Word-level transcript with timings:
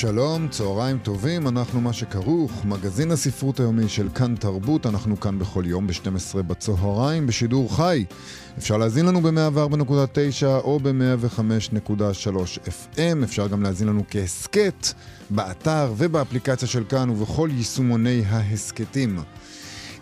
שלום, 0.00 0.48
צהריים 0.48 0.98
טובים, 0.98 1.48
אנחנו 1.48 1.80
מה 1.80 1.92
שכרוך, 1.92 2.64
מגזין 2.64 3.10
הספרות 3.10 3.60
היומי 3.60 3.88
של 3.88 4.08
כאן 4.14 4.34
תרבות, 4.36 4.86
אנחנו 4.86 5.20
כאן 5.20 5.38
בכל 5.38 5.62
יום 5.66 5.86
ב-12 5.86 6.42
בצהריים, 6.42 7.26
בשידור 7.26 7.76
חי. 7.76 8.04
אפשר 8.58 8.76
להזין 8.76 9.06
לנו 9.06 9.20
ב-104.9 9.20 10.46
או 10.46 10.80
ב-105.3 10.82 12.58
FM, 12.66 13.24
אפשר 13.24 13.46
גם 13.48 13.62
להזין 13.62 13.88
לנו 13.88 14.02
כהסכת, 14.10 14.86
באתר 15.30 15.92
ובאפליקציה 15.96 16.68
של 16.68 16.84
כאן 16.84 17.10
ובכל 17.10 17.48
יישומוני 17.52 18.22
ההסכתים. 18.28 19.18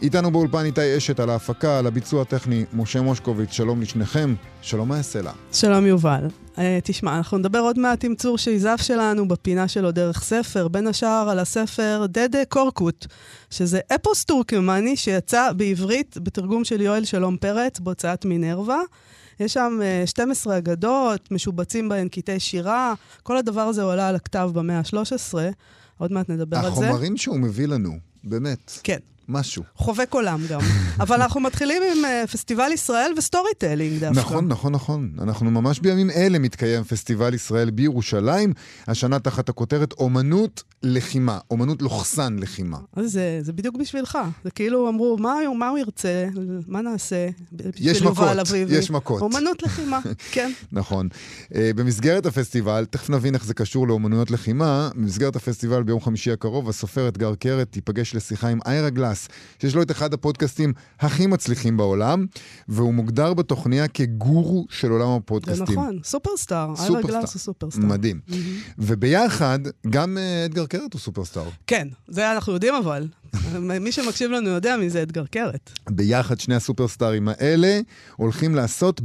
איתנו 0.02 0.30
באולפן 0.30 0.64
איתי 0.64 0.96
אשת 0.96 1.20
על 1.20 1.30
ההפקה, 1.30 1.78
על 1.78 1.86
הביצוע 1.86 2.22
הטכני, 2.22 2.64
משה 2.72 3.00
מושקוביץ, 3.00 3.52
שלום 3.52 3.80
לשניכם, 3.80 4.34
שלום 4.62 4.88
מהסלע. 4.88 5.32
שלום 5.52 5.86
יובל. 5.86 6.45
אה, 6.56 6.58
תשמע, 6.84 7.16
אנחנו 7.16 7.38
נדבר 7.38 7.58
עוד 7.58 7.78
מעט 7.78 8.04
עם 8.04 8.14
צור 8.14 8.38
שייזף 8.38 8.76
שלנו 8.82 9.28
בפינה 9.28 9.68
שלו 9.68 9.90
דרך 9.90 10.22
ספר, 10.22 10.68
בין 10.68 10.86
השאר 10.86 11.28
על 11.30 11.38
הספר 11.38 12.06
דדה 12.08 12.44
קורקוט, 12.48 13.06
שזה 13.50 13.80
אפוס 13.94 14.24
טורקמני 14.24 14.96
שיצא 14.96 15.52
בעברית 15.52 16.18
בתרגום 16.22 16.64
של 16.64 16.80
יואל 16.80 17.04
שלום 17.04 17.36
פרץ 17.36 17.80
בהוצאת 17.80 18.24
מינרווה. 18.24 18.80
יש 19.40 19.52
שם 19.52 19.82
אה, 19.82 19.94
אה, 19.94 20.06
12 20.06 20.58
אגדות, 20.58 21.30
משובצים 21.30 21.88
בהן 21.88 22.08
קטעי 22.08 22.40
שירה, 22.40 22.94
כל 23.22 23.36
הדבר 23.36 23.60
הזה 23.60 23.82
עולה 23.82 24.08
על 24.08 24.14
הכתב 24.14 24.50
במאה 24.54 24.78
ה-13, 24.78 25.34
עוד 25.98 26.12
מעט 26.12 26.28
נדבר 26.28 26.56
על 26.56 26.74
זה. 26.74 26.86
החומרים 26.86 27.16
שהוא 27.16 27.38
מביא 27.38 27.66
לנו, 27.66 27.98
באמת. 28.24 28.72
כן. 28.82 28.98
משהו. 29.28 29.62
חובק 29.74 30.14
עולם 30.14 30.40
גם. 30.48 30.60
אבל 31.00 31.22
אנחנו 31.22 31.40
מתחילים 31.40 31.82
עם 31.92 32.04
אה, 32.04 32.26
פסטיבל 32.26 32.72
ישראל 32.72 33.12
ו 33.16 33.50
storytelling 33.58 34.00
דווקא. 34.00 34.20
נכון, 34.20 34.48
נכון, 34.48 34.72
נכון. 34.72 35.10
אנחנו 35.22 35.50
ממש 35.50 35.80
בימים 35.80 36.10
אלה 36.10 36.38
מתקיים 36.38 36.84
פסטיבל 36.84 37.34
ישראל 37.34 37.70
בירושלים, 37.70 38.52
השנה 38.86 39.18
תחת 39.18 39.48
הכותרת 39.48 39.92
אומנות 39.92 40.62
לחימה, 40.82 41.38
אומנות 41.50 41.82
לוחסן 41.82 42.36
לחימה. 42.38 42.78
אז 42.96 43.12
זה, 43.12 43.38
זה 43.42 43.52
בדיוק 43.52 43.76
בשבילך. 43.76 44.18
זה 44.44 44.50
כאילו 44.50 44.88
אמרו, 44.88 45.16
מה, 45.18 45.34
מה 45.58 45.68
הוא 45.68 45.78
ירצה? 45.78 46.26
מה 46.66 46.80
נעשה? 46.80 47.28
יש 47.76 48.02
מכות, 48.02 48.28
יש 48.68 48.90
מכות. 48.90 49.22
אומנות 49.22 49.62
לחימה, 49.62 50.00
כן. 50.32 50.52
נכון. 50.72 51.08
Uh, 51.44 51.56
במסגרת 51.76 52.26
הפסטיבל, 52.26 52.84
תכף 52.90 53.10
נבין 53.10 53.34
איך 53.34 53.44
זה 53.44 53.54
קשור 53.54 53.88
לאומנויות 53.88 54.30
לחימה, 54.30 54.90
במסגרת 54.94 55.36
הפסטיבל 55.36 55.82
ביום 55.82 56.00
חמישי 56.00 56.32
הקרוב, 56.32 56.68
הסופר 56.68 57.08
אתגר 57.08 57.34
קרת 57.34 57.68
תיפגש 57.70 58.14
לשיחה 58.14 58.48
עם 58.48 58.58
איירה 58.66 58.90
גלאס. 58.90 59.15
גלאס, 59.16 59.28
שיש 59.58 59.74
לו 59.74 59.82
את 59.82 59.90
אחד 59.90 60.14
הפודקאסטים 60.14 60.72
הכי 61.00 61.26
מצליחים 61.26 61.76
בעולם, 61.76 62.26
והוא 62.68 62.94
מוגדר 62.94 63.34
בתוכניה 63.34 63.88
כגורו 63.88 64.66
של 64.70 64.90
עולם 64.90 65.08
הפודקאסטים. 65.08 65.66
זה 65.66 65.72
נכון, 65.72 65.98
סופרסטאר. 66.04 66.74
איירה 66.78 67.02
גלאס 67.02 67.34
הוא 67.34 67.40
סופרסטאר. 67.40 67.84
מדהים. 67.84 68.20
Mm-hmm. 68.28 68.34
וביחד, 68.78 69.58
גם 69.90 70.18
אה, 70.18 70.44
אתגר 70.44 70.66
קרת 70.66 70.92
הוא 70.92 71.00
סופרסטאר. 71.00 71.48
כן, 71.66 71.88
זה 72.08 72.32
אנחנו 72.32 72.52
יודעים 72.52 72.74
אבל. 72.74 73.08
מי 73.80 73.92
שמקשיב 73.92 74.30
לנו 74.30 74.50
יודע 74.50 74.76
מי 74.76 74.90
זה 74.90 75.02
אתגר 75.02 75.26
קרת. 75.26 75.70
ביחד 75.90 76.40
שני 76.40 76.54
הסופרסטארים 76.54 77.28
האלה 77.28 77.80
הולכים 78.16 78.54
לעשות 78.54 79.00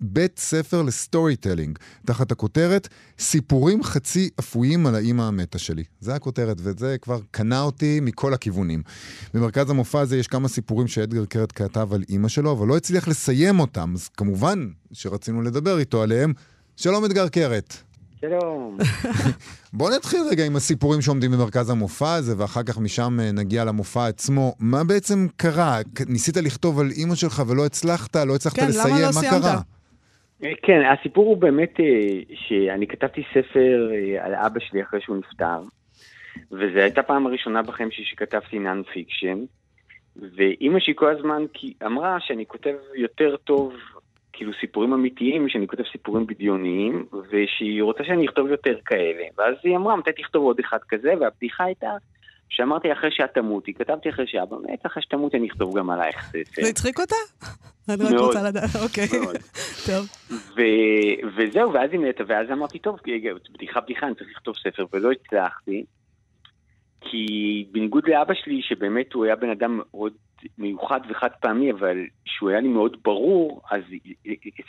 בית 0.00 0.38
ספר 0.38 0.82
ל 0.82 1.36
storytelling, 1.36 1.78
תחת 2.06 2.32
הכותרת 2.32 2.88
סיפורים 3.18 3.82
חצי 3.82 4.30
אפויים 4.40 4.86
על 4.86 4.94
האימא 4.94 5.22
המתה 5.22 5.58
שלי. 5.58 5.84
זה 6.00 6.14
הכותרת, 6.14 6.56
וזה 6.60 6.96
כבר 6.98 7.20
קנה 7.30 7.60
אותי 7.62 8.00
מכל 8.02 8.34
הכיוונים. 8.34 8.82
במרכז 9.34 9.70
המופע 9.70 10.00
הזה 10.00 10.16
יש 10.16 10.26
כמה 10.26 10.48
סיפורים 10.48 10.88
שאדגר 10.88 11.24
קרת 11.24 11.52
כתב 11.52 11.88
על 11.92 12.04
אימא 12.08 12.28
שלו, 12.28 12.52
אבל 12.52 12.66
לא 12.66 12.76
הצליח 12.76 13.08
לסיים 13.08 13.60
אותם, 13.60 13.92
אז 13.94 14.08
כמובן 14.08 14.68
שרצינו 14.92 15.42
לדבר 15.42 15.78
איתו 15.78 16.02
עליהם. 16.02 16.32
שלום 16.76 17.04
אדגר 17.04 17.28
קרת. 17.28 17.76
שלום. 18.20 18.78
בוא 19.72 19.90
נתחיל 19.90 20.20
רגע 20.30 20.44
עם 20.44 20.56
הסיפורים 20.56 21.02
שעומדים 21.02 21.30
במרכז 21.30 21.70
המופע 21.70 22.14
הזה, 22.14 22.34
ואחר 22.38 22.62
כך 22.62 22.78
משם 22.78 23.20
אה, 23.20 23.32
נגיע 23.32 23.64
למופע 23.64 24.06
עצמו. 24.06 24.54
מה 24.58 24.84
בעצם 24.84 25.26
קרה? 25.36 25.78
ניסית 26.06 26.36
לכתוב 26.36 26.80
על 26.80 26.90
אימא 26.90 27.14
שלך 27.14 27.42
ולא 27.46 27.66
הצלחת, 27.66 28.16
לא 28.16 28.34
הצלחת 28.34 28.56
כן, 28.56 28.68
לסיים, 28.68 28.96
לא 28.96 29.06
מה 29.06 29.12
סיימת? 29.12 29.42
קרה? 29.42 29.60
כן, 30.62 30.80
הסיפור 30.84 31.26
הוא 31.26 31.36
באמת 31.36 31.80
אה, 31.80 32.20
שאני 32.34 32.86
כתבתי 32.86 33.22
ספר 33.34 33.90
אה, 33.92 34.24
על 34.24 34.34
אבא 34.34 34.60
שלי 34.60 34.82
אחרי 34.82 35.00
שהוא 35.00 35.16
נפטר, 35.16 35.60
וזו 36.50 36.78
הייתה 36.78 37.02
פעם 37.02 37.26
הראשונה 37.26 37.62
בחיים 37.62 37.90
שלי 37.90 38.04
שכתבתי 38.04 38.58
non-fiction, 38.58 39.38
ואימא 40.16 40.80
שלי 40.80 40.94
כל 40.96 41.16
הזמן 41.16 41.42
אמרה 41.86 42.20
שאני 42.20 42.46
כותב 42.46 42.74
יותר 42.94 43.36
טוב, 43.36 43.74
כאילו 44.32 44.52
סיפורים 44.60 44.92
אמיתיים, 44.92 45.48
שאני 45.48 45.66
כותב 45.66 45.82
סיפורים 45.92 46.26
בדיוניים, 46.26 47.06
ושהיא 47.30 47.82
רוצה 47.82 48.04
שאני 48.04 48.26
אכתוב 48.26 48.48
יותר 48.48 48.78
כאלה. 48.84 49.24
ואז 49.38 49.54
היא 49.64 49.76
אמרה, 49.76 49.96
מתי 49.96 50.12
תכתוב 50.12 50.44
עוד 50.44 50.58
אחד 50.60 50.78
כזה, 50.88 51.12
והבדיחה 51.20 51.64
הייתה 51.64 51.90
שאמרתי 52.48 52.92
אחרי 52.92 53.10
שאת 53.12 53.34
תמותי, 53.34 53.74
כתבתי 53.74 54.08
אחרי 54.10 54.26
שאבא 54.26 54.56
מת, 54.56 54.86
אחרי 54.86 55.02
שתמותי 55.02 55.36
אני 55.36 55.48
אכתוב 55.48 55.78
גם 55.78 55.90
עלייך. 55.90 56.32
זה 56.62 56.68
הצחיק 56.68 57.00
אותה? 57.00 57.16
אני 57.88 58.04
רק. 58.04 58.20
רוצה 58.20 58.42
לדעת, 58.42 58.76
אוקיי. 58.82 59.08
טוב. 59.86 60.06
וזהו, 61.36 61.72
ואז 61.72 61.90
היא 61.92 62.00
מתה, 62.00 62.24
ואז 62.26 62.50
אמרתי, 62.52 62.78
טוב, 62.78 62.98
בדיחה 63.54 63.80
בדיחה, 63.80 64.06
אני 64.06 64.14
צריך 64.14 64.30
לכתוב 64.30 64.54
ספר, 64.56 64.86
ולא 64.92 65.10
הצלחתי, 65.12 65.84
כי 67.00 67.66
בניגוד 67.72 68.08
לאבא 68.08 68.34
שלי, 68.34 68.62
שבאמת 68.62 69.12
הוא 69.12 69.24
היה 69.24 69.36
בן 69.36 69.50
אדם 69.50 69.76
מאוד 69.76 70.12
מיוחד 70.58 71.00
וחד 71.10 71.28
פעמי, 71.40 71.72
אבל 71.72 71.96
שהוא 72.24 72.50
היה 72.50 72.60
לי 72.60 72.68
מאוד 72.68 72.96
ברור, 73.04 73.62
אז 73.70 73.82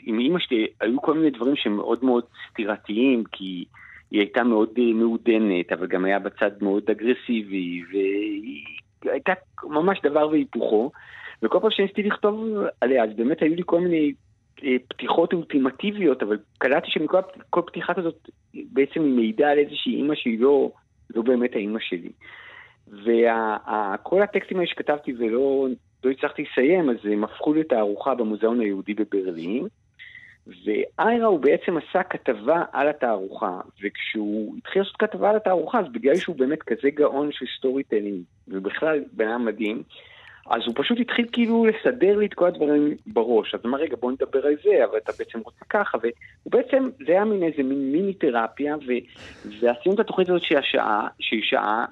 עם 0.04 0.20
אימא 0.20 0.40
שלי 0.40 0.68
היו 0.82 1.02
כל 1.02 1.14
מיני 1.14 1.30
דברים 1.30 1.56
שהם 1.56 1.76
מאוד 1.76 2.06
מאוד 2.06 2.24
סתירתיים, 2.50 3.24
כי 3.32 3.66
היא 4.12 4.20
הייתה 4.20 4.44
מאוד 4.44 4.70
אה, 4.78 4.94
מעודנת, 4.94 5.72
אבל 5.72 5.88
גם 5.88 6.06
היה 6.06 6.20
בצד 6.20 6.52
מאוד 6.62 6.84
אגרסיבי, 6.92 7.82
והיא 7.92 8.66
הייתה 9.04 9.34
ממש 9.64 10.00
דבר 10.04 10.30
והיפוכו. 10.30 10.92
וכל 11.44 11.60
פעם 11.62 11.72
שניסיתי 11.72 12.04
לכתוב 12.04 12.48
עליה, 12.82 13.04
אז 13.04 13.10
באמת 13.16 13.42
היו 13.42 13.56
לי 13.56 13.62
כל 13.66 13.80
מיני 13.82 14.14
אה, 14.64 14.76
פתיחות 14.88 15.34
אולטימטיביות, 15.34 16.24
אבל 16.24 16.38
קלטתי 16.58 16.92
שמכל 16.92 17.18
הפ- 17.18 17.42
כל 17.50 17.62
פתיחה 17.68 17.94
כזאת 17.94 18.30
בעצם 18.54 19.02
היא 19.04 19.16
מעידה 19.16 19.50
על 19.50 19.58
איזושהי 19.58 19.96
אימא 19.96 20.16
שהיא 20.16 20.40
לא, 20.40 20.72
לא 21.16 21.22
באמת 21.22 21.56
האימא 21.56 21.80
שלי. 21.80 22.12
וכל 22.88 24.22
הטקסטים 24.22 24.58
האלה 24.58 24.70
שכתבתי 24.70 25.14
ולא 25.18 25.68
לא 26.04 26.12
הצלחתי 26.12 26.44
לסיים, 26.52 26.90
אז 26.90 26.96
הם 27.04 27.24
הפכו 27.24 27.54
לתערוכה 27.54 28.16
במוזיאון 28.16 28.60
היהודי 28.60 28.94
בברלין. 28.94 29.68
ואיירה 30.66 31.28
הוא 31.28 31.40
בעצם 31.40 31.78
עשה 31.78 32.04
כתבה 32.04 32.64
על 32.72 32.88
התערוכה, 32.88 33.60
וכשהוא 33.84 34.58
התחיל 34.58 34.82
לעשות 34.82 34.98
כתבה 34.98 35.30
על 35.30 35.36
התערוכה, 35.36 35.80
אז 35.80 35.86
בגלל 35.92 36.16
שהוא 36.16 36.36
באמת 36.36 36.64
כזה 36.64 36.90
גאון 36.90 37.32
של 37.32 37.46
storytelling, 37.58 38.24
ובכלל 38.48 39.04
בן 39.14 39.28
אדם 39.28 39.46
מדהים, 39.46 39.84
אז 40.50 40.62
הוא 40.66 40.74
פשוט 40.78 41.00
התחיל 41.00 41.26
כאילו 41.32 41.66
לסדר 41.66 42.18
לי 42.18 42.26
את 42.26 42.34
כל 42.34 42.48
הדברים 42.48 42.96
בראש. 43.08 43.56
אז 43.56 43.60
הוא 43.64 43.70
אמר, 43.70 43.80
רגע, 43.80 43.96
בוא 44.00 44.12
נדבר 44.12 44.46
על 44.46 44.56
זה, 44.64 44.86
אבל 44.86 44.98
אתה 44.98 45.12
בעצם 45.20 45.40
רוצה 45.40 45.66
ככה, 45.70 45.98
והוא 46.02 46.52
בעצם, 46.52 46.90
זה 47.06 47.12
היה 47.12 47.26
מין 47.26 47.44
איזה 47.44 47.64
מין 47.64 47.92
מיני 47.92 48.14
תרפיה, 48.14 48.76
ו... 48.76 48.92
ועשינו 49.60 49.96
את 49.96 50.00
התוכנית 50.00 50.30
הזאת 50.30 50.44
של 50.44 50.58
השעה, 50.58 51.08
של 51.20 51.38
שעה, 51.42 51.86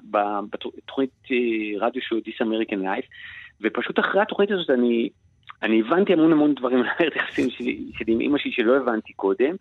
בתוכנית 0.50 1.10
אה, 1.30 1.86
רדיו 1.86 2.02
של 2.02 2.16
This 2.16 2.46
American 2.46 2.82
Life, 2.82 3.06
ופשוט 3.60 3.98
אחרי 3.98 4.22
התוכנית 4.22 4.50
הזאת 4.50 4.70
אני, 4.70 5.08
אני 5.62 5.80
הבנתי 5.86 6.12
המון 6.12 6.32
המון 6.32 6.54
דברים 6.54 6.78
על 6.78 6.84
מערכת 6.84 7.12
היחסים 7.14 7.50
שלי 7.50 7.84
שלי 7.92 8.12
עם 8.12 8.20
אמא 8.20 8.38
שלי 8.38 8.52
שלא 8.52 8.76
הבנתי 8.76 9.12
קודם, 9.12 9.54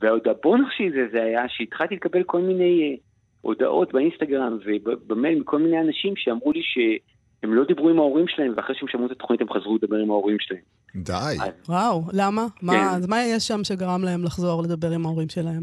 ועוד 0.00 0.28
הבונוס 0.28 0.68
שלי 0.76 0.90
זה, 0.90 1.06
זה 1.12 1.22
היה 1.22 1.42
שהתחלתי 1.48 1.94
לקבל 1.94 2.22
כל 2.22 2.40
מיני 2.40 2.82
אה, 2.82 2.96
הודעות 3.40 3.92
באינסטגרם 3.92 4.58
ובמייל 4.64 5.40
מכל 5.40 5.58
מיני 5.58 5.80
אנשים 5.80 6.12
שאמרו 6.16 6.52
לי 6.52 6.60
שהם 6.62 7.54
לא 7.54 7.64
דיברו 7.64 7.88
עם 7.88 7.98
ההורים 7.98 8.28
שלהם, 8.28 8.52
ואחרי 8.56 8.76
שהם 8.78 8.88
שמעו 8.88 9.06
את 9.06 9.10
התוכנית 9.10 9.40
הם 9.40 9.50
חזרו 9.52 9.76
לדבר 9.82 9.96
עם 9.96 10.10
ההורים 10.10 10.36
שלהם. 10.40 10.60
די. 10.96 11.12
אז 11.42 11.50
וואו, 11.68 12.02
למה? 12.12 12.46
מה- 12.62 12.72
כן. 12.72 12.78
אז 12.96 13.08
מה 13.08 13.22
יש 13.22 13.42
שם 13.48 13.64
שגרם 13.64 14.02
להם 14.04 14.24
לחזור 14.24 14.62
לדבר 14.62 14.90
עם 14.90 15.06
ההורים 15.06 15.28
שלהם? 15.28 15.62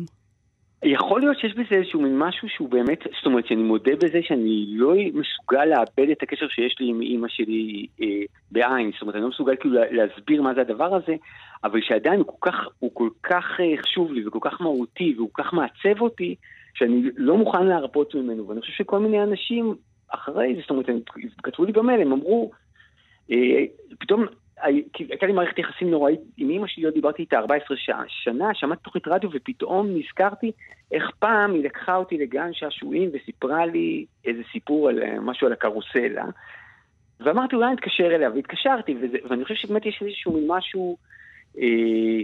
יכול 0.83 1.21
להיות 1.21 1.39
שיש 1.39 1.53
בזה 1.53 1.75
איזשהו 1.75 2.01
מין 2.01 2.19
משהו 2.19 2.49
שהוא 2.49 2.69
באמת, 2.69 2.99
זאת 3.17 3.25
אומרת 3.25 3.47
שאני 3.47 3.63
מודה 3.63 3.95
בזה 3.95 4.19
שאני 4.21 4.65
לא 4.69 4.93
מסוגל 5.13 5.65
לאבד 5.65 6.09
את 6.11 6.23
הקשר 6.23 6.47
שיש 6.47 6.75
לי 6.79 6.89
עם 6.89 7.01
אימא 7.01 7.27
שלי 7.27 7.87
אה, 8.01 8.07
בעין, 8.51 8.91
זאת 8.93 9.01
אומרת 9.01 9.15
אני 9.15 9.23
לא 9.23 9.29
מסוגל 9.29 9.55
כאילו 9.55 9.73
לה- 9.73 9.91
להסביר 9.91 10.41
מה 10.41 10.53
זה 10.53 10.61
הדבר 10.61 10.95
הזה, 10.95 11.15
אבל 11.63 11.81
שעדיין 11.81 12.19
הוא 12.19 12.27
כל 12.27 12.51
כך, 12.51 12.67
הוא 12.79 12.91
כל 12.93 13.09
כך 13.23 13.45
אה, 13.59 13.81
חשוב 13.81 14.13
לי 14.13 14.27
וכל 14.27 14.39
כך 14.41 14.61
מהותי 14.61 15.13
והוא 15.17 15.29
כל 15.31 15.43
כך 15.43 15.53
מעצב 15.53 16.01
אותי, 16.01 16.35
שאני 16.73 17.03
לא 17.17 17.37
מוכן 17.37 17.65
להרפות 17.65 18.15
ממנו, 18.15 18.47
ואני 18.47 18.61
חושב 18.61 18.73
שכל 18.73 18.99
מיני 18.99 19.23
אנשים 19.23 19.75
אחרי 20.09 20.55
זה, 20.55 20.61
זאת 20.61 20.69
אומרת, 20.69 20.89
הם 20.89 20.99
כתבו 21.43 21.65
לי 21.65 21.71
במייל, 21.71 22.01
הם 22.01 22.11
אמרו, 22.11 22.51
אה, 23.31 23.63
פתאום 23.99 24.25
הייתה 24.61 25.25
לי 25.25 25.33
מערכת 25.33 25.59
יחסים 25.59 25.91
נוראית 25.91 26.19
עם 26.37 26.49
אמא 26.49 26.67
שלי, 26.67 26.83
עוד 26.83 26.93
דיברתי 26.93 27.21
איתה 27.21 27.37
14 27.37 27.77
שעה, 27.77 28.03
שנה, 28.07 28.53
שמעתי 28.53 28.83
תוכנית 28.83 29.07
רדיו 29.07 29.29
ופתאום 29.33 29.87
נזכרתי 29.97 30.51
איך 30.91 31.11
פעם 31.19 31.53
היא 31.53 31.63
לקחה 31.63 31.95
אותי 31.95 32.17
לגן 32.17 32.49
שעשועים 32.53 33.09
וסיפרה 33.13 33.65
לי 33.65 34.05
איזה 34.25 34.41
סיפור 34.51 34.89
על 34.89 35.03
אה, 35.03 35.19
משהו 35.19 35.47
על 35.47 35.53
הקרוסלה. 35.53 36.25
ואמרתי 37.19 37.55
אולי 37.55 37.73
נתקשר 37.73 38.15
אליה, 38.15 38.29
והתקשרתי, 38.29 38.95
וזה, 39.01 39.17
ואני 39.29 39.43
חושב 39.43 39.55
שבאמת 39.55 39.85
יש 39.85 40.01
איזשהו 40.01 40.33
מין 40.33 40.43
משהו 40.47 40.97
אה, 41.57 42.23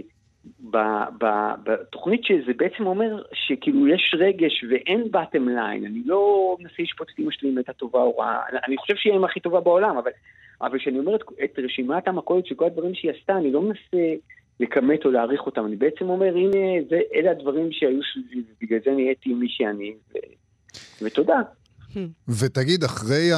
ב, 0.70 0.76
ב, 1.18 1.26
בתוכנית 1.62 2.24
שזה 2.24 2.52
בעצם 2.56 2.86
אומר 2.86 3.22
שכאילו 3.32 3.88
יש 3.88 4.14
רגש 4.18 4.64
ואין 4.70 5.02
bottom 5.02 5.48
line, 5.48 5.86
אני 5.86 6.02
לא 6.06 6.56
מנסה 6.60 6.82
לשפוט 6.82 7.10
את 7.14 7.18
אמא 7.18 7.30
שלי 7.30 7.50
אם 7.50 7.56
הייתה 7.56 7.72
טובה 7.72 7.98
או 7.98 8.18
רעה, 8.18 8.40
אני 8.66 8.76
חושב 8.76 8.96
שהיא 8.96 9.12
האמא 9.12 9.26
הכי 9.26 9.40
טובה 9.40 9.60
בעולם, 9.60 9.96
אבל 9.98 10.10
אבל 10.62 10.78
כשאני 10.78 10.98
אומר 10.98 11.16
את, 11.16 11.20
את 11.44 11.58
רשימת 11.58 12.08
המכולת 12.08 12.46
של 12.46 12.54
כל 12.54 12.64
הדברים 12.64 12.94
שהיא 12.94 13.10
עשתה, 13.10 13.36
אני 13.36 13.52
לא 13.52 13.62
מנסה 13.62 14.14
לכמת 14.60 15.04
או 15.04 15.10
להעריך 15.10 15.40
אותם, 15.46 15.66
אני 15.66 15.76
בעצם 15.76 16.04
אומר, 16.04 16.36
הנה, 16.36 16.82
זה, 16.90 17.00
אלה 17.14 17.30
הדברים 17.30 17.68
שהיו 17.72 18.00
סביבי, 18.12 18.42
ובגלל 18.62 18.78
זה 18.84 18.90
נהייתי 18.90 19.34
מי 19.34 19.46
שאני, 19.48 19.94
ו, 20.12 20.18
ותודה. 21.04 21.40
ותגיד, 22.40 22.84
אחרי 22.84 23.30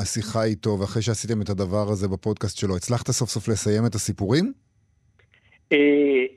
השיחה 0.00 0.44
איתו, 0.44 0.70
ואחרי 0.80 1.02
שעשיתם 1.02 1.42
את 1.42 1.48
הדבר 1.48 1.86
הזה 1.88 2.08
בפודקאסט 2.08 2.58
שלו, 2.58 2.76
הצלחת 2.76 3.10
סוף 3.10 3.30
סוף 3.30 3.48
לסיים 3.48 3.86
את 3.86 3.94
הסיפורים? 3.94 4.52
אה, 5.72 5.76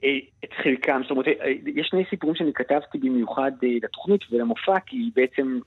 אה, 0.03 0.17
את 0.43 0.49
חלקם, 0.63 1.01
זאת 1.01 1.11
אומרת, 1.11 1.27
אה, 1.27 1.51
יש 1.75 1.87
שני 1.87 2.03
סיפורים 2.09 2.35
שאני 2.35 2.53
כתבתי 2.53 2.97
במיוחד 2.97 3.51
לתוכנית 3.83 4.21
ולמופע, 4.31 4.79
כי 4.85 4.97
בעצם 5.15 5.59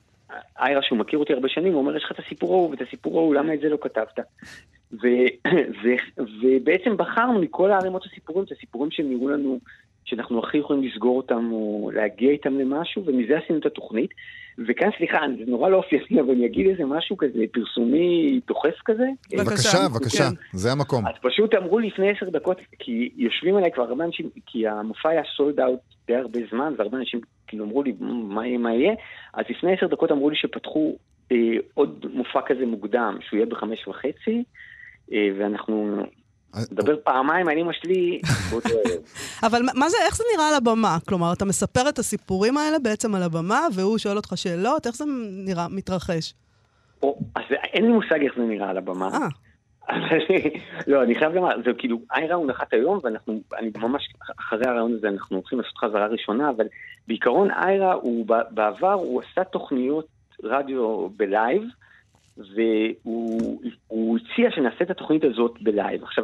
איירה, 0.59 0.81
שהוא 0.81 0.99
מכיר 0.99 1.19
אותי 1.19 1.33
הרבה 1.33 1.49
שנים, 1.49 1.73
הוא 1.73 1.81
אומר, 1.81 1.97
יש 1.97 2.03
לך 2.03 2.11
את 2.11 2.19
הסיפור 2.19 2.53
ההוא 2.53 2.69
ואת 2.69 2.81
הסיפור 2.81 3.19
ההוא, 3.19 3.35
למה 3.35 3.53
את 3.53 3.59
זה 3.59 3.69
לא 3.69 3.77
כתבת? 3.81 4.19
ו, 4.93 5.07
ו, 5.83 5.87
ובעצם 6.41 6.97
בחרנו 6.97 7.39
מכל 7.39 7.71
הערימות 7.71 8.05
הסיפורים, 8.05 8.45
את 8.45 8.51
הסיפורים 8.51 8.91
שנראו 8.91 9.29
לנו 9.29 9.59
שאנחנו 10.05 10.39
הכי 10.39 10.57
יכולים 10.57 10.83
לסגור 10.83 11.17
אותם 11.17 11.49
או 11.51 11.91
להגיע 11.93 12.31
איתם 12.31 12.59
למשהו, 12.59 13.05
ומזה 13.05 13.37
עשינו 13.37 13.59
את 13.59 13.65
התוכנית. 13.65 14.09
וכאן, 14.67 14.89
סליחה, 14.97 15.17
זה 15.37 15.51
נורא 15.51 15.69
לא 15.69 15.77
אופייני, 15.77 16.21
אבל 16.21 16.31
אני 16.31 16.45
אגיד 16.45 16.67
איזה 16.67 16.85
משהו 16.85 17.17
כזה 17.17 17.43
פרסומי 17.51 18.39
דוחף 18.47 18.75
כזה. 18.85 19.07
בבקשה, 19.37 19.77
בבקשה, 19.89 20.23
כן. 20.23 20.57
זה 20.57 20.71
המקום. 20.71 21.07
אז 21.07 21.13
פשוט 21.21 21.55
אמרו 21.55 21.79
לי 21.79 21.87
לפני 21.87 22.09
עשר 22.09 22.29
דקות, 22.29 22.57
כי 22.79 23.09
יושבים 23.17 23.55
עליי 23.55 23.71
כבר 23.71 23.83
הרבה 23.83 24.05
אנשים, 24.05 24.29
כי 24.45 24.67
המופע 24.67 25.09
היה 25.09 25.21
סולד 25.37 25.59
אאוט 25.59 25.79
די 26.07 26.15
הרבה 26.15 26.39
זמן, 26.51 26.73
והרבה 26.77 26.97
אנשים 26.97 27.19
כאילו 27.49 27.65
אמרו 27.65 27.83
לי, 27.83 27.93
מה 27.99 28.47
יהיה, 28.47 28.57
מה 28.57 28.73
יהיה? 28.73 28.93
אז 29.33 29.45
לפני 29.49 29.73
עשר 29.73 29.87
דקות 29.87 30.11
אמרו 30.11 30.29
לי 30.29 30.35
שפתחו 30.35 30.95
אה, 31.31 31.37
עוד 31.73 32.05
מופע 32.13 32.39
כזה 32.47 32.65
מוקדם, 32.65 33.17
שהוא 33.21 33.37
יהיה 33.37 33.45
בחמש 33.45 33.87
וחצי, 33.87 34.43
אה, 35.13 35.29
ואנחנו 35.39 36.03
נדבר 36.71 36.95
פעמיים 37.03 37.47
על 37.47 37.57
אמא 37.57 37.73
שלי 37.73 38.21
באותו 38.51 38.69
ערב. 38.69 39.01
אבל 39.43 39.61
מה 39.75 39.89
זה, 39.89 39.97
איך 40.05 40.15
זה 40.15 40.23
נראה 40.35 40.49
על 40.49 40.55
הבמה? 40.55 40.97
כלומר, 41.07 41.33
אתה 41.33 41.45
מספר 41.45 41.89
את 41.89 41.99
הסיפורים 41.99 42.57
האלה 42.57 42.79
בעצם 42.79 43.15
על 43.15 43.23
הבמה, 43.23 43.67
והוא 43.75 43.97
שואל 43.97 44.17
אותך 44.17 44.33
שאלות, 44.35 44.87
איך 44.87 44.95
זה 44.95 45.05
נראה, 45.45 45.67
מתרחש? 45.69 46.33
או, 47.03 47.19
אז 47.35 47.43
אין 47.73 47.85
לי 47.85 47.91
מושג 47.91 48.23
איך 48.23 48.33
זה 48.37 48.41
נראה 48.41 48.69
על 48.69 48.77
הבמה. 48.77 49.09
אה. 49.13 49.27
לא, 50.87 51.03
אני 51.03 51.15
חייב 51.15 51.33
לומר, 51.33 51.55
זה 51.65 51.73
כאילו, 51.77 51.99
איירה 52.15 52.35
הוא 52.35 52.47
נחת 52.47 52.73
היום, 52.73 52.99
ואנחנו, 53.03 53.41
אני 53.57 53.71
ממש, 53.77 54.09
אחרי 54.39 54.67
הרעיון 54.67 54.93
הזה 54.93 55.07
אנחנו 55.07 55.37
הולכים 55.37 55.59
לעשות 55.59 55.77
חזרה 55.77 56.07
ראשונה, 56.07 56.49
אבל 56.49 56.65
בעיקרון 57.07 57.51
איירה, 57.51 57.93
הוא 57.93 58.25
בעבר, 58.51 58.93
הוא 58.93 59.21
עשה 59.21 59.43
תוכניות 59.43 60.07
רדיו 60.43 61.09
בלייב, 61.09 61.63
והוא 62.37 64.17
הציע 64.17 64.51
שנעשה 64.51 64.83
את 64.83 64.89
התוכנית 64.89 65.23
הזאת 65.23 65.57
בלייב. 65.61 66.03
עכשיו, 66.03 66.23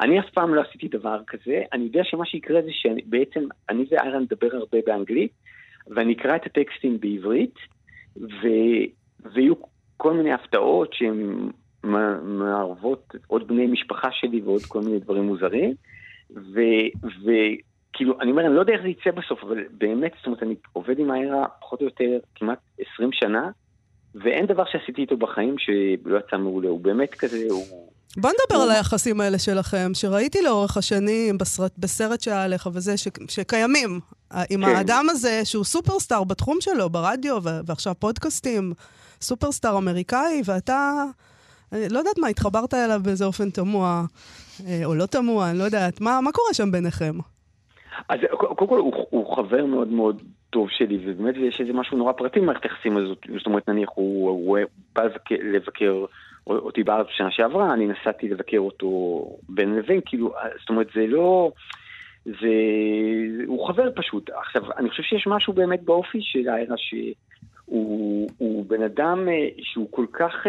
אני 0.00 0.20
אף 0.20 0.30
פעם 0.34 0.54
לא 0.54 0.60
עשיתי 0.68 0.88
דבר 0.88 1.20
כזה, 1.26 1.62
אני 1.72 1.84
יודע 1.84 2.04
שמה 2.04 2.26
שיקרה 2.26 2.62
זה 2.62 2.70
שבעצם 2.72 3.44
אני 3.70 3.84
ואיירה 3.90 4.18
נדבר 4.18 4.48
הרבה 4.52 4.78
באנגלית, 4.86 5.32
ואני 5.86 6.12
אקרא 6.12 6.36
את 6.36 6.46
הטקסטים 6.46 7.00
בעברית, 7.00 7.54
ו... 8.16 8.46
ויהיו 9.32 9.54
כל 9.96 10.12
מיני 10.12 10.32
הפתעות 10.32 10.92
שהן 10.92 11.50
מערבות 11.84 13.14
עוד 13.26 13.48
בני 13.48 13.66
משפחה 13.66 14.08
שלי 14.12 14.40
ועוד 14.40 14.62
כל 14.62 14.80
מיני 14.80 14.98
דברים 14.98 15.24
מוזרים, 15.24 15.74
וכאילו, 16.30 18.20
אני 18.20 18.30
אומר, 18.30 18.46
אני 18.46 18.54
לא 18.54 18.60
יודע 18.60 18.72
איך 18.72 18.82
זה 18.82 18.88
יצא 18.88 19.10
בסוף, 19.10 19.44
אבל 19.44 19.64
באמת, 19.78 20.12
זאת 20.16 20.26
אומרת, 20.26 20.42
אני 20.42 20.54
עובד 20.72 20.98
עם 20.98 21.12
איירה 21.12 21.44
פחות 21.60 21.80
או 21.80 21.84
יותר 21.84 22.18
כמעט 22.34 22.58
20 22.94 23.10
שנה, 23.12 23.50
ואין 24.14 24.46
דבר 24.46 24.64
שעשיתי 24.72 25.00
איתו 25.02 25.16
בחיים 25.16 25.54
שלא 25.58 26.18
יצא 26.18 26.36
מעולה, 26.36 26.68
הוא 26.68 26.80
באמת 26.80 27.14
כזה, 27.14 27.46
הוא... 27.50 27.64
בוא 28.16 28.30
נדבר 28.30 28.56
הוא... 28.56 28.64
על 28.64 28.70
היחסים 28.70 29.20
האלה 29.20 29.38
שלכם, 29.38 29.90
שראיתי 29.94 30.42
לאורך 30.42 30.76
השנים 30.76 31.38
בסרט, 31.38 31.72
בסרט 31.78 32.20
שהיה 32.20 32.44
עליך 32.44 32.68
וזה, 32.72 32.96
ש, 32.96 33.08
שקיימים. 33.28 34.00
עם 34.50 34.64
כן. 34.64 34.76
האדם 34.76 35.06
הזה, 35.10 35.40
שהוא 35.44 35.64
סופרסטאר 35.64 36.24
בתחום 36.24 36.56
שלו, 36.60 36.90
ברדיו, 36.90 37.38
ו- 37.42 37.60
ועכשיו 37.66 37.94
פודקאסטים, 37.98 38.72
סופרסטאר 39.20 39.78
אמריקאי, 39.78 40.42
ואתה, 40.44 41.04
אני 41.72 41.88
לא 41.90 41.98
יודעת 41.98 42.18
מה, 42.18 42.28
התחברת 42.28 42.74
אליו 42.74 43.00
באיזה 43.04 43.24
אופן 43.24 43.50
תמוה, 43.50 44.04
אה, 44.66 44.80
או 44.84 44.94
לא 44.94 45.06
תמוה, 45.06 45.50
אני 45.50 45.58
לא 45.58 45.64
יודעת. 45.64 46.00
מה, 46.00 46.20
מה 46.20 46.32
קורה 46.32 46.54
שם 46.54 46.72
ביניכם? 46.72 47.18
אז 48.08 48.18
קודם 48.30 48.68
כל, 48.68 48.78
הוא, 48.78 49.06
הוא 49.10 49.36
חבר 49.36 49.66
מאוד 49.66 49.88
מאוד 49.88 50.22
טוב 50.50 50.68
שלי, 50.70 50.98
ובאמת 51.04 51.34
יש 51.36 51.60
איזה 51.60 51.72
משהו 51.72 51.98
נורא 51.98 52.12
פרטי 52.12 52.40
במערכת 52.40 52.64
היחסים 52.64 52.96
הזאת. 52.96 53.18
זאת 53.38 53.46
אומרת, 53.46 53.68
נניח 53.68 53.88
הוא, 53.94 54.30
הוא 54.30 54.58
בא 54.94 55.02
לבקר, 55.42 56.04
אותי 56.46 56.82
בארץ 56.82 57.06
בשנה 57.14 57.30
שעברה, 57.30 57.72
אני 57.74 57.86
נסעתי 57.86 58.28
לבקר 58.28 58.58
אותו 58.58 58.88
בין 59.48 59.74
לבין, 59.74 60.00
כאילו, 60.06 60.34
זאת 60.60 60.68
אומרת, 60.68 60.86
זה 60.94 61.06
לא... 61.06 61.52
זה... 62.24 62.54
הוא 63.46 63.68
חבר 63.68 63.90
פשוט. 63.96 64.30
עכשיו, 64.30 64.62
אני 64.72 64.90
חושב 64.90 65.02
שיש 65.02 65.26
משהו 65.26 65.52
באמת 65.52 65.82
באופי 65.82 66.18
של 66.22 66.48
הארה 66.48 66.76
שהוא 66.76 68.66
בן 68.66 68.82
אדם 68.82 69.28
אה, 69.28 69.48
שהוא 69.62 69.88
כל 69.90 70.06
כך... 70.12 70.46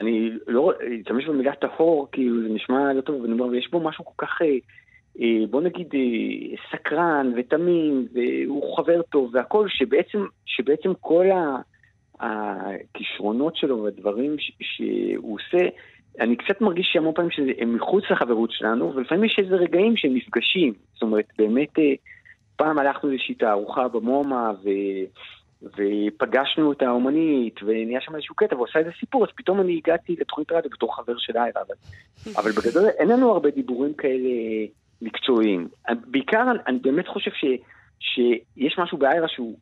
אני 0.00 0.30
לא 0.46 0.72
אשתמש 1.00 1.24
במילה 1.26 1.54
טהור, 1.54 2.08
כאילו 2.12 2.42
זה 2.42 2.48
נשמע 2.48 2.92
לא 2.92 3.00
טוב, 3.00 3.16
אבל 3.16 3.24
אני 3.24 3.40
אומר, 3.40 3.54
יש 3.54 3.70
בו 3.70 3.80
משהו 3.80 4.04
כל 4.04 4.26
כך 4.26 4.42
אה, 4.42 4.56
אה, 5.20 5.46
בוא 5.50 5.62
נגיד, 5.62 5.88
אה, 5.94 6.56
סקרן 6.72 7.32
ותמים, 7.36 8.06
והוא 8.12 8.76
חבר 8.76 9.02
טוב 9.02 9.30
והכל, 9.34 9.68
שבעצם, 9.68 10.24
שבעצם 10.46 10.92
כל 11.00 11.26
הכישרונות 12.20 13.56
שלו 13.56 13.82
והדברים 13.82 14.36
שהוא 14.60 15.38
עושה, 15.38 15.68
אני 16.20 16.36
קצת 16.36 16.60
מרגיש 16.60 16.90
שהמון 16.92 17.14
פעמים 17.14 17.30
שהם 17.30 17.74
מחוץ 17.74 18.04
לחברות 18.10 18.50
שלנו, 18.52 18.94
ולפעמים 18.94 19.24
יש 19.24 19.38
איזה 19.38 19.54
רגעים 19.54 19.96
שהם 19.96 20.14
נפגשים. 20.14 20.72
זאת 20.92 21.02
אומרת, 21.02 21.26
באמת, 21.38 21.72
פעם 22.56 22.78
הלכנו 22.78 23.08
לאיזושהי 23.08 23.34
תערוכה 23.34 23.88
במומה, 23.88 24.52
ו... 24.64 24.68
ופגשנו 25.76 26.72
את 26.72 26.82
האומנית, 26.82 27.60
ונהיה 27.62 28.00
שם 28.00 28.14
איזשהו 28.14 28.34
קטע, 28.34 28.56
ועושה 28.56 28.78
איזה 28.78 28.90
סיפור, 29.00 29.24
אז 29.24 29.30
פתאום 29.36 29.60
אני 29.60 29.80
הגעתי 29.84 30.16
לתוכנית 30.20 30.52
רדיו 30.52 30.70
בתור 30.70 30.96
חבר 30.96 31.18
של 31.18 31.36
איירה, 31.36 31.62
אבל, 31.62 31.74
אבל 32.38 32.50
בגדול 32.50 32.88
אין 32.98 33.08
לנו 33.08 33.32
הרבה 33.32 33.50
דיבורים 33.50 33.94
כאלה 33.94 34.28
מקצועיים. 35.02 35.68
בעיקר 36.06 36.44
אני 36.66 36.78
באמת 36.78 37.08
חושב 37.08 37.30
ש, 37.30 37.44
שיש 38.00 38.78
משהו 38.78 38.98
באיירה 38.98 39.28
שהוא 39.28 39.58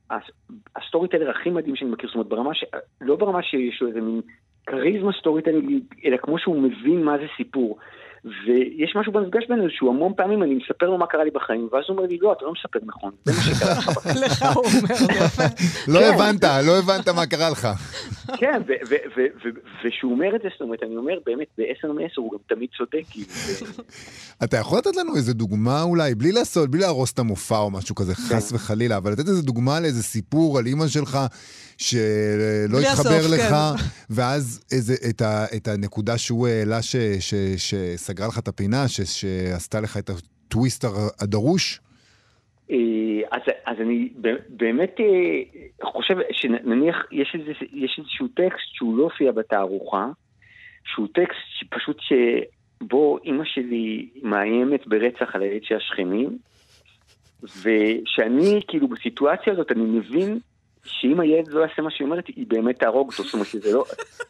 ה 0.77 1.09
storyteller 1.09 1.31
הכי 1.31 1.51
מדהים 1.51 1.77
שאני 1.77 1.91
מכיר, 1.91 2.09
זאת 2.09 2.15
אומרת 2.15 2.29
ברמה 2.29 2.55
ש... 2.55 2.65
לא 3.01 3.17
ברמה 3.17 3.43
שיש 3.43 3.83
לו 3.83 3.89
איזה 3.89 4.01
מין 4.01 4.21
כריזמה 4.67 5.13
storyteller, 5.21 5.61
אלא 6.05 6.17
כמו 6.17 6.39
שהוא 6.39 6.63
מבין 6.63 7.05
מה 7.05 7.19
זה 7.19 7.27
סיפור. 7.37 7.79
ויש 8.25 8.97
משהו 8.97 9.13
במפגש 9.13 9.45
בינינו 9.49 9.71
שהוא 9.71 9.91
המון 9.91 10.13
פעמים 10.17 10.43
אני 10.43 10.55
מספר 10.55 10.87
לו 10.87 10.99
מה 10.99 11.07
קרה 11.07 11.25
לי 11.25 11.31
בחיים, 11.31 11.69
ואז 11.73 11.85
הוא 11.89 11.97
אומר 11.97 12.09
לי, 12.09 12.19
לא, 12.21 12.33
אתה 12.33 12.45
לא 12.45 12.53
מספר 12.53 12.79
נכון, 12.87 13.13
זה 13.25 13.33
מה 13.33 13.43
שקרה 13.43 13.79
לך 13.79 13.89
בחיים. 13.89 14.17
לך 14.25 14.43
הוא 14.55 14.65
אומר, 14.65 15.25
יפה. 15.25 15.43
לא 15.93 15.99
כן. 15.99 16.15
הבנת, 16.15 16.45
לא 16.67 16.79
הבנת 16.79 17.09
מה 17.09 17.27
קרה 17.27 17.51
לך. 17.51 17.69
כן, 18.41 18.63
וכשהוא 19.85 20.13
אומר 20.13 20.37
את 20.37 20.43
זה, 20.43 20.49
זאת 20.53 20.61
אומרת, 20.61 20.83
אני 20.83 20.97
אומר, 20.97 21.19
באמת, 21.27 21.47
בעשר 21.59 21.93
מעשר 21.93 22.21
הוא 22.21 22.33
גם 22.33 22.39
תמיד 22.57 22.69
צודק. 22.79 23.03
כאילו, 23.11 23.27
אתה 24.45 24.57
יכול 24.57 24.79
לתת 24.79 24.97
לנו 24.97 25.17
איזה 25.17 25.35
דוגמה 25.35 25.83
אולי, 25.83 26.15
בלי 26.15 26.33
לעשות, 26.33 26.71
בלי 26.71 26.81
להרוס 26.81 27.13
את 27.13 27.19
המופע 27.19 27.59
או 27.59 27.71
משהו 27.71 27.95
כזה, 27.95 28.15
כן. 28.15 28.23
חס 28.23 28.53
וחלילה, 28.53 28.97
אבל 28.97 29.13
לתת 29.13 29.29
איזה 29.29 29.43
דוגמה 29.43 29.81
לאיזה 29.81 30.03
סיפור 30.03 30.59
על 30.59 30.67
אימא 30.67 30.89
שלך, 30.89 31.19
שלא 31.79 32.81
התחבר 32.81 33.27
לך, 33.29 33.41
כן. 33.41 33.85
ואז 34.11 34.61
איזה, 34.73 34.95
את, 35.11 35.23
ה, 35.23 35.47
את 35.57 35.69
הנקודה 35.69 36.19
שהוא 36.19 36.49
העלה 36.49 36.83
שסגרה 38.13 38.29
לך 38.29 38.39
את 38.39 38.49
הפינה, 38.49 38.89
ש, 38.89 39.01
שעשתה 39.01 39.81
לך 39.81 39.97
את 39.97 40.11
הטוויסט 40.11 40.85
הדרוש? 41.21 41.81
אה, 42.71 42.77
אז, 43.31 43.41
אז 43.67 43.77
אני 43.81 44.09
באמת 44.49 44.95
אה, 45.01 45.87
חושב 45.91 46.15
שנניח 46.33 46.97
יש, 47.13 47.37
איזה, 47.39 47.53
יש 47.73 47.97
איזשהו 47.99 48.29
טקסט 48.29 48.69
שהוא 48.73 48.97
לא 48.99 49.03
הופיע 49.03 49.33
בתערוכה, 49.33 50.07
שהוא 50.85 51.09
טקסט 51.15 51.39
שפשוט 51.59 51.97
שבו 52.01 53.19
אימא 53.25 53.45
שלי 53.45 54.09
מאיימת 54.23 54.87
ברצח 54.87 55.35
על 55.35 55.43
הילד 55.43 55.65
של 55.65 55.77
השכנים, 55.77 56.39
ושאני 57.43 58.61
כאילו 58.69 58.89
בסיטואציה 58.89 59.53
הזאת 59.53 59.73
אני 59.73 59.83
מבין 59.83 60.39
שאם 60.85 61.21
הילד 61.21 61.49
לא 61.49 61.61
יעשה 61.61 61.83
מה 61.83 61.91
שהיא 61.91 62.05
אומרת, 62.05 62.27
היא 62.27 62.47
באמת 62.49 62.79
תהרוג 62.79 63.11
אותו, 63.11 63.23
זאת 63.23 63.35
אומרת 63.35 63.47
שזה 63.47 63.73
לא, 63.73 63.85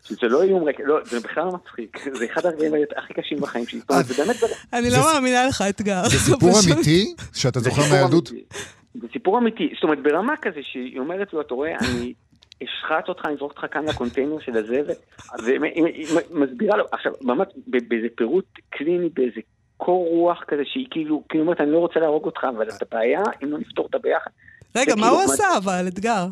שזה 0.04 0.28
לא 0.28 0.42
איום 0.42 0.64
ריק, 0.64 0.80
לא, 0.80 0.98
זה 1.04 1.20
בכלל 1.20 1.44
לא 1.44 1.52
מצחיק, 1.52 1.98
זה 2.18 2.24
אחד 2.32 2.46
הרגעים 2.46 2.72
הכי 2.96 3.14
קשים 3.14 3.38
בחיים 3.40 3.66
שלי, 3.66 3.80
זאת 3.80 3.90
אומרת, 3.90 4.06
זה 4.06 4.24
באמת... 4.24 4.36
אני 4.72 4.90
לא 4.90 4.98
מאמינה 5.14 5.46
לך, 5.46 5.64
אתגר. 5.68 6.02
זה 6.04 6.18
סיפור 6.18 6.50
אמיתי 6.66 7.14
שאתה 7.34 7.60
זוכר 7.60 7.82
מהילדות? 7.90 8.28
זה 8.94 9.06
סיפור 9.12 9.38
אמיתי, 9.38 9.72
זאת 9.74 9.84
אומרת, 9.84 10.02
ברמה 10.02 10.34
כזה 10.42 10.60
שהיא 10.62 10.98
אומרת 10.98 11.32
לו, 11.32 11.40
אתה 11.40 11.54
רואה, 11.54 11.78
אני 11.78 12.12
אשחט 12.64 13.08
אותך, 13.08 13.22
אני 13.24 13.34
אזרוק 13.34 13.52
אותך 13.52 13.74
כאן 13.74 13.84
לקונטיינר 13.84 14.40
של 14.40 14.56
הזבל, 14.56 14.94
והיא 15.44 16.06
מסבירה 16.30 16.76
לו, 16.76 16.84
עכשיו, 16.92 17.12
ממש 17.20 17.46
באיזה 17.66 18.06
פירוט 18.16 18.44
קליני, 18.70 19.08
באיזה 19.14 19.40
קור 19.76 20.08
רוח 20.08 20.44
כזה, 20.48 20.62
שהיא 20.64 20.86
כאילו, 20.90 21.22
כאילו 21.28 21.44
אומרת, 21.44 21.60
אני 21.60 21.72
לא 21.72 21.78
רוצה 21.78 22.00
להרוג 22.00 22.24
אותך, 22.24 22.44
אבל 22.56 22.68
את 22.68 22.82
הבעיה, 22.82 23.22
אם 23.44 23.50
לא 23.50 23.58
נפתור 23.58 23.84
אותה 23.84 23.98
ביחד. 23.98 24.30
רגע, 24.76 24.94
מה 24.94 25.08
הוא 25.08 25.22
עשה 25.22 25.44
אבל, 25.56 25.84
אתגר? 25.88 26.26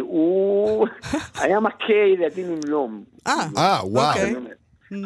הוא 0.00 0.86
היה 1.40 1.60
מכה 1.60 1.92
ילדים 1.92 2.46
עם 2.52 2.60
לום. 2.68 3.04
אה, 3.26 3.32
אה 3.56 3.78
וואו. 3.86 4.08
אוקיי. 4.08 4.34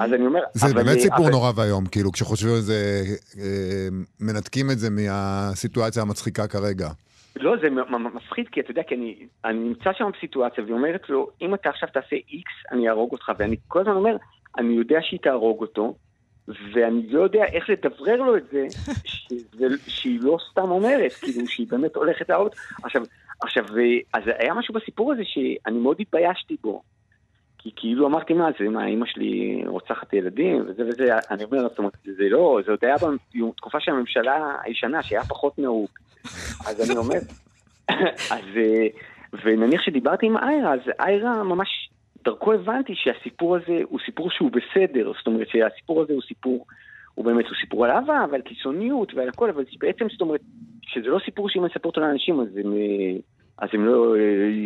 אז 0.00 0.12
אני 0.12 0.26
אומר... 0.26 0.40
זה 0.52 0.74
באמת 0.74 0.98
סיפור 0.98 1.30
נורא 1.30 1.52
ואיום, 1.56 1.86
כאילו, 1.86 2.12
כשחושבים 2.12 2.52
על 2.54 2.60
זה, 2.60 3.02
אה, 3.38 3.88
מנתקים 4.20 4.70
את 4.70 4.78
זה 4.78 4.88
מהסיטואציה 4.90 6.02
המצחיקה 6.02 6.46
כרגע. 6.46 6.88
לא, 7.36 7.54
זה 7.62 7.70
מפחיד, 7.98 8.48
כי 8.52 8.60
אתה 8.60 8.70
יודע, 8.70 8.82
כי 8.82 8.94
אני, 8.94 9.26
אני 9.44 9.58
נמצא 9.58 9.90
שם 9.92 10.10
בסיטואציה, 10.16 10.64
והיא 10.64 10.74
אומרת 10.74 11.08
לו, 11.08 11.30
אם 11.42 11.54
אתה 11.54 11.68
עכשיו 11.68 11.88
תעשה 11.92 12.16
איקס, 12.16 12.52
אני 12.72 12.88
אהרוג 12.88 13.12
אותך. 13.12 13.32
ואני 13.38 13.56
כל 13.68 13.80
הזמן 13.80 13.92
אומר, 13.92 14.16
אני 14.58 14.72
יודע 14.72 14.98
שהיא 15.02 15.20
תהרוג 15.22 15.60
אותו, 15.60 15.94
ואני 16.48 17.06
לא 17.08 17.22
יודע 17.22 17.44
איך 17.44 17.70
לדברר 17.70 18.16
לו 18.16 18.36
את 18.36 18.44
זה, 18.52 18.66
שזה, 19.04 19.66
שהיא 19.86 20.20
לא 20.22 20.38
סתם 20.50 20.70
אומרת, 20.70 21.12
כאילו, 21.12 21.46
שהיא 21.46 21.66
באמת 21.70 21.96
הולכת 21.96 22.28
להרוג. 22.28 22.48
עכשיו, 22.82 23.02
עכשיו, 23.42 23.64
אז 24.12 24.22
היה 24.38 24.54
משהו 24.54 24.74
בסיפור 24.74 25.12
הזה 25.12 25.22
שאני 25.24 25.78
מאוד 25.78 25.96
התביישתי 26.00 26.56
בו. 26.62 26.82
כי 27.62 27.70
כאילו 27.76 28.06
אמרתי, 28.06 28.32
מה 28.32 28.48
זה, 28.60 28.68
מה, 28.68 28.86
אימא 28.86 29.06
שלי 29.06 29.62
רוצחת 29.66 30.12
ילדים, 30.12 30.64
וזה 30.68 30.82
וזה, 30.88 31.04
אני 31.30 31.44
אומר, 31.44 31.68
זאת 31.68 31.78
אומרת, 31.78 31.92
זה 32.02 32.28
לא, 32.30 32.60
זה 32.64 32.70
עוד 32.70 32.78
היה 32.82 32.94
בתקופה 33.34 33.80
של 33.80 33.90
הממשלה 33.90 34.56
הישנה, 34.62 35.02
שהיה 35.02 35.24
פחות 35.24 35.58
נהוג. 35.58 35.88
אז 36.66 36.90
אני 36.90 36.98
אומר, 36.98 37.18
אז, 38.36 38.44
ונניח 39.44 39.82
שדיברתי 39.82 40.26
עם 40.26 40.36
איירה, 40.36 40.74
אז 40.74 40.80
איירה 41.00 41.42
ממש, 41.42 41.90
דרכו 42.24 42.52
הבנתי 42.52 42.92
שהסיפור 42.96 43.56
הזה 43.56 43.78
הוא 43.84 44.00
סיפור 44.04 44.30
שהוא 44.30 44.50
בסדר, 44.50 45.12
זאת 45.18 45.26
אומרת 45.26 45.48
שהסיפור 45.48 46.02
הזה 46.02 46.12
הוא 46.12 46.22
סיפור, 46.28 46.66
הוא 47.14 47.24
באמת, 47.24 47.46
הוא 47.46 47.56
סיפור 47.60 47.84
על 47.84 47.90
אהבה 47.90 48.24
ועל 48.32 48.40
קיצוניות 48.40 49.14
ועל 49.14 49.28
הכל, 49.28 49.50
אבל 49.50 49.64
בעצם, 49.80 50.06
זאת 50.12 50.20
אומרת, 50.20 50.40
שזה 50.82 51.08
לא 51.08 51.18
סיפור 51.24 51.48
שהיא 51.48 51.62
מספרת 51.62 51.84
אותו 51.84 52.00
לאנשים, 52.00 52.40
אז 52.40 52.48
הם... 52.56 52.74
אז 53.60 53.68
הם 53.72 53.86
לא 53.86 54.14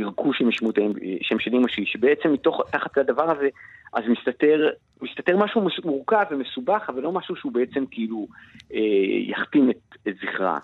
ירקו 0.00 0.34
שהם 0.34 0.48
ישמעו 0.48 0.70
את 0.70 0.78
השם 1.20 1.38
של 1.38 1.54
אמא 1.54 1.68
שלי, 1.68 1.86
שבעצם 1.86 2.32
מתוך, 2.32 2.60
תחת 2.72 2.98
הדבר 2.98 3.30
הזה, 3.30 3.48
אז 3.92 4.04
מסתתר, 4.08 4.70
מסתתר 5.02 5.36
משהו 5.36 5.68
מורכב 5.84 6.24
ומסובך, 6.30 6.82
אבל 6.88 7.02
לא 7.02 7.12
משהו 7.12 7.36
שהוא 7.36 7.52
בעצם 7.52 7.84
כאילו 7.90 8.26
אה, 8.74 8.80
יכתים 9.28 9.70
את, 9.70 10.08
את 10.08 10.14
זכרה. 10.22 10.58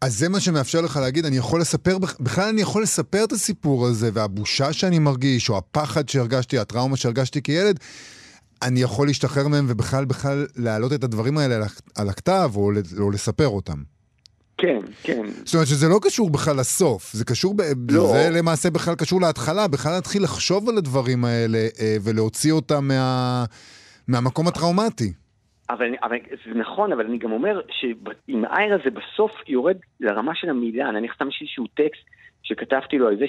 אז 0.00 0.18
זה 0.18 0.28
מה 0.28 0.40
שמאפשר 0.40 0.80
לך 0.80 0.96
להגיד, 0.96 1.24
אני 1.24 1.36
יכול 1.36 1.60
לספר, 1.60 1.98
בכלל 2.20 2.44
אני 2.52 2.60
יכול 2.60 2.82
לספר 2.82 3.24
את 3.24 3.32
הסיפור 3.32 3.86
הזה, 3.86 4.10
והבושה 4.14 4.72
שאני 4.72 4.98
מרגיש, 4.98 5.50
או 5.50 5.58
הפחד 5.58 6.08
שהרגשתי, 6.08 6.58
הטראומה 6.58 6.96
שהרגשתי 6.96 7.42
כילד, 7.42 7.78
אני 8.62 8.80
יכול 8.80 9.06
להשתחרר 9.06 9.48
מהם 9.48 9.64
ובכלל 9.68 10.04
בכלל 10.04 10.46
להעלות 10.56 10.92
את 10.92 11.04
הדברים 11.04 11.38
האלה 11.38 11.54
על 11.96 12.08
הכתב, 12.08 12.50
או, 12.56 12.70
או 13.00 13.10
לספר 13.10 13.48
אותם. 13.48 13.78
כן, 14.58 14.78
כן. 15.02 15.26
זאת 15.44 15.54
אומרת 15.54 15.66
שזה 15.66 15.88
לא 15.88 15.98
קשור 16.02 16.30
בכלל 16.30 16.56
לסוף, 16.56 17.12
זה 17.12 17.24
קשור, 17.24 17.54
ב... 17.54 17.60
לא. 17.90 18.06
זה 18.06 18.30
למעשה 18.38 18.70
בכלל 18.70 18.94
קשור 18.94 19.20
להתחלה, 19.20 19.68
בכלל 19.68 19.92
להתחיל 19.92 20.22
לחשוב 20.22 20.68
על 20.68 20.78
הדברים 20.78 21.24
האלה 21.24 21.58
אה, 21.58 21.96
ולהוציא 22.04 22.52
אותם 22.52 22.88
מה... 22.88 23.44
מהמקום 24.08 24.48
הטראומטי. 24.48 25.12
אבל, 25.70 25.86
אבל 26.02 26.16
זה 26.46 26.58
נכון, 26.58 26.92
אבל 26.92 27.06
אני 27.06 27.18
גם 27.18 27.32
אומר 27.32 27.60
שעם 27.70 28.44
איירה 28.44 28.76
זה 28.84 28.90
בסוף 28.90 29.32
יורד 29.48 29.76
לרמה 30.00 30.32
של 30.34 30.48
המילה, 30.48 30.88
אני 30.88 31.08
סתם 31.14 31.24
איזשהו 31.40 31.66
טקסט 31.66 32.04
שכתבתי 32.42 32.98
לו 32.98 33.08
על 33.08 33.16
זה 33.18 33.24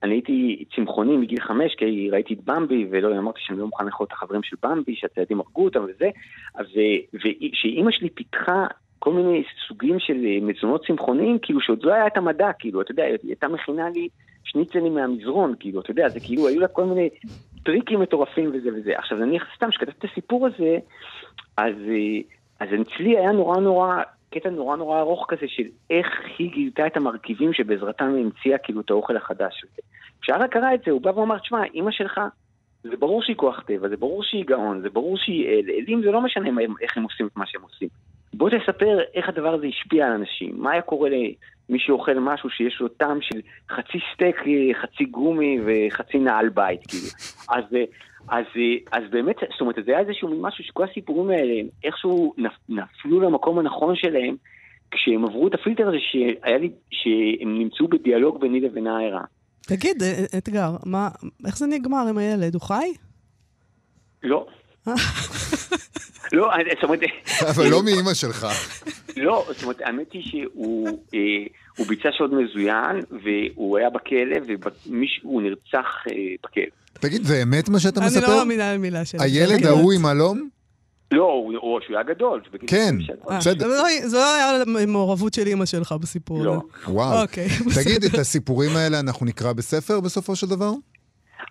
שאני 0.00 0.14
הייתי 0.14 0.64
צמחוני 0.76 1.16
מגיל 1.16 1.40
חמש, 1.40 1.74
כי 1.74 2.10
ראיתי 2.10 2.34
את 2.34 2.44
במבי, 2.44 2.86
ולא 2.90 3.18
אמרתי 3.18 3.40
שאני 3.42 3.58
לא 3.58 3.66
מוכן 3.66 3.84
לאכול 3.86 4.06
את 4.06 4.12
החברים 4.12 4.42
של 4.42 4.56
במבי, 4.62 4.94
שהציידים 4.96 5.40
הרגו 5.40 5.64
אותם 5.64 5.84
וזה, 5.84 6.10
ושאימא 7.14 7.90
שלי 7.90 8.10
פיתחה 8.10 8.66
כל 8.98 9.12
מיני 9.12 9.42
סוגים 9.68 9.98
של 9.98 10.24
אה, 10.24 10.38
מזונות 10.42 10.86
צמחוניים, 10.86 11.38
כאילו 11.42 11.60
שעוד 11.60 11.82
לא 11.82 11.92
היה 11.92 12.06
את 12.06 12.16
המדע, 12.16 12.50
כאילו, 12.58 12.80
אתה 12.80 12.90
יודע, 12.90 13.04
היא 13.04 13.16
הייתה 13.22 13.48
מכינה 13.48 13.90
לי 13.90 14.08
שניצלים 14.44 14.94
מהמזרון, 14.94 15.54
כאילו, 15.60 15.80
אתה 15.80 15.90
יודע, 15.90 16.08
זה 16.08 16.20
כאילו, 16.20 16.48
היו 16.48 16.60
לה 16.60 16.68
כל 16.68 16.84
מיני 16.84 17.08
טריקים 17.62 18.00
מטורפים 18.00 18.50
וזה 18.54 18.68
וזה. 18.76 18.98
עכשיו, 18.98 19.18
נניח 19.18 19.46
סתם, 19.56 19.70
כשכתבתי 19.70 20.06
את 20.06 20.12
הסיפור 20.12 20.46
הזה, 20.46 20.78
אז, 21.56 21.74
אה, 21.88 22.20
אז 22.60 22.68
אצלי 22.68 23.18
היה 23.18 23.32
נורא 23.32 23.60
נורא, 23.60 24.02
קטע 24.30 24.50
נורא 24.50 24.76
נורא 24.76 25.00
ארוך 25.00 25.26
כזה 25.28 25.46
של 25.48 25.62
איך 25.90 26.06
היא 26.38 26.50
גילתה 26.52 26.86
את 26.86 26.96
המרכיבים 26.96 27.52
שבעזרתם 27.52 28.14
היא 28.14 28.24
המציאה 28.24 28.58
כאילו 28.58 28.80
את 28.80 28.90
האוכל 28.90 29.16
החדש. 29.16 29.64
כשארה 30.22 30.48
קרא 30.48 30.74
את 30.74 30.80
זה, 30.84 30.90
הוא 30.90 31.00
בא 31.00 31.10
ואמר, 31.10 31.38
תשמע, 31.38 31.64
אימא 31.64 31.90
שלך, 31.90 32.20
זה 32.82 32.96
ברור 32.96 33.22
שהיא 33.22 33.36
כוח 33.36 33.60
טבע, 33.66 33.88
זה 33.88 33.96
ברור 33.96 34.22
שהיא 34.22 34.44
גאון, 34.44 34.80
זה 34.80 34.90
ברור 34.90 35.16
שהיא 35.16 35.46
אל, 35.48 35.70
אלים 35.70 36.02
זה 36.02 36.10
לא 36.10 36.20
משנה 36.20 36.50
איך 36.80 36.96
הם 36.96 37.02
עושים 37.02 37.26
את 37.26 37.36
מה 37.36 37.46
שהם 37.46 37.62
עושים. 37.62 37.88
בוא 38.34 38.50
תספר 38.50 38.98
איך 39.14 39.28
הדבר 39.28 39.54
הזה 39.54 39.66
השפיע 39.66 40.06
על 40.06 40.12
אנשים. 40.12 40.54
מה 40.56 40.72
היה 40.72 40.82
קורה 40.82 41.10
למי 41.10 41.78
שאוכל 41.78 42.18
משהו 42.18 42.50
שיש 42.50 42.80
לו 42.80 42.88
טעם 42.88 43.18
של 43.20 43.40
חצי 43.70 43.98
סטייק, 44.14 44.36
חצי 44.82 45.04
גומי 45.04 45.58
וחצי 45.66 46.18
נעל 46.18 46.48
בית, 46.48 46.86
כאילו. 46.86 47.06
אז, 47.48 47.64
אז, 48.28 48.44
אז 48.92 49.02
באמת, 49.10 49.36
זאת 49.52 49.60
אומרת, 49.60 49.74
זה 49.86 49.90
היה 49.90 50.00
איזשהו 50.00 50.42
משהו 50.42 50.64
שכל 50.64 50.84
הסיפורים 50.84 51.30
האלה, 51.30 51.54
איכשהו 51.84 52.34
נפלו 52.68 53.20
למקום 53.20 53.58
הנכון 53.58 53.96
שלהם, 53.96 54.36
כשהם 54.90 55.24
עברו 55.24 55.48
את 55.48 55.54
הפילטר 55.54 55.88
הזה 55.88 55.96
שהיה 56.00 56.58
לי, 56.58 56.70
שהם 56.90 57.58
נמצאו 57.58 57.88
בדיאלוג 57.88 58.40
ביני 58.40 58.60
לבין 58.60 58.86
העיירה. 58.86 59.22
תגיד, 59.60 60.02
אתגר, 60.38 60.70
מה, 60.86 61.08
איך 61.46 61.58
זה 61.58 61.66
נגמר 61.66 62.08
עם 62.08 62.18
הילד? 62.18 62.54
הוא 62.54 62.62
חי? 62.62 62.92
לא. 64.22 64.46
לא, 66.32 66.50
זאת 66.74 66.84
אומרת... 66.84 67.00
אבל 67.48 67.68
לא 67.68 67.82
מאימא 67.82 68.14
שלך. 68.14 68.46
לא, 69.16 69.46
זאת 69.48 69.62
אומרת, 69.62 69.80
האמת 69.80 70.12
היא 70.12 70.22
שהוא 70.22 71.86
ביצע 71.88 72.08
שוד 72.18 72.34
מזוין, 72.34 73.00
והוא 73.24 73.78
היה 73.78 73.90
בכלא, 73.90 74.36
והוא 75.22 75.42
נרצח 75.42 75.86
בכלא. 76.44 76.64
תגיד, 76.92 77.24
זה 77.24 77.42
אמת 77.42 77.68
מה 77.68 77.80
שאתה 77.80 78.00
מספר? 78.00 78.18
אני 78.18 78.26
לא 78.26 78.38
מאמינה 78.38 78.74
למילה 78.74 79.04
שלי. 79.04 79.22
הילד 79.22 79.66
ההוא 79.66 79.92
עם 79.92 80.06
הלום? 80.06 80.48
לא, 81.12 81.24
או 81.56 81.78
שהוא 81.86 81.96
היה 81.96 82.04
גדול. 82.14 82.40
כן, 82.66 82.94
בסדר. 83.38 83.68
זה 84.04 84.16
לא 84.16 84.34
היה 84.34 84.64
מעורבות 84.86 85.34
של 85.34 85.46
אימא 85.46 85.66
שלך 85.66 85.94
בסיפור. 86.00 86.44
לא. 86.44 86.60
וואו. 86.88 87.26
תגיד, 87.74 88.04
את 88.04 88.14
הסיפורים 88.14 88.76
האלה 88.76 89.00
אנחנו 89.00 89.26
נקרא 89.26 89.52
בספר 89.52 90.00
בסופו 90.00 90.36
של 90.36 90.46
דבר? 90.46 90.72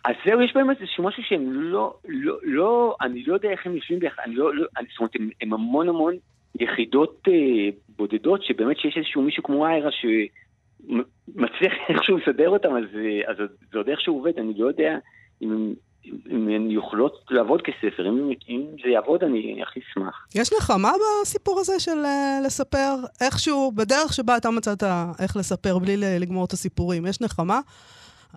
אז 0.06 0.16
זהו, 0.26 0.42
יש 0.42 0.54
בהם 0.56 0.70
איזשהו 0.70 1.04
משהו 1.04 1.24
שהם 1.24 1.54
לא, 1.54 1.94
לא, 2.08 2.38
לא, 2.44 2.96
אני 3.02 3.24
לא 3.24 3.34
יודע 3.34 3.50
איך 3.50 3.66
הם 3.66 3.76
יושבים 3.76 4.00
ביחד, 4.00 4.22
אני 4.26 4.36
לא, 4.36 4.56
לא, 4.56 4.66
אני, 4.78 4.88
זאת 4.92 5.00
אומרת, 5.00 5.16
הם, 5.16 5.30
הם 5.42 5.54
המון 5.54 5.90
המון 5.90 6.16
יחידות 6.60 7.28
אה, 7.28 7.70
בודדות, 7.98 8.44
שבאמת 8.44 8.80
שיש 8.80 8.98
איזשהו 8.98 9.22
מישהו 9.22 9.44
כמו 9.44 9.66
איירה 9.66 9.90
שמצליח 9.92 11.74
איכשהו 11.90 12.18
לסדר 12.18 12.50
אותם, 12.50 12.70
אז, 12.76 12.84
אז 13.28 13.36
זה 13.72 13.78
עוד 13.78 13.90
איכשהו 13.90 14.16
עובד, 14.16 14.40
אני 14.40 14.54
לא 14.58 14.68
יודע 14.68 14.98
אם, 15.42 15.74
אם 16.06 16.48
הן 16.48 16.72
יכולות 16.72 17.26
לעבוד 17.30 17.62
כספר, 17.62 18.10
אם, 18.10 18.32
אם 18.50 18.66
זה 18.84 18.90
יעבוד 18.90 19.24
אני 19.24 19.62
הכי 19.62 19.80
אשמח. 19.80 20.28
יש 20.36 20.50
נחמה 20.58 20.92
בסיפור 21.22 21.60
הזה 21.60 21.80
של 21.80 22.04
uh, 22.04 22.46
לספר 22.46 22.96
איכשהו, 23.22 23.72
בדרך 23.72 24.14
שבה 24.14 24.38
אתה 24.38 24.50
מצאת 24.52 24.84
איך 25.20 25.38
לספר 25.38 25.80
בלי 25.80 25.98
לגמור 26.20 26.46
את 26.46 26.52
הסיפורים, 26.54 27.06
יש 27.06 27.22
נחמה? 27.22 27.60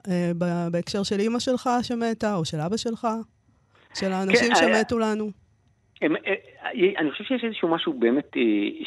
אה, 0.08 0.30
בהקשר 0.70 1.02
של 1.02 1.20
אימא 1.20 1.38
שלך 1.38 1.70
שמתה, 1.82 2.34
או 2.34 2.44
של 2.44 2.60
אבא 2.60 2.76
שלך? 2.76 3.06
של 3.94 4.12
האנשים 4.12 4.48
כן, 4.48 4.54
שמתו 4.54 4.98
לנו? 4.98 5.30
הם, 6.02 6.16
אה, 6.16 6.34
אני 6.98 7.10
חושב 7.10 7.24
שיש 7.24 7.44
איזשהו 7.44 7.68
משהו 7.68 7.92
באמת, 7.92 8.30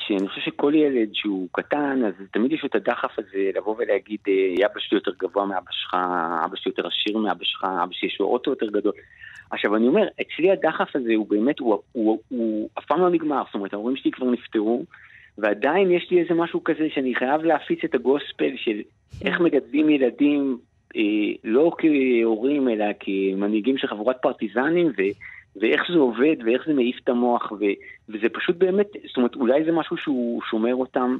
שאני 0.08 0.28
חושב 0.28 0.42
שכל 0.42 0.74
ילד 0.76 1.10
שהוא 1.14 1.48
קטן, 1.52 2.02
אז 2.08 2.14
תמיד 2.32 2.52
יש 2.52 2.62
את 2.66 2.76
הדחף 2.76 3.20
הזה 3.20 3.52
לבוא 3.56 3.76
ולהגיד, 3.78 4.20
אבא 4.66 4.80
שלי 4.80 4.98
יותר 4.98 5.12
גבוה 5.20 5.46
מאבא 5.46 5.72
שלך, 5.72 5.94
אבא 6.46 6.56
שלי 6.56 6.70
יותר 6.70 6.88
עשיר 6.88 7.18
מאבא 7.18 7.44
שלך, 7.44 7.64
אבא 7.64 7.92
שלי 7.92 8.08
יש 8.08 8.18
לו 8.20 8.26
אוטו 8.26 8.52
יותר 8.52 8.66
גדול. 8.66 8.94
עכשיו 9.52 9.76
אני 9.76 9.88
אומר, 9.88 10.08
אצלי 10.22 10.52
הדחף 10.52 10.96
הזה 10.96 11.12
הוא 11.16 11.30
באמת, 11.30 11.60
הוא, 11.60 11.78
הוא, 11.92 12.20
הוא, 12.30 12.70
אף 12.80 12.86
פעם 12.86 13.02
לא 13.02 13.10
נגמר, 13.10 13.44
זאת 13.46 13.56
אומרת, 13.56 13.74
ההורים 13.74 13.96
שלי 13.96 14.12
כבר 14.12 14.30
נפטרו, 14.30 14.86
ועדיין 15.38 15.92
יש 15.92 16.08
לי 16.12 16.22
איזה 16.22 16.34
משהו 16.34 16.64
כזה 16.64 16.88
שאני 16.94 17.16
חייב 17.16 17.42
להפיץ 17.42 17.80
את 17.86 17.96
הגוספל 17.96 18.52
של 18.56 18.82
איך 19.22 19.40
מגדלים 19.40 19.90
ילדים 19.90 20.58
לא 21.44 21.72
כהורים, 21.78 22.70
אלא 22.70 22.86
כמנהיגים 23.00 23.78
של 23.78 23.88
חבורת 23.88 24.16
פרטיזנים, 24.22 24.88
ו, 24.88 25.02
ואיך 25.56 25.82
זה 25.94 25.98
עובד, 25.98 26.36
ואיך 26.46 26.64
זה 26.68 26.74
מעיף 26.74 27.00
את 27.04 27.10
המוח, 27.10 27.52
ו, 27.52 27.64
וזה 28.10 28.30
פשוט 28.34 28.56
באמת, 28.56 28.88
זאת 29.08 29.18
אומרת, 29.18 29.36
אולי 29.36 29.66
זה 29.66 29.72
משהו 29.72 29.98
שהוא 29.98 30.42
שומר 30.50 30.76
אותם 30.76 31.18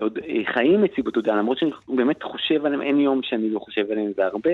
עוד 0.00 0.18
אה, 0.18 0.52
חיים 0.54 0.84
אצלי 0.84 1.02
בתודעה, 1.02 1.36
למרות 1.36 1.58
שאני 1.58 1.70
באמת 1.88 2.22
חושב 2.22 2.66
עליהם, 2.66 2.82
אין 2.82 3.00
יום 3.00 3.20
שאני 3.22 3.50
לא 3.50 3.58
חושב 3.58 3.90
עליהם, 3.90 4.12
זה 4.16 4.26
הרבה. 4.26 4.50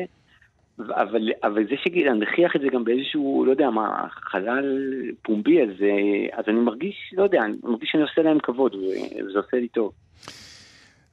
אבל, 0.78 1.30
אבל 1.42 1.64
זה 1.64 1.74
שנכריח 1.76 2.56
את 2.56 2.60
זה 2.60 2.68
גם 2.68 2.84
באיזשהו, 2.84 3.44
לא 3.46 3.50
יודע 3.50 3.70
מה, 3.70 4.06
חלל 4.10 4.78
פומבי, 5.22 5.62
אז, 5.62 5.68
אה, 5.82 6.38
אז 6.38 6.44
אני 6.48 6.60
מרגיש, 6.60 7.14
לא 7.16 7.22
יודע, 7.22 7.42
אני 7.42 7.56
מרגיש 7.62 7.90
שאני 7.92 8.02
עושה 8.02 8.22
להם 8.22 8.38
כבוד, 8.38 8.74
וזה 8.74 9.38
עושה 9.38 9.56
לי 9.56 9.68
טוב. 9.68 9.92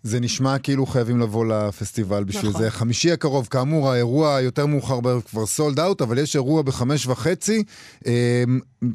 זה 0.03 0.19
נשמע 0.19 0.57
כאילו 0.57 0.85
חייבים 0.85 1.19
לבוא 1.19 1.45
לפסטיבל 1.45 2.23
בשביל 2.23 2.49
נכון. 2.49 2.61
זה. 2.61 2.71
חמישי 2.71 3.11
הקרוב, 3.11 3.47
כאמור, 3.51 3.89
האירוע 3.89 4.41
יותר 4.41 4.65
מאוחר 4.65 4.99
בערב 4.99 5.21
כבר 5.21 5.45
סולד 5.45 5.79
אאוט, 5.79 6.01
אבל 6.01 6.17
יש 6.17 6.35
אירוע 6.35 6.61
בחמש 6.61 7.07
וחצי. 7.07 7.63
אה, 8.07 8.43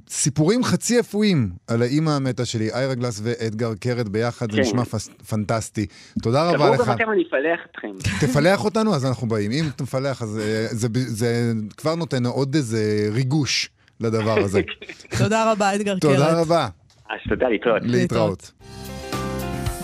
סיפורים 0.09 0.65
חצי 0.65 1.01
אפויים 1.01 1.51
על 1.67 1.83
האימא 1.83 2.11
המתה 2.11 2.45
שלי, 2.45 2.73
איירה 2.73 2.95
גלס 2.95 3.21
ואדגר 3.23 3.75
קרת 3.81 4.09
ביחד, 4.09 4.47
כן. 4.51 4.53
זה 4.53 4.61
נשמע 4.61 4.85
פס, 4.85 5.09
פנטסטי. 5.29 5.87
תודה 6.23 6.51
רבה 6.51 6.71
לך. 6.71 6.75
תבואו 6.75 6.87
גם 6.89 6.95
אתם, 6.95 7.11
אני 7.13 7.23
אפלח 7.29 7.61
אתכם. 7.71 8.27
תפלח 8.27 8.65
אותנו, 8.65 8.95
אז 8.95 9.07
אנחנו 9.07 9.29
באים. 9.29 9.51
אם 9.51 9.65
אתה 9.75 9.83
מפלח, 9.83 10.23
אז 10.23 10.39
אה, 10.39 10.67
זה, 10.71 10.89
זה, 10.95 10.99
זה 11.07 11.53
כבר 11.77 11.95
נותן 11.95 12.27
עוד 12.27 12.55
איזה 12.55 13.09
ריגוש 13.13 13.71
לדבר 14.01 14.39
הזה. 14.39 14.61
תודה 15.19 15.53
רבה, 15.53 15.75
אדגר 15.75 15.93
קרת. 15.93 16.01
תודה 16.01 16.41
רבה. 16.41 16.69
אז 17.11 17.19
תודה, 17.29 17.49
להתראות. 17.49 17.83
להתראות. 17.85 18.51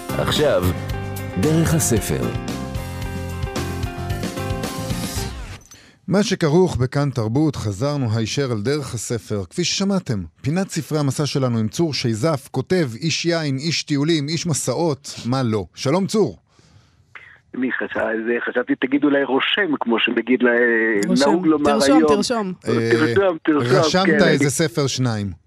עכשיו, 0.08 0.64
דרך 1.40 1.74
הספר. 1.74 2.24
מה 6.08 6.22
שכרוך 6.22 6.76
בכאן 6.76 7.10
תרבות, 7.10 7.56
חזרנו 7.56 8.06
הישר 8.16 8.48
אל 8.52 8.62
דרך 8.62 8.94
הספר. 8.94 9.44
כפי 9.50 9.64
ששמעתם, 9.64 10.22
פינת 10.42 10.70
ספרי 10.70 10.98
המסע 10.98 11.26
שלנו 11.26 11.58
עם 11.58 11.68
צור 11.68 11.94
שייזף, 11.94 12.48
כותב, 12.50 12.88
איש 13.00 13.24
יין, 13.24 13.56
איש 13.56 13.82
טיולים, 13.82 14.28
איש 14.28 14.46
מסעות, 14.46 15.14
מה 15.26 15.42
לא. 15.42 15.64
שלום 15.74 16.06
צור. 16.06 16.38
מי 17.54 17.72
חשב, 17.72 18.00
חשבתי 18.46 18.72
תגיד 18.80 19.04
אולי 19.04 19.24
רושם, 19.24 19.76
כמו 19.80 19.98
שנגיד 19.98 20.40
נהוג 21.26 21.46
לומר 21.46 21.78
תרשום, 21.78 21.96
היום. 21.96 22.08
תרשום, 22.08 22.52
תרשום. 22.62 23.38
תרשום, 23.44 23.78
רשמת 23.78 24.04
כן, 24.06 24.28
איזה 24.28 24.50
ספר 24.50 24.86
שניים. 24.86 25.43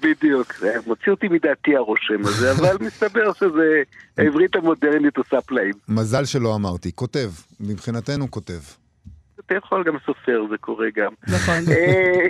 בדיוק, 0.00 0.54
זה 0.54 0.74
מוציא 0.86 1.12
אותי 1.12 1.28
מדעתי 1.28 1.76
הרושם 1.76 2.20
הזה, 2.20 2.52
אבל 2.58 2.76
מסתבר 2.80 3.32
שזה, 3.32 3.82
העברית 4.18 4.56
המודרנית 4.56 5.16
עושה 5.16 5.40
פלאים. 5.40 5.74
מזל 5.88 6.24
שלא 6.24 6.54
אמרתי, 6.54 6.92
כותב, 6.94 7.28
מבחינתנו 7.60 8.30
כותב. 8.30 8.60
אתה 9.46 9.54
יכול 9.54 9.84
גם 9.84 9.96
סופר, 10.06 10.44
זה 10.50 10.58
קורה 10.58 10.86
גם. 10.96 11.12
נכון. 11.28 11.54
אה, 11.72 12.26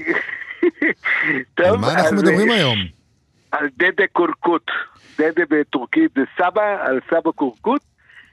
על 1.68 1.76
מה 1.76 1.94
אנחנו 1.94 2.16
מדברים 2.16 2.50
אה, 2.50 2.56
היום? 2.56 2.78
על 3.52 3.68
דדה 3.76 4.06
קורקוט. 4.12 4.70
דדה 5.18 5.42
בטורקית 5.50 6.10
זה 6.14 6.22
סבא, 6.38 6.86
על 6.86 7.00
סבא 7.10 7.30
קורקוט. 7.30 7.82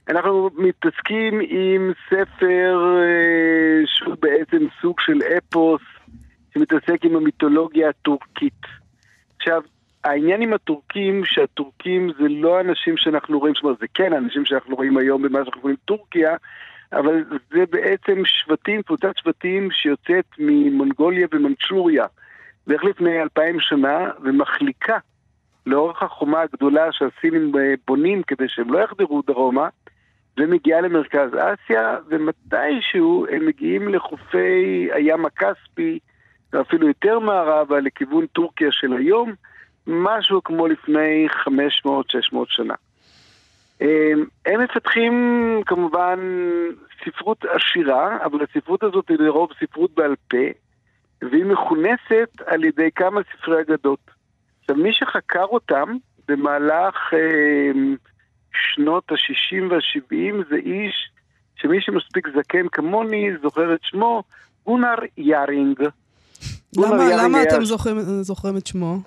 אנחנו 0.10 0.50
מתעסקים 0.58 1.40
עם 1.50 1.92
ספר 2.10 2.98
אה, 3.00 3.82
שהוא 3.86 4.16
בעצם 4.22 4.66
סוג 4.82 4.96
של 5.00 5.20
אפוס 5.38 5.82
שמתעסק 6.54 7.04
עם 7.04 7.16
המיתולוגיה 7.16 7.90
הטורקית. 7.90 8.79
עכשיו, 9.40 9.62
העניין 10.04 10.42
עם 10.42 10.54
הטורקים, 10.54 11.26
שהטורקים 11.26 12.12
זה 12.20 12.28
לא 12.30 12.62
אנשים 12.62 12.98
שאנחנו 12.98 13.40
רואים, 13.40 13.56
זאת 13.56 13.64
אומרת, 13.64 13.80
זה 13.80 13.86
כן 13.94 14.14
אנשים 14.14 14.46
שאנחנו 14.46 14.76
רואים 14.76 14.98
היום 14.98 15.22
במה 15.22 15.40
שאנחנו 15.44 15.62
רואים 15.62 15.76
טורקיה, 15.86 16.36
אבל 16.94 17.24
זה 17.52 17.64
בעצם 17.70 18.22
שבטים, 18.26 18.82
קבוצת 18.82 19.18
שבטים 19.18 19.72
שיוצאת 19.72 20.26
ממונגוליה 20.40 21.28
ומנצ'וריה, 21.34 22.06
בערך 22.68 22.84
לפני 22.84 23.22
אלפיים 23.22 23.60
שנה, 23.60 24.12
ומחליקה 24.24 24.98
לאורך 25.66 26.04
החומה 26.04 26.42
הגדולה 26.42 26.92
שהסינים 26.92 27.52
אה, 27.58 27.74
בונים 27.88 28.24
כדי 28.24 28.46
שהם 28.48 28.74
לא 28.74 28.80
יחדרו 28.80 29.22
דרומה, 29.28 29.68
ומגיעה 30.38 30.82
למרכז 30.82 31.30
אסיה, 31.34 31.98
ומתישהו 32.08 33.26
הם 33.32 33.46
מגיעים 33.46 33.90
לחופי 33.90 34.90
הים 34.94 35.26
הכספי, 35.26 36.00
ואפילו 36.54 36.88
יותר 36.88 37.20
מערבה 37.20 37.80
לכיוון 37.80 38.26
טורקיה 38.26 38.72
של 38.72 38.94
היום, 38.94 39.34
משהו 39.88 40.44
כמו 40.44 40.68
לפני 40.68 41.28
500-600 41.30 41.90
שנה. 42.48 42.74
אמ, 43.82 44.26
הם 44.46 44.62
מפתחים 44.62 45.14
כמובן 45.66 46.20
ספרות 47.06 47.46
עשירה, 47.46 48.18
אבל 48.26 48.40
הספרות 48.44 48.84
הזאת 48.84 49.10
היא 49.10 49.18
לרוב 49.20 49.50
ספרות 49.60 49.92
בעל 49.96 50.16
פה, 50.28 50.48
והיא 51.22 51.46
מכונסת 51.46 52.42
על 52.46 52.64
ידי 52.64 52.90
כמה 52.96 53.22
ספרי 53.24 53.62
אגדות. 53.62 54.12
עכשיו, 54.62 54.76
מי 54.76 54.94
שחקר 54.94 55.44
אותם 55.44 55.98
במהלך 56.28 57.14
אה, 57.14 57.72
שנות 58.54 59.12
ה-60 59.12 59.64
וה-70 59.70 60.50
זה 60.50 60.56
איש 60.56 61.10
שמי 61.56 61.82
שמספיק 61.82 62.28
זקן 62.38 62.68
כמוני 62.72 63.30
זוכר 63.42 63.74
את 63.74 63.80
שמו, 63.84 64.24
גונר 64.66 64.96
יארינג. 65.18 65.80
למה, 66.78 67.24
למה 67.24 67.44
אתם 67.44 67.66
זוכרים, 67.66 67.96
זוכרים 68.00 68.58
את 68.58 68.68
שמו? 68.68 68.98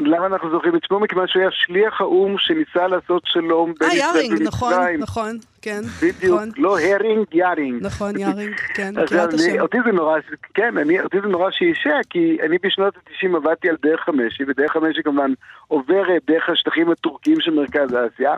למה 0.00 0.26
אנחנו 0.26 0.50
זוכרים 0.50 0.76
את 0.76 0.84
שמו? 0.84 1.00
מכיוון 1.00 1.26
שהוא 1.28 1.40
היה 1.42 1.50
שליח 1.52 2.00
האו"ם 2.00 2.34
שניסה 2.38 2.86
לעשות 2.88 3.22
שלום 3.26 3.72
בין 3.80 3.88
אה, 3.90 3.94
ישראל 3.94 4.16
יארינג, 4.16 4.42
נכון, 4.42 4.72
ומצרים. 4.72 5.00
נכון, 5.00 5.38
כן. 5.62 5.80
בדיוק, 6.02 6.34
נכון, 6.40 6.48
לא 6.56 6.78
הרינג, 6.80 7.24
יארינג. 7.32 7.86
נכון, 7.86 8.18
יארינג, 8.18 8.54
כן, 8.74 8.92
אז 8.98 9.04
מכירה 9.04 9.24
את 9.24 9.34
אני- 9.34 9.42
השם. 9.50 9.60
אותי 9.60 9.76
זה 9.86 9.92
נורא, 9.92 10.18
כן, 10.54 10.78
אני, 10.78 11.00
אותי 11.00 11.16
זה 11.22 11.28
נורא 11.28 11.50
שעשע, 11.50 11.96
כי 12.10 12.38
אני 12.42 12.56
בשנות 12.62 12.94
ה-90 12.96 13.36
עבדתי 13.36 13.68
על 13.68 13.76
דרך 13.82 14.00
המשי, 14.00 14.42
ודרך 14.48 14.72
המשי 14.72 15.02
כמובן 15.02 15.32
עוברת 15.68 16.22
דרך 16.26 16.48
השטחים 16.48 16.90
הטורקיים 16.90 17.40
של 17.40 17.54
מרכז 17.54 17.88
אסיה, 18.14 18.34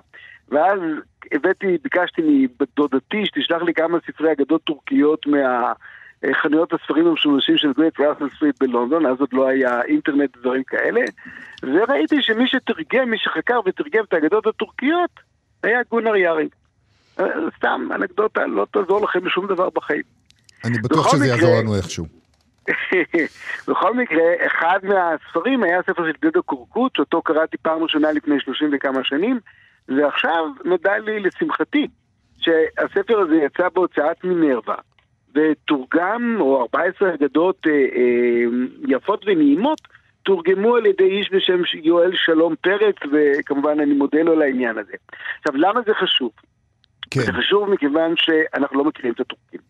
ואז 0.49 0.81
הבאתי, 1.33 1.67
ביקשתי 1.85 2.23
מדודתי 2.61 3.27
שתשלח 3.27 3.63
לי 3.63 3.75
כמה 3.75 3.99
ספרי 4.07 4.33
אגדות 4.33 4.63
טורקיות 4.65 5.27
מהחנויות 6.29 6.73
הספרים 6.73 7.07
המשומשים 7.07 7.57
של 7.57 7.73
Great 7.73 8.01
Russell 8.01 8.29
Street 8.37 8.57
בלונדון, 8.61 9.07
אז 9.07 9.21
עוד 9.21 9.29
לא 9.33 9.49
היה 9.49 9.83
אינטרנט 9.83 10.37
ודברים 10.37 10.63
כאלה, 10.65 11.01
וראיתי 11.63 12.23
שמי 12.23 12.45
שתרגם, 12.49 13.11
מי 13.11 13.19
שחקר 13.19 13.61
ותרגם 13.67 14.05
את 14.09 14.13
האגדות 14.13 14.47
הטורקיות, 14.47 15.11
היה 15.63 15.79
גונר 15.91 16.17
יארינג. 16.17 16.51
אה, 17.21 17.25
סתם 17.57 17.89
אנקדוטה, 17.95 18.47
לא 18.47 18.67
תעזור 18.71 19.05
לכם 19.05 19.21
בשום 19.25 19.47
דבר 19.47 19.69
בחיים. 19.75 20.03
אני 20.65 20.79
בטוח 20.79 21.09
שזה 21.09 21.25
מקרה- 21.25 21.37
יעזור 21.37 21.59
לנו 21.61 21.77
איכשהו. 21.77 22.07
בכל 23.69 23.95
מקרה, 23.95 24.23
אחד 24.47 24.79
מהספרים 24.83 25.63
היה 25.63 25.79
הספר 25.79 26.05
של 26.13 26.29
דדו 26.29 26.43
קורקוט, 26.43 26.97
שאותו 26.97 27.23
קראתי 27.23 27.57
פעם 27.57 27.83
ראשונה 27.83 28.13
לפני 28.13 28.41
שלושים 28.41 28.71
וכמה 28.73 29.05
שנים, 29.05 29.41
ועכשיו 29.89 30.45
נודע 30.65 30.99
לי 30.99 31.21
לשמחתי 31.21 31.87
שהספר 32.39 33.19
הזה 33.19 33.35
יצא 33.35 33.69
בהוצאת 33.75 34.25
מינרווה, 34.25 34.75
ותורגם, 35.35 36.37
או 36.41 36.61
14 36.61 37.15
אגדות 37.15 37.67
אה, 37.67 37.73
אה, 37.73 38.45
יפות 38.89 39.25
ונעימות, 39.27 39.81
תורגמו 40.23 40.77
על 40.77 40.87
ידי 40.87 41.05
איש 41.05 41.31
בשם 41.33 41.61
יואל 41.83 42.11
שלום 42.15 42.55
פרץ, 42.61 42.97
וכמובן 43.13 43.81
אני 43.81 43.95
מודה 43.95 44.23
לו 44.23 44.33
על 44.33 44.43
העניין 44.43 44.79
הזה. 44.79 44.93
עכשיו, 45.39 45.57
למה 45.57 45.81
זה 45.87 45.95
חשוב? 45.95 46.31
כן. 47.11 47.21
זה 47.21 47.33
חשוב 47.33 47.71
מכיוון 47.71 48.15
שאנחנו 48.17 48.79
לא 48.79 48.85
מכירים 48.85 49.13
את 49.13 49.21
הטורקים. 49.21 49.61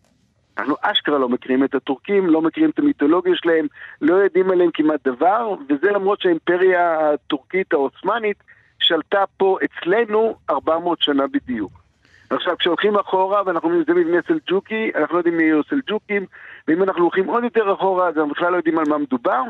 אנחנו 0.57 0.75
אשכרה 0.81 1.17
לא 1.17 1.29
מכירים 1.29 1.63
את 1.63 1.75
הטורקים, 1.75 2.27
לא 2.27 2.41
מכירים 2.41 2.69
את 2.69 2.79
המיתולוגיה 2.79 3.33
שלהם, 3.35 3.67
לא 4.01 4.15
יודעים 4.15 4.51
עליהם 4.51 4.69
כמעט 4.73 5.07
דבר, 5.07 5.55
וזה 5.69 5.91
למרות 5.91 6.21
שהאימפריה 6.21 7.11
הטורקית 7.13 7.73
העות'מאנית 7.73 8.37
שלטה 8.79 9.23
פה 9.37 9.57
אצלנו 9.63 10.35
400 10.49 11.01
שנה 11.01 11.27
בדיוק. 11.27 11.84
עכשיו, 12.29 12.57
כשהולכים 12.57 12.95
אחורה, 12.95 13.41
ואנחנו 13.45 13.69
אומרים, 13.69 13.83
זה 13.87 13.93
מבנה 13.93 14.17
סלג'וקי, 14.27 14.91
אנחנו 14.95 15.13
לא 15.13 15.19
יודעים 15.19 15.37
מי 15.37 15.43
יהיו 15.43 15.63
סלג'וקים, 15.63 16.25
ואם 16.67 16.83
אנחנו 16.83 17.01
הולכים 17.01 17.25
עוד 17.25 17.43
יותר 17.43 17.73
אחורה, 17.73 18.07
אז 18.07 18.17
אנחנו 18.17 18.31
בכלל 18.31 18.51
לא 18.51 18.57
יודעים 18.57 18.79
על 18.79 18.85
מה 18.89 18.97
מדובר, 18.97 19.41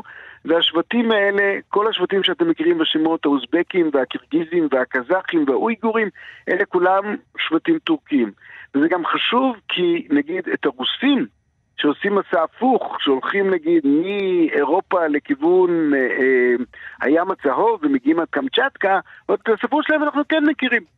והשבטים 0.44 1.10
האלה, 1.10 1.58
כל 1.68 1.88
השבטים 1.88 2.22
שאתם 2.22 2.48
מכירים 2.48 2.78
בשמות 2.78 3.24
האוזבקים 3.24 3.90
והקירגיזים 3.92 4.68
והקזחים 4.70 5.44
והאויגורים, 5.48 6.08
אלה 6.48 6.64
כולם 6.64 7.16
שבטים 7.38 7.78
טורקים. 7.78 8.32
וזה 8.74 8.88
גם 8.88 9.06
חשוב 9.06 9.56
כי 9.68 10.06
נגיד 10.10 10.48
את 10.54 10.66
הרוסים 10.66 11.26
שעושים 11.76 12.14
מסע 12.14 12.42
הפוך, 12.42 12.96
שהולכים 13.00 13.50
נגיד 13.50 13.82
מאירופה 13.86 15.06
לכיוון 15.06 15.94
אה, 15.94 15.98
אה, 15.98 16.54
הים 17.00 17.30
הצהוב 17.30 17.80
ומגיעים 17.82 18.20
עד 18.20 18.28
קמצ'טקה, 18.30 19.00
את 19.34 19.48
הספרות 19.48 19.84
שלהם 19.84 20.02
אנחנו 20.02 20.22
כן 20.28 20.44
מכירים. 20.46 20.95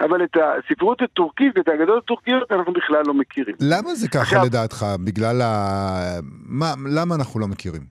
אבל 0.00 0.24
את 0.24 0.36
הספרות 0.36 1.02
הטורקית 1.02 1.52
ואת 1.58 1.68
האגדות 1.68 2.02
הטורקיות 2.04 2.52
אנחנו 2.52 2.72
בכלל 2.72 3.02
לא 3.06 3.14
מכירים. 3.14 3.54
למה 3.60 3.94
זה 3.94 4.08
ככה 4.08 4.20
עכשיו- 4.20 4.44
לדעתך? 4.44 4.84
בגלל 5.04 5.42
ה... 5.42 6.18
מה, 6.46 6.74
למה 6.94 7.14
אנחנו 7.14 7.40
לא 7.40 7.46
מכירים? 7.48 7.82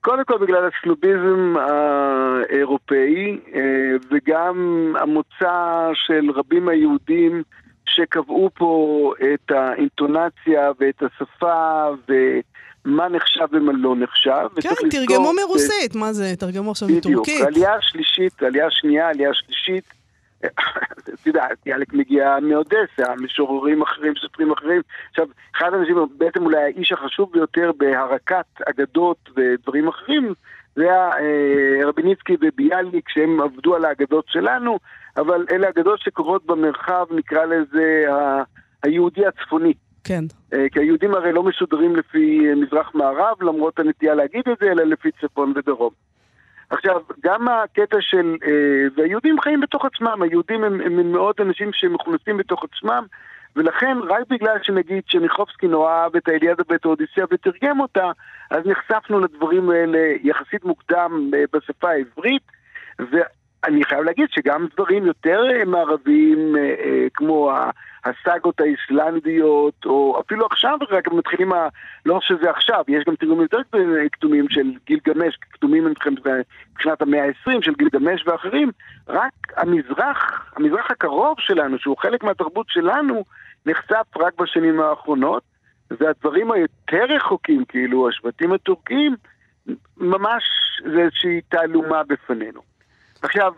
קודם 0.00 0.24
כל 0.24 0.38
בגלל 0.38 0.68
הסנוביזם 0.68 1.54
האירופאי 2.50 3.38
אה, 3.54 3.60
וגם 4.10 4.56
המוצא 5.00 5.54
של 5.94 6.30
רבים 6.34 6.64
מהיהודים 6.64 7.42
שקבעו 7.88 8.50
פה 8.54 9.12
את 9.34 9.50
האינטונציה 9.50 10.70
ואת 10.80 11.02
השפה 11.02 11.84
ומה 12.08 13.08
נחשב 13.08 13.46
ומה 13.52 13.72
לא 13.72 13.96
נחשב. 13.96 14.46
כן, 14.60 14.88
תרגמו 14.90 15.32
ש- 15.32 15.36
מרוסית, 15.44 15.94
מה 15.94 16.12
זה? 16.12 16.32
תרגמו 16.38 16.70
עכשיו 16.70 16.88
בדיוק, 16.88 17.06
מטורקית. 17.06 17.46
עלייה 17.46 17.72
שלישית, 17.80 18.42
עלייה 18.42 18.66
שנייה, 18.70 19.08
עלייה 19.08 19.30
שלישית, 19.34 19.84
את 20.46 21.26
יודעת, 21.26 21.66
יאלק 21.66 21.94
מגיע 21.94 22.38
מאודסה, 22.42 23.14
משוררים 23.20 23.82
אחרים, 23.82 24.12
סופרים 24.20 24.52
אחרים. 24.52 24.82
עכשיו, 25.10 25.26
אחד 25.56 25.74
האנשים, 25.74 25.96
בעצם 26.18 26.44
אולי 26.44 26.62
האיש 26.62 26.92
החשוב 26.92 27.32
ביותר 27.32 27.70
בהרקת 27.78 28.46
אגדות 28.68 29.30
ודברים 29.36 29.88
אחרים, 29.88 30.34
זה 30.74 30.82
היה 30.82 31.10
אה, 31.10 31.86
רביניצקי 31.88 32.36
וביאליק, 32.40 33.08
שהם 33.08 33.40
עבדו 33.40 33.74
על 33.74 33.84
האגדות 33.84 34.24
שלנו, 34.28 34.78
אבל 35.16 35.46
אלה 35.52 35.68
אגדות 35.68 36.00
שקורות 36.00 36.46
במרחב, 36.46 37.06
נקרא 37.10 37.44
לזה, 37.44 38.04
ה- 38.10 38.42
היהודי 38.82 39.26
הצפוני. 39.26 39.72
כן. 40.04 40.24
אה, 40.52 40.66
כי 40.72 40.80
היהודים 40.80 41.14
הרי 41.14 41.32
לא 41.32 41.42
משודרים 41.42 41.96
לפי 41.96 42.48
אה, 42.48 42.54
מזרח-מערב, 42.54 43.42
למרות 43.42 43.78
הנטייה 43.78 44.14
להגיד 44.14 44.42
את 44.52 44.58
זה, 44.60 44.66
אלא 44.72 44.82
לפי 44.82 45.08
צפון 45.20 45.52
ודרום. 45.56 45.90
עכשיו, 46.70 47.00
גם 47.24 47.48
הקטע 47.48 47.96
של... 48.00 48.36
אה, 48.46 48.88
והיהודים 48.96 49.40
חיים 49.40 49.60
בתוך 49.60 49.84
עצמם, 49.84 50.22
היהודים 50.22 50.64
הם, 50.64 50.80
הם 50.80 51.12
מאוד 51.12 51.34
אנשים 51.40 51.70
שמכונסים 51.72 52.36
בתוך 52.36 52.64
עצמם, 52.64 53.04
ולכן 53.56 53.96
רק 54.08 54.22
בגלל 54.30 54.56
שנגיד 54.62 55.02
שמיכובסקי 55.06 55.68
נורא 55.68 55.92
אהב 55.92 56.16
את 56.16 56.28
האליאדה 56.28 56.62
ואת 56.68 56.84
האודיסאה 56.84 57.24
ותרגם 57.30 57.80
אותה, 57.80 58.10
אז 58.50 58.66
נחשפנו 58.66 59.20
לדברים 59.20 59.70
האלה 59.70 59.98
יחסית 60.22 60.64
מוקדם 60.64 61.30
אה, 61.34 61.44
בשפה 61.52 61.90
העברית, 61.90 62.42
ואני 63.62 63.84
חייב 63.84 64.00
להגיד 64.00 64.28
שגם 64.30 64.66
דברים 64.74 65.06
יותר 65.06 65.42
אה, 65.50 65.64
מערביים, 65.64 66.56
אה, 66.56 66.62
אה, 66.62 67.06
כמו. 67.14 67.52
הסאגות 68.04 68.60
האיסלנדיות, 68.60 69.86
או 69.86 70.20
אפילו 70.26 70.46
עכשיו 70.46 70.78
רק 70.90 71.08
מתחילים, 71.08 71.52
ה... 71.52 71.68
לא 72.06 72.18
שזה 72.22 72.50
עכשיו, 72.50 72.84
יש 72.88 73.04
גם 73.06 73.16
תרגומים 73.16 73.42
יותר 73.42 73.58
קדומים 74.12 74.48
של 74.48 74.72
גילגמש, 74.86 75.36
קדומים 75.36 75.84
מבחינת 75.84 77.02
המאה 77.02 77.24
ה-20 77.24 77.62
של 77.62 77.74
גילגמש 77.74 78.26
ואחרים, 78.26 78.70
רק 79.08 79.32
המזרח, 79.56 80.50
המזרח 80.56 80.90
הקרוב 80.90 81.36
שלנו, 81.38 81.78
שהוא 81.78 81.96
חלק 81.98 82.24
מהתרבות 82.24 82.66
שלנו, 82.68 83.24
נחשף 83.66 84.16
רק 84.16 84.40
בשנים 84.40 84.80
האחרונות, 84.80 85.42
והדברים 85.90 86.52
היותר 86.52 87.04
רחוקים, 87.08 87.64
כאילו 87.64 88.08
השבטים 88.08 88.52
הטורקיים, 88.52 89.16
ממש 89.96 90.44
זה 90.92 91.00
איזושהי 91.00 91.40
תעלומה 91.48 92.02
בפנינו. 92.02 92.69
עכשיו, 93.22 93.52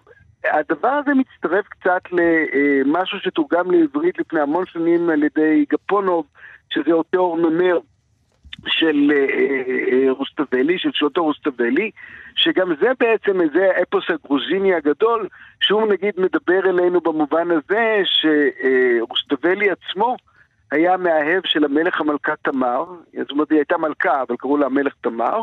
הדבר 0.44 0.88
הזה 0.88 1.11
מצטרף 1.14 1.66
קצת 1.68 2.03
למשהו 2.12 3.18
שתורגם 3.18 3.70
לעברית 3.70 4.18
לפני 4.18 4.40
המון 4.40 4.66
שנים 4.66 5.11
על 5.11 5.22
ידי 5.22 5.64
גפונוב, 5.72 6.27
שזה 6.70 6.92
אותו 6.92 7.18
אורנומר 7.18 7.79
של 8.66 9.12
רוסטבלי, 10.09 10.79
של 10.79 10.90
שולטו 10.92 11.25
רוסטבלי, 11.25 11.90
שגם 12.37 12.75
זה 12.81 12.88
בעצם 13.01 13.40
איזה 13.40 13.68
אפוס 13.83 14.05
הגרוזיני 14.09 14.75
הגדול, 14.75 15.29
שהוא 15.61 15.92
נגיד 15.92 16.14
מדבר 16.16 16.70
אלינו 16.70 17.01
במובן 17.01 17.48
הזה 17.51 18.03
שרוסטבלי 18.05 19.70
עצמו 19.70 20.16
היה 20.70 20.96
מאהב 20.96 21.42
של 21.44 21.64
המלך 21.64 22.01
המלכה 22.01 22.33
תמר, 22.42 22.85
זאת 23.18 23.31
אומרת 23.31 23.51
היא 23.51 23.59
הייתה 23.59 23.79
מלכה, 23.79 24.22
אבל 24.22 24.37
קראו 24.37 24.57
לה 24.57 24.66
המלך 24.66 24.94
תמר, 25.01 25.42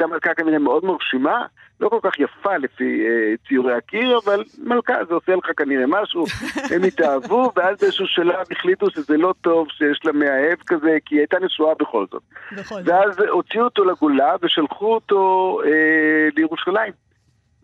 הייתה 0.00 0.14
מלכה 0.14 0.34
כנראה 0.34 0.58
מאוד 0.58 0.84
מרשימה, 0.84 1.46
לא 1.80 1.88
כל 1.88 1.98
כך 2.02 2.18
יפה 2.18 2.56
לפי 2.56 3.06
אה, 3.06 3.34
ציורי 3.48 3.74
הקיר, 3.74 4.18
אבל 4.24 4.44
מלכה 4.58 4.94
זה 5.08 5.14
עושה 5.14 5.34
לך 5.34 5.46
כנראה 5.56 5.84
משהו, 5.88 6.24
הם 6.74 6.82
התאהבו, 6.82 7.52
ואז 7.56 7.80
באיזשהו 7.80 8.06
שלב 8.06 8.46
החליטו 8.50 8.90
שזה 8.90 9.16
לא 9.16 9.34
טוב 9.40 9.66
שיש 9.70 10.00
לה 10.04 10.12
מאהב 10.12 10.58
כזה, 10.66 10.98
כי 11.04 11.14
היא 11.14 11.20
הייתה 11.20 11.38
נשואה 11.38 11.74
בכל 11.80 12.06
זאת. 12.10 12.22
בכל 12.52 12.74
זאת. 12.74 12.88
ואז 12.88 13.18
הוציאו 13.18 13.64
אותו 13.64 13.84
לגולה 13.84 14.34
ושלחו 14.42 14.94
אותו 14.94 15.58
אה, 15.64 16.28
לירושלים. 16.36 16.92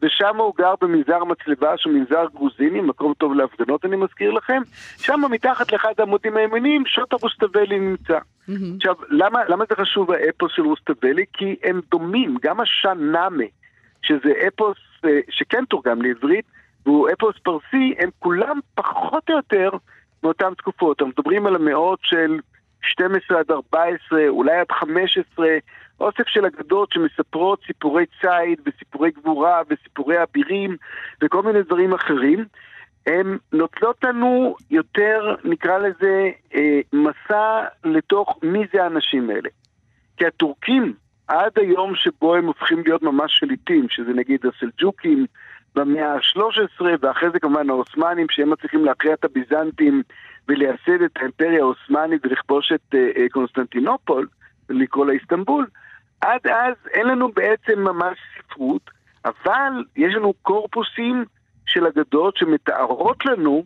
ושם 0.02 0.36
הוא 0.36 0.54
גר 0.58 0.74
במנזר 0.80 1.24
מצלבה, 1.24 1.76
שהוא 1.76 1.92
מנזר 1.92 2.24
גרוזיני, 2.34 2.80
מקום 2.80 3.14
טוב 3.18 3.34
להפגנות 3.34 3.84
אני 3.84 3.96
מזכיר 3.96 4.30
לכם. 4.30 4.62
שם 4.96 5.20
מתחת 5.30 5.72
לאחד 5.72 5.92
העמודים 5.98 6.36
הימניים, 6.36 6.86
שוטה 6.86 7.16
רוסטבלי 7.22 7.78
נמצא. 7.78 8.18
מהמם. 8.48 8.76
עכשיו, 8.76 8.94
למה, 9.08 9.40
למה 9.48 9.64
זה 9.68 9.74
חשוב 9.74 10.10
האפוס 10.10 10.52
של 10.54 10.62
רוסטבלי? 10.62 11.24
כי 11.32 11.56
הם 11.62 11.80
דומים, 11.90 12.36
גם 12.42 12.60
השאנאמה, 12.60 13.44
שזה 14.02 14.32
אפוס 14.48 14.78
אה, 15.04 15.20
שכן 15.30 15.64
תורגם 15.64 16.02
לעברית, 16.02 16.44
והוא 16.86 17.08
אפוס 17.12 17.36
פרסי, 17.42 17.94
הם 17.98 18.10
כולם 18.18 18.60
פחות 18.74 19.30
או 19.30 19.36
יותר 19.36 19.70
מאותן 20.22 20.54
תקופות. 20.54 21.00
אנחנו 21.00 21.12
מדברים 21.18 21.46
על 21.46 21.56
המאות 21.56 21.98
של 22.02 22.38
12 22.82 23.38
עד 23.38 23.50
14, 23.50 24.28
אולי 24.28 24.56
עד 24.56 24.72
15, 24.72 25.46
אוסף 26.00 26.28
של 26.28 26.46
אגדות 26.46 26.92
שמספרות 26.92 27.60
סיפורי 27.66 28.04
ציד 28.20 28.60
וסיפורי 28.66 29.10
גבורה 29.10 29.62
וסיפורי 29.70 30.16
אבירים 30.22 30.76
וכל 31.22 31.42
מיני 31.42 31.62
דברים 31.62 31.94
אחרים. 31.94 32.44
הן 33.06 33.38
נוטלות 33.52 34.04
לנו 34.04 34.56
יותר, 34.70 35.34
נקרא 35.44 35.78
לזה, 35.78 36.30
אה, 36.54 36.80
מסע 36.92 37.64
לתוך 37.84 38.38
מי 38.42 38.64
זה 38.72 38.84
האנשים 38.84 39.30
האלה. 39.30 39.48
כי 40.16 40.26
הטורקים, 40.26 40.94
עד 41.28 41.52
היום 41.56 41.94
שבו 41.94 42.34
הם 42.34 42.46
הופכים 42.46 42.82
להיות 42.86 43.02
ממש 43.02 43.38
שליטים, 43.38 43.86
שזה 43.88 44.12
נגיד 44.12 44.40
הסלג'וקים 44.46 45.26
במאה 45.74 46.14
ה-13, 46.14 46.84
ואחרי 47.00 47.30
זה 47.30 47.40
כמובן 47.40 47.70
העות'מאנים, 47.70 48.26
שהם 48.30 48.50
מצליחים 48.50 48.84
להכריע 48.84 49.14
את 49.14 49.24
הביזנטים 49.24 50.02
ולייסד 50.48 51.02
את 51.04 51.16
האימפריה 51.16 51.60
העות'מאנית 51.60 52.26
ולכבוש 52.26 52.72
את 52.72 52.94
אה, 52.94 53.10
אה, 53.16 53.26
קונסטנטינופול, 53.32 54.26
ולקרוא 54.68 55.06
לה 55.06 55.12
איסטנבול, 55.12 55.66
עד 56.20 56.46
אז 56.46 56.74
אין 56.90 57.06
לנו 57.06 57.28
בעצם 57.32 57.78
ממש 57.78 58.18
ספרות, 58.38 58.90
אבל 59.24 59.84
יש 59.96 60.14
לנו 60.14 60.32
קורפוסים 60.42 61.24
של 61.66 61.86
אגדות 61.86 62.36
שמתארות 62.36 63.26
לנו 63.26 63.64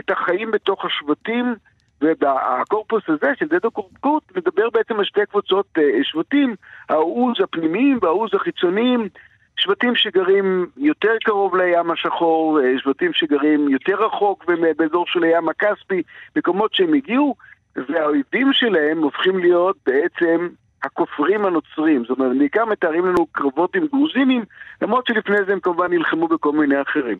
את 0.00 0.10
החיים 0.10 0.50
בתוך 0.50 0.84
השבטים, 0.84 1.54
והקורפוס 2.02 3.02
הזה 3.08 3.32
של 3.38 3.46
דדו 3.46 3.70
קורקוט 3.70 4.36
מדבר 4.36 4.70
בעצם 4.70 4.98
על 4.98 5.04
שתי 5.04 5.20
קבוצות 5.30 5.66
אה, 5.78 5.82
שבטים, 6.02 6.54
העוז 6.88 7.36
הפנימיים 7.42 7.98
והעוז 8.02 8.30
החיצוניים, 8.34 9.08
שבטים 9.56 9.96
שגרים 9.96 10.66
יותר 10.76 11.16
קרוב 11.24 11.56
לים 11.56 11.90
השחור, 11.90 12.60
אה, 12.60 12.78
שבטים 12.78 13.12
שגרים 13.12 13.68
יותר 13.68 14.04
רחוק 14.04 14.44
באזור 14.76 15.04
של 15.06 15.22
הים 15.22 15.48
הכספי, 15.48 16.02
מקומות 16.36 16.74
שהם 16.74 16.94
הגיעו, 16.94 17.34
והאויבים 17.76 18.52
שלהם 18.52 19.02
הופכים 19.02 19.38
להיות 19.38 19.76
בעצם 19.86 20.48
הכופרים 20.84 21.44
הנוצרים, 21.44 22.04
זאת 22.04 22.18
אומרת, 22.18 22.38
בעיקר 22.38 22.64
מתארים 22.64 23.06
לנו 23.06 23.26
קרבות 23.26 23.76
עם 23.76 23.86
גרוזינים, 23.86 24.44
למרות 24.82 25.06
שלפני 25.06 25.36
זה 25.46 25.52
הם 25.52 25.60
כמובן 25.60 25.90
נלחמו 25.90 26.28
בכל 26.28 26.52
מיני 26.52 26.82
אחרים. 26.82 27.18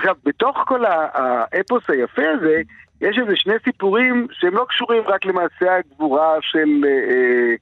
עכשיו, 0.00 0.14
בתוך 0.24 0.64
כל 0.66 0.84
האפוס 0.84 1.82
היפה 1.88 2.22
הזה, 2.34 2.60
יש 3.00 3.18
איזה 3.18 3.36
שני 3.36 3.54
סיפורים 3.64 4.26
שהם 4.32 4.54
לא 4.54 4.66
קשורים 4.68 5.02
רק 5.06 5.24
למעשה 5.24 5.76
הגבורה 5.76 6.36
של 6.40 6.84
אה, 6.84 7.54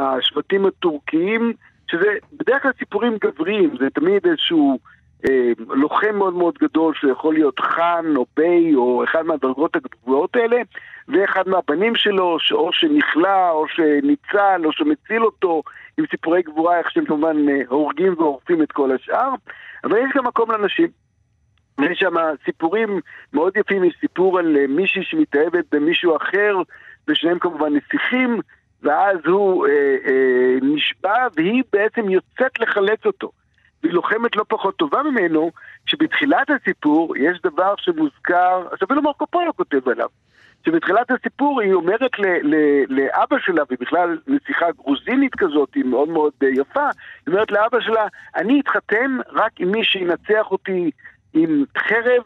אה, 0.00 0.16
השבטים 0.16 0.66
הטורקיים, 0.66 1.52
שזה 1.90 2.06
בדרך 2.32 2.62
כלל 2.62 2.70
סיפורים 2.78 3.16
גבריים, 3.20 3.70
זה 3.80 3.90
תמיד 3.90 4.26
איזשהו 4.26 4.78
אה, 5.28 5.52
לוחם 5.68 6.16
מאוד 6.16 6.34
מאוד 6.34 6.54
גדול 6.58 6.94
שיכול 6.94 7.34
להיות 7.34 7.60
חאן 7.60 8.16
או 8.16 8.26
ביי 8.36 8.74
או 8.74 9.04
אחד 9.04 9.22
מהדרגות 9.22 9.76
הגבוהות 9.76 10.36
האלה, 10.36 10.56
ואחד 11.08 11.48
מהבנים 11.48 11.96
שלו, 11.96 12.36
שאו 12.40 12.72
שנכלא 12.72 13.50
או 13.50 13.66
שניצל 13.68 14.62
או 14.64 14.72
שמציל 14.72 15.24
אותו, 15.24 15.62
עם 15.98 16.04
סיפורי 16.10 16.42
גבורה, 16.42 16.78
איך 16.78 16.90
שהם 16.90 17.04
כמובן 17.04 17.48
אה, 17.48 17.60
הורגים 17.68 18.14
והורפים 18.18 18.62
את 18.62 18.72
כל 18.72 18.90
השאר, 18.92 19.30
אבל 19.84 19.98
יש 19.98 20.12
גם 20.14 20.26
מקום 20.26 20.50
לנשים. 20.50 21.03
יש 21.82 21.98
שם 21.98 22.14
סיפורים 22.44 23.00
מאוד 23.32 23.56
יפים, 23.56 23.84
יש 23.84 23.96
סיפור 24.00 24.38
על 24.38 24.56
אה, 24.56 24.66
מישהי 24.66 25.04
שמתאהבת 25.04 25.64
במישהו 25.72 26.16
אחר, 26.16 26.56
ושניהם 27.08 27.38
כמובן 27.38 27.72
נסיכים, 27.74 28.40
ואז 28.82 29.18
הוא 29.26 29.66
אה, 29.66 29.96
אה, 30.06 30.54
נשבע, 30.62 31.26
והיא 31.36 31.62
בעצם 31.72 32.10
יוצאת 32.10 32.60
לחלץ 32.60 33.06
אותו. 33.06 33.30
והיא 33.82 33.94
לוחמת 33.94 34.36
לא 34.36 34.44
פחות 34.48 34.76
טובה 34.76 35.02
ממנו, 35.02 35.50
שבתחילת 35.86 36.50
הסיפור 36.50 37.16
יש 37.16 37.38
דבר 37.42 37.74
שמוזכר, 37.78 38.66
אפילו 38.84 39.02
מרקו 39.02 39.26
פולו 39.26 39.56
כותב 39.56 39.88
עליו, 39.88 40.08
שבתחילת 40.66 41.10
הסיפור 41.10 41.60
היא 41.60 41.72
אומרת 41.72 42.18
ל, 42.18 42.26
ל, 42.42 42.54
לאבא 42.88 43.36
שלה, 43.38 43.62
והיא 43.68 43.78
בכלל 43.80 44.18
נסיכה 44.26 44.66
גרוזינית 44.72 45.34
כזאת, 45.34 45.74
היא 45.74 45.84
מאוד 45.84 46.08
מאוד 46.08 46.32
אה, 46.42 46.48
יפה, 46.48 46.88
היא 47.26 47.34
אומרת 47.34 47.50
לאבא 47.50 47.80
שלה, 47.80 48.06
אני 48.36 48.60
אתחתן 48.60 49.18
רק 49.32 49.52
עם 49.58 49.70
מי 49.70 49.84
שינצח 49.84 50.50
אותי 50.50 50.90
עם 51.34 51.64
חרב, 51.78 52.22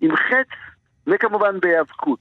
עם 0.00 0.16
חץ, 0.16 0.48
וכמובן 1.06 1.60
בהיאבקות. 1.60 2.18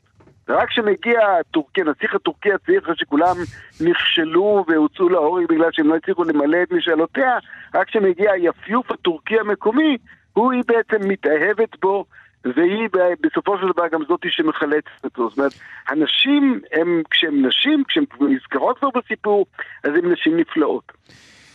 ורק 0.47 0.69
כשמגיע 0.69 1.19
הטורקי, 1.39 1.81
הנסיך 1.81 2.15
הטורקי 2.15 2.53
הצעיר, 2.53 2.81
אחרי 2.81 2.95
שכולם 2.97 3.35
נכשלו 3.81 4.65
והוצאו 4.67 5.09
להורג 5.09 5.45
בגלל 5.49 5.69
שהם 5.71 5.87
לא 5.87 5.95
הצליחו 5.95 6.23
למלא 6.23 6.57
את 6.63 6.71
משאלותיה, 6.71 7.37
רק 7.75 7.87
כשמגיע 7.87 8.31
היפיוף 8.31 8.91
הטורקי 8.91 9.39
המקומי, 9.39 9.97
הוא 10.33 10.51
היא 10.51 10.63
בעצם 10.67 11.07
מתאהבת 11.07 11.79
בו, 11.81 12.05
והיא 12.45 12.89
בסופו 13.21 13.57
של 13.57 13.67
דבר 13.73 13.87
גם 13.87 14.01
זאתי 14.07 14.27
שמחלצת 14.31 15.03
אותו. 15.03 15.29
זאת 15.29 15.37
אומרת, 15.37 15.53
הנשים, 15.87 16.61
הם, 16.71 17.01
כשהן 17.09 17.45
נשים, 17.45 17.83
כשהן 17.87 18.05
נזכרות 18.21 18.79
כבר 18.79 18.89
בסיפור, 18.95 19.45
אז 19.83 19.91
הן 19.95 20.11
נשים 20.11 20.37
נפלאות. 20.37 20.91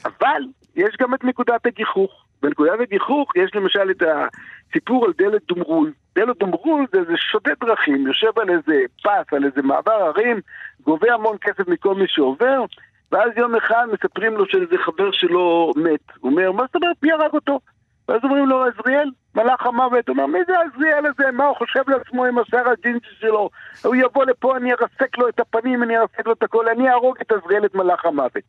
אבל 0.05 0.43
יש 0.77 0.97
גם 1.01 1.15
את 1.15 1.25
נקודת 1.25 1.67
הגיחוך. 1.67 2.24
בנקודת 2.45 2.81
הגיחוך 2.81 3.37
יש 3.37 3.51
למשל 3.55 3.91
את 3.91 4.03
הסיפור 4.03 5.05
על 5.05 5.13
דלת 5.19 5.43
דומרול, 5.49 5.93
דלו 6.15 6.35
דומרול 6.35 6.87
זה 6.93 6.99
איזה 6.99 7.17
שודד 7.17 7.55
דרכים, 7.61 8.07
יושב 8.07 8.39
על 8.39 8.51
איזה 8.51 8.81
פס, 9.03 9.33
על 9.33 9.45
איזה 9.45 9.63
מעבר 9.63 9.93
הרים, 9.93 10.41
גובה 10.85 11.15
המון 11.15 11.37
כסף 11.41 11.69
מכל 11.69 11.95
מי 11.95 12.05
שעובר, 12.09 12.65
ואז 13.13 13.31
יום 13.37 13.55
אחד 13.57 13.87
מספרים 13.93 14.37
לו 14.37 14.47
שאיזה 14.47 14.79
חבר 14.79 15.13
שלו 15.13 15.73
מת. 15.77 16.01
הוא 16.21 16.31
אומר, 16.31 16.53
מה 16.53 16.63
זאת 16.67 16.77
אומרת, 16.77 16.97
מי 17.03 17.13
הרג 17.13 17.35
אותו? 17.35 17.61
ואז 18.09 18.21
אומרים 18.25 18.47
לו, 18.47 18.65
עזריאל, 18.65 19.11
מלאך 19.35 19.67
המוות. 19.67 20.09
הוא 20.09 20.17
אומר, 20.17 20.27
מי 20.27 20.39
זה 20.47 20.53
עזריאל 20.61 21.07
הזה? 21.07 21.31
מה 21.33 21.45
הוא 21.47 21.57
חושב 21.57 21.83
לעצמו 21.87 22.25
עם 22.25 22.39
השיער 22.39 22.69
הג'ינג'י 22.69 23.09
שלו? 23.21 23.51
הוא 23.85 23.95
יבוא 23.95 24.25
לפה, 24.25 24.57
אני 24.57 24.73
ארסק 24.73 25.19
לו 25.19 25.29
את 25.29 25.41
הפנים, 25.41 25.83
אני 25.83 25.99
ארסק 25.99 26.27
לו 26.27 26.33
את 26.33 26.43
הכל, 26.43 26.69
אני 26.69 26.89
אהרוג 26.89 27.17
את 27.23 27.33
עזריאל, 27.33 27.65
את 27.65 27.75
מלאך 27.75 28.05
המוות. 28.05 28.45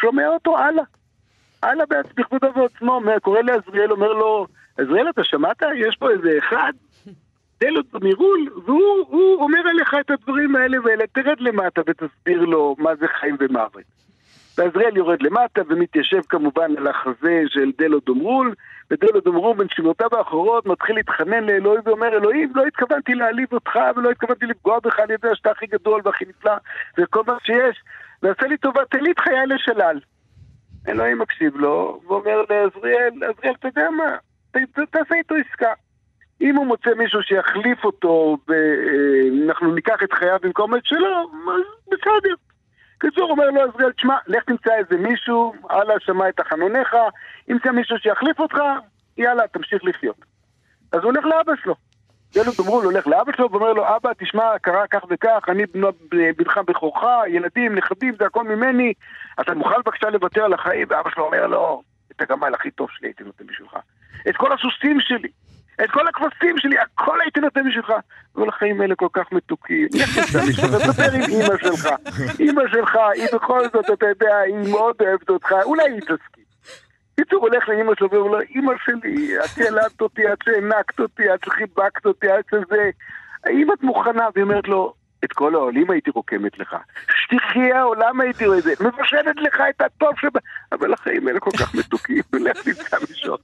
שומע 0.00 0.28
אותו 0.28 0.58
הלאה. 0.58 0.84
הלאה 1.62 1.84
בכבודו 2.16 2.48
ועצמו, 2.54 3.00
קורא 3.22 3.40
לעזריאל, 3.40 3.92
אומר 3.92 4.12
לו, 4.12 4.46
עזריאל, 4.78 5.08
אתה 5.10 5.24
שמעת? 5.24 5.62
יש 5.76 5.96
פה 5.96 6.10
איזה 6.10 6.38
אחד, 6.38 6.72
תן 7.58 7.68
לו 7.68 7.82
במירול, 7.92 8.48
והוא 8.64 9.42
אומר 9.42 9.68
עליך 9.68 9.94
את 10.00 10.10
הדברים 10.10 10.56
האלה 10.56 10.76
ואלה, 10.84 11.04
תרד 11.06 11.40
למטה 11.40 11.80
ותסביר 11.86 12.40
לו 12.40 12.76
מה 12.78 12.90
זה 12.96 13.06
חיים 13.20 13.36
ומוות. 13.40 13.82
ועזריאל 14.58 14.96
יורד 14.96 15.22
למטה 15.22 15.62
ומתיישב 15.68 16.20
כמובן 16.28 16.76
על 16.76 16.86
החזה 16.86 17.42
של 17.48 17.70
דלו 17.78 18.00
דומרול, 18.00 18.54
ודלו 18.90 19.20
דומרול 19.20 19.56
בנשימותיו 19.56 20.08
האחרות 20.12 20.66
מתחיל 20.66 20.96
להתחנן 20.96 21.44
לאלוהים 21.44 21.80
ואומר, 21.84 22.08
אלוהים, 22.08 22.52
לא 22.54 22.66
התכוונתי 22.66 23.14
להעליב 23.14 23.52
אותך 23.52 23.78
ולא 23.96 24.10
התכוונתי 24.10 24.46
לפגוע 24.46 24.78
בך, 24.80 25.00
אני 25.00 25.12
יודע 25.12 25.34
שאתה 25.34 25.50
הכי 25.50 25.66
גדול 25.66 26.00
והכי 26.04 26.24
נפלא 26.28 26.52
וכל 26.98 27.22
מה 27.26 27.36
שיש, 27.42 27.82
ועשה 28.22 28.46
לי 28.46 28.56
טובה, 28.56 28.80
תן 28.90 29.00
לי 29.00 29.10
את 29.10 29.18
חיי 29.18 29.46
לשלל. 29.46 30.00
אלוהים 30.88 31.18
מקשיב 31.18 31.56
לו, 31.56 32.00
ואומר 32.06 32.42
לעזריאל, 32.50 33.12
עזריאל, 33.30 33.54
אתה 33.60 33.68
יודע 33.68 33.90
מה, 33.90 34.16
תעשה 34.90 35.14
איתו 35.14 35.34
עסקה. 35.34 35.72
אם 36.40 36.56
הוא 36.56 36.66
מוצא 36.66 36.90
מישהו 36.98 37.22
שיחליף 37.22 37.84
אותו, 37.84 38.36
ואנחנו 38.48 39.74
ניקח 39.74 40.02
את 40.04 40.12
חייו 40.12 40.38
במקום 40.42 40.74
את 40.74 40.84
שלו, 40.84 41.30
אז 41.48 41.62
בסדר. 41.86 42.34
קיצור, 42.98 43.30
אומר 43.30 43.50
לו 43.50 43.60
עזריאל, 43.60 43.92
תשמע, 43.92 44.16
לך 44.26 44.44
תמצא 44.44 44.74
איזה 44.74 44.96
מישהו, 44.96 45.54
הלאה 45.70 45.94
שמע 46.00 46.28
את 46.28 46.36
תחנוניך, 46.36 46.96
אם 47.50 47.56
זה 47.64 47.72
מישהו 47.72 47.98
שיחליף 47.98 48.40
אותך, 48.40 48.56
יאללה, 49.18 49.48
תמשיך 49.48 49.84
לחיות. 49.84 50.16
אז 50.92 50.98
הוא 50.98 51.12
הולך 51.12 51.24
לאבא 51.24 51.52
שלו. 51.62 51.74
ילד 52.36 52.52
אמרו 52.60 52.82
לו, 52.82 52.90
הולך 52.90 53.06
לאבא 53.06 53.32
שלו 53.36 53.50
ואומר 53.50 53.72
לו, 53.72 53.96
אבא, 53.96 54.10
תשמע, 54.18 54.58
קרה 54.62 54.86
כך 54.86 55.04
וכך, 55.10 55.44
אני 55.48 55.62
בנך 56.36 56.58
בכורך, 56.66 57.02
ילדים, 57.28 57.74
נכדים, 57.74 58.14
זה 58.18 58.26
הכל 58.26 58.44
ממני, 58.44 58.92
אתה 59.40 59.54
מוכן 59.54 59.76
בבקשה 59.84 60.10
לוותר 60.10 60.44
על 60.44 60.52
החיים? 60.52 60.86
ואבא 60.90 61.10
שלו 61.10 61.24
אומר 61.24 61.46
לו, 61.46 61.82
את 62.12 62.20
הגמל 62.20 62.54
הכי 62.54 62.70
טוב 62.70 62.88
שלי 62.90 63.08
הייתי 63.08 63.24
נותן 63.24 63.46
בשבילך. 63.46 63.76
את 64.28 64.36
כל 64.36 64.52
הסוסים 64.52 65.00
שלי, 65.00 65.28
את 65.84 65.90
כל 65.90 66.08
הכבשים 66.08 66.58
שלי, 66.58 66.76
הכל 66.78 67.20
הייתי 67.20 67.40
נותן 67.40 67.60
בשבילך. 67.68 67.92
כל 68.32 68.48
החיים 68.48 68.80
האלה 68.80 68.94
כל 68.94 69.08
כך 69.12 69.32
מתוקים. 69.32 69.88
לך 69.94 70.60
תדבר 70.60 71.12
עם 71.14 71.22
אימא 71.22 71.56
שלך. 71.62 71.88
אימא 72.40 72.62
שלך, 72.72 72.96
היא 73.14 73.26
בכל 73.32 73.60
זאת, 73.72 73.90
אתה 73.90 74.06
יודע, 74.06 74.36
היא 74.38 74.70
מאוד 74.70 74.96
אוהבת 75.00 75.30
אותך, 75.30 75.52
אולי 75.64 75.82
היא 75.82 76.00
תסכים. 76.00 76.41
קיצור, 77.16 77.40
הולך 77.40 77.68
לאימא 77.68 77.92
שלו 77.98 78.10
ואומר 78.10 78.30
לו, 78.30 78.40
אימא 78.40 78.72
שלי, 78.84 79.38
את 79.38 79.58
ילדת 79.58 80.00
אותי, 80.00 80.32
את 80.32 80.38
שהענקת 80.44 81.00
אותי, 81.00 81.34
את 81.34 81.44
שחיבקת 81.44 82.06
אותי, 82.06 82.26
את 82.38 82.44
שזה... 82.50 82.90
האם 83.44 83.72
את 83.72 83.82
מוכנה? 83.82 84.28
והיא 84.34 84.44
אומרת 84.44 84.68
לו, 84.68 84.94
את 85.24 85.32
כל 85.32 85.54
העולים 85.54 85.90
הייתי 85.90 86.10
רוקמת 86.10 86.58
לך. 86.58 86.76
שטיחי 87.10 87.72
העולם 87.72 88.20
הייתי 88.20 88.46
רואה 88.46 88.58
את 88.58 88.62
זה, 88.62 88.72
מבשלת 88.80 89.36
לך 89.36 89.62
את 89.70 89.80
הטוב 89.80 90.18
שבה... 90.20 90.40
אבל 90.72 90.92
החיים 90.92 91.28
האלה 91.28 91.40
כל 91.40 91.50
כך 91.50 91.74
מתוקים, 91.74 92.22
לך 92.32 92.66
נמצא 92.66 92.96
מישהו. 93.10 93.36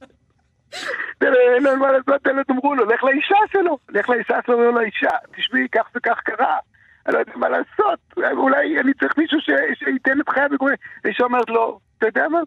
אין 1.21 1.63
לו 1.63 1.77
מה 1.77 1.91
לעשות, 1.91 2.27
לו, 2.27 2.43
תאמרו 2.43 2.75
לו, 2.75 2.85
לך 2.85 3.03
לאישה 3.03 3.35
שלו, 3.51 3.77
לך 3.89 4.09
לאישה 4.09 4.39
שלו, 4.45 4.55
אומר 4.55 4.71
לו, 4.71 4.81
אישה, 4.81 5.09
תשמעי, 5.35 5.67
כך 5.71 5.89
וכך 5.95 6.19
קרה. 6.23 6.57
אני 7.05 7.13
לא 7.13 7.19
יודע 7.19 7.33
מה 7.35 7.49
לעשות, 7.49 7.99
אולי 8.17 8.79
אני 8.79 8.93
צריך 8.93 9.17
מישהו 9.17 9.39
שייתן 9.73 10.21
את 10.21 10.29
חיי 10.29 10.45
וגורם. 10.51 10.73
האישה 11.05 11.23
אומרת 11.23 11.49
לו, 11.49 11.79
אתה 11.97 12.07
יודע 12.07 12.27
מה? 12.27 12.39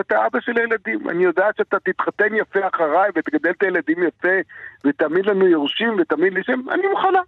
אתה 0.00 0.26
אבא 0.26 0.40
של 0.40 0.58
הילדים, 0.58 1.10
אני 1.10 1.24
יודעת 1.24 1.56
שאתה 1.56 1.76
תתחתן 1.78 2.34
יפה 2.34 2.60
אחריי 2.68 3.10
ותגדל 3.14 3.50
את 3.50 3.62
הילדים 3.62 4.02
יפה 4.02 4.36
ותעמיד 4.84 5.26
לנו 5.26 5.46
יורשים 5.46 5.96
ותעמיד 5.98 6.32
לי 6.32 6.42
שם, 6.44 6.60
אני 6.70 6.86
מוכנה. 6.88 7.20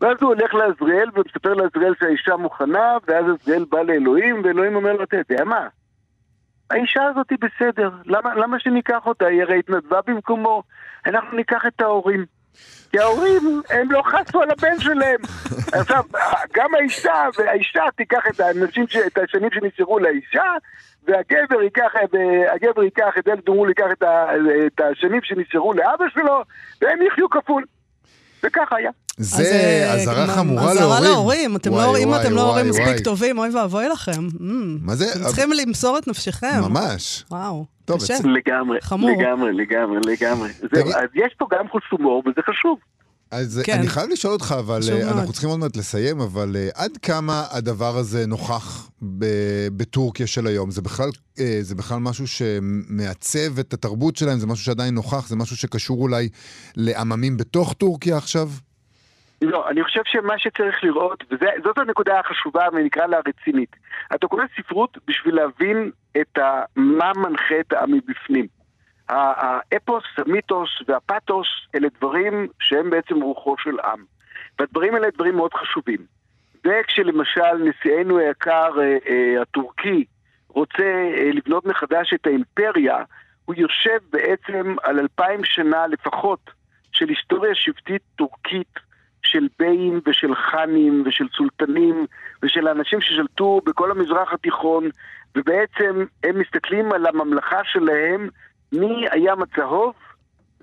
ואז 0.00 0.16
הוא 0.20 0.28
הולך 0.28 0.54
לעזריאל 0.54 1.08
ומספר 1.14 1.54
לעזריאל 1.54 1.94
שהאישה 2.00 2.36
מוכנה, 2.36 2.96
ואז 3.08 3.24
עזריאל 3.28 3.64
בא 3.64 3.82
לאלוהים, 3.82 4.42
ואלוהים 4.44 4.76
אומר 4.76 4.92
לו, 4.92 5.04
אתה 5.04 5.16
יודע 5.16 5.44
מה? 5.44 5.68
האישה 6.70 7.04
הזאת 7.04 7.30
היא 7.30 7.38
בסדר, 7.40 7.90
למה, 8.04 8.34
למה 8.34 8.60
שניקח 8.60 9.06
אותה? 9.06 9.26
היא 9.26 9.42
הרי 9.42 9.58
התנדבה 9.58 10.00
במקומו. 10.06 10.62
אנחנו 11.06 11.36
ניקח 11.36 11.66
את 11.66 11.80
ההורים. 11.80 12.24
כי 12.90 12.98
ההורים, 12.98 13.62
הם 13.70 13.92
לא 13.92 14.02
חסו 14.02 14.42
על 14.42 14.50
הבן 14.50 14.80
שלהם. 14.80 15.18
עכשיו, 15.80 16.04
גם 16.52 16.74
האישה, 16.74 17.28
והאישה 17.38 17.82
תיקח 17.96 18.26
את 18.30 18.40
האנשים, 18.40 18.84
את 19.06 19.18
השנים 19.18 19.50
שנשארו 19.52 19.98
לאישה, 19.98 20.52
והגבר 21.04 21.62
ייקח, 21.62 21.92
הגבר 22.54 22.82
ייקח, 22.82 23.14
את 23.18 23.28
אל 23.28 23.36
דומול 23.46 23.68
ייקח 23.68 23.86
את 24.66 24.80
השנים 24.80 25.20
שנשארו 25.22 25.72
לאבא 25.72 26.04
שלו, 26.14 26.42
והם 26.82 27.02
יחיו 27.02 27.30
כפול. 27.30 27.64
וככה 28.44 28.76
היה. 28.76 28.90
זה 29.18 29.42
אה, 29.42 29.94
אזהרה 29.94 30.26
חמורה 30.26 30.74
להורים. 30.74 30.78
אזהרה 30.78 31.00
להורים. 31.00 31.56
אתם 31.56 31.70
לא, 31.70 31.96
אם 31.96 32.14
אתם 32.14 32.34
לא 32.34 32.40
הורים 32.40 32.68
מספיק 32.68 33.04
טובים, 33.04 33.38
אוי 33.38 33.50
ואבוי 33.56 33.88
לכם. 33.88 34.28
מה 34.80 34.94
זה? 34.94 35.04
אתם 35.12 35.24
צריכים 35.24 35.52
למסור 35.52 35.98
את 35.98 36.08
נפשכם. 36.08 36.60
ממש. 36.60 37.24
וואו, 37.30 37.64
טוב, 37.84 38.00
קשה. 38.00 38.14
לגמרי, 38.24 38.78
חמור. 38.80 39.10
לגמרי, 39.10 39.52
לגמרי, 39.52 39.98
לגמרי. 40.06 40.50
אז 40.72 41.08
יש 41.14 41.34
פה 41.38 41.46
גם 41.52 41.68
חוש 41.68 41.82
הומור, 41.90 42.22
וזה 42.26 42.40
חשוב. 42.50 42.78
אז 43.30 43.62
כן. 43.64 43.78
אני 43.78 43.88
חייב 43.88 44.10
לשאול 44.10 44.32
אותך, 44.32 44.54
אבל 44.58 44.80
אה, 44.92 45.04
מאוד. 45.04 45.16
אנחנו 45.16 45.32
צריכים 45.32 45.50
עוד 45.50 45.58
מעט 45.58 45.76
לסיים, 45.76 46.20
אבל 46.20 46.56
אה, 46.56 46.68
עד 46.74 46.96
כמה 46.96 47.44
הדבר 47.50 47.96
הזה 47.96 48.26
נוכח 48.26 48.90
ב- 49.18 49.68
בטורקיה 49.76 50.26
של 50.26 50.46
היום? 50.46 50.70
זה 50.70 50.82
בכלל, 50.82 51.08
אה, 51.38 51.58
זה 51.60 51.74
בכלל 51.74 51.98
משהו 51.98 52.26
שמעצב 52.26 53.58
את 53.58 53.72
התרבות 53.72 54.16
שלהם? 54.16 54.38
זה 54.38 54.46
משהו 54.46 54.64
שעדיין 54.64 54.94
נוכח? 54.94 55.28
זה 55.28 55.36
משהו 55.36 55.56
שקשור 55.56 56.02
אולי 56.02 56.28
לעממים 56.76 57.36
בתוך 57.36 57.72
טורקיה 57.72 58.16
עכשיו? 58.16 58.48
לא, 59.42 59.68
אני 59.68 59.84
חושב 59.84 60.00
שמה 60.04 60.34
שצריך 60.38 60.84
לראות, 60.84 61.24
וזאת 61.30 61.78
הנקודה 61.78 62.20
החשובה 62.20 62.64
ונקרא 62.72 63.06
לה 63.06 63.18
רצינית. 63.28 63.76
אתה 64.14 64.26
קורא 64.26 64.44
ספרות 64.56 64.98
בשביל 65.08 65.34
להבין 65.34 65.90
את 66.20 66.38
ה, 66.38 66.62
מה 66.76 67.12
מנחה 67.16 67.54
את 67.60 67.72
העם 67.72 67.92
מבפנים. 67.92 68.46
האפוס, 69.08 70.04
המיתוס 70.16 70.70
והפתוס 70.88 71.46
אלה 71.74 71.88
דברים 71.98 72.48
שהם 72.60 72.90
בעצם 72.90 73.20
רוחו 73.20 73.54
של 73.58 73.80
עם. 73.80 74.04
והדברים 74.58 74.94
האלה 74.94 75.08
דברים 75.14 75.36
מאוד 75.36 75.54
חשובים. 75.54 75.98
וכשלמשל 76.64 77.56
נשיאנו 77.64 78.18
היקר 78.18 78.70
אה, 78.80 78.96
אה, 79.08 79.42
הטורקי 79.42 80.04
רוצה 80.48 80.82
אה, 80.82 81.30
לבנות 81.32 81.66
מחדש 81.66 82.14
את 82.14 82.26
האימפריה, 82.26 82.96
הוא 83.44 83.54
יושב 83.58 83.98
בעצם 84.10 84.76
על 84.82 84.98
אלפיים 84.98 85.44
שנה 85.44 85.86
לפחות 85.86 86.50
של 86.92 87.08
היסטוריה 87.08 87.54
שבטית 87.54 88.02
טורקית 88.16 88.78
של 89.22 89.48
ביים 89.58 90.00
ושל 90.06 90.34
חאנים 90.34 91.02
ושל 91.06 91.26
סולטנים 91.36 92.06
ושל 92.42 92.68
אנשים 92.68 93.00
ששלטו 93.00 93.60
בכל 93.64 93.90
המזרח 93.90 94.32
התיכון 94.32 94.88
ובעצם 95.36 96.04
הם 96.24 96.38
מסתכלים 96.38 96.92
על 96.92 97.06
הממלכה 97.06 97.60
שלהם 97.64 98.28
מהים 98.80 99.42
הצהוב 99.42 99.94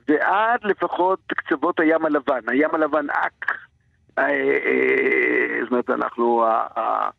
ועד 0.07 0.59
לפחות 0.63 1.19
קצוות 1.27 1.79
הים 1.79 2.05
הלבן. 2.05 2.39
הים 2.47 2.69
הלבן 2.73 3.09
אק, 3.09 3.45
אה, 4.17 4.23
אה, 4.29 5.59
זאת 5.61 5.71
אומרת 5.71 5.89
אנחנו, 5.89 6.43
אה, 6.45 7.09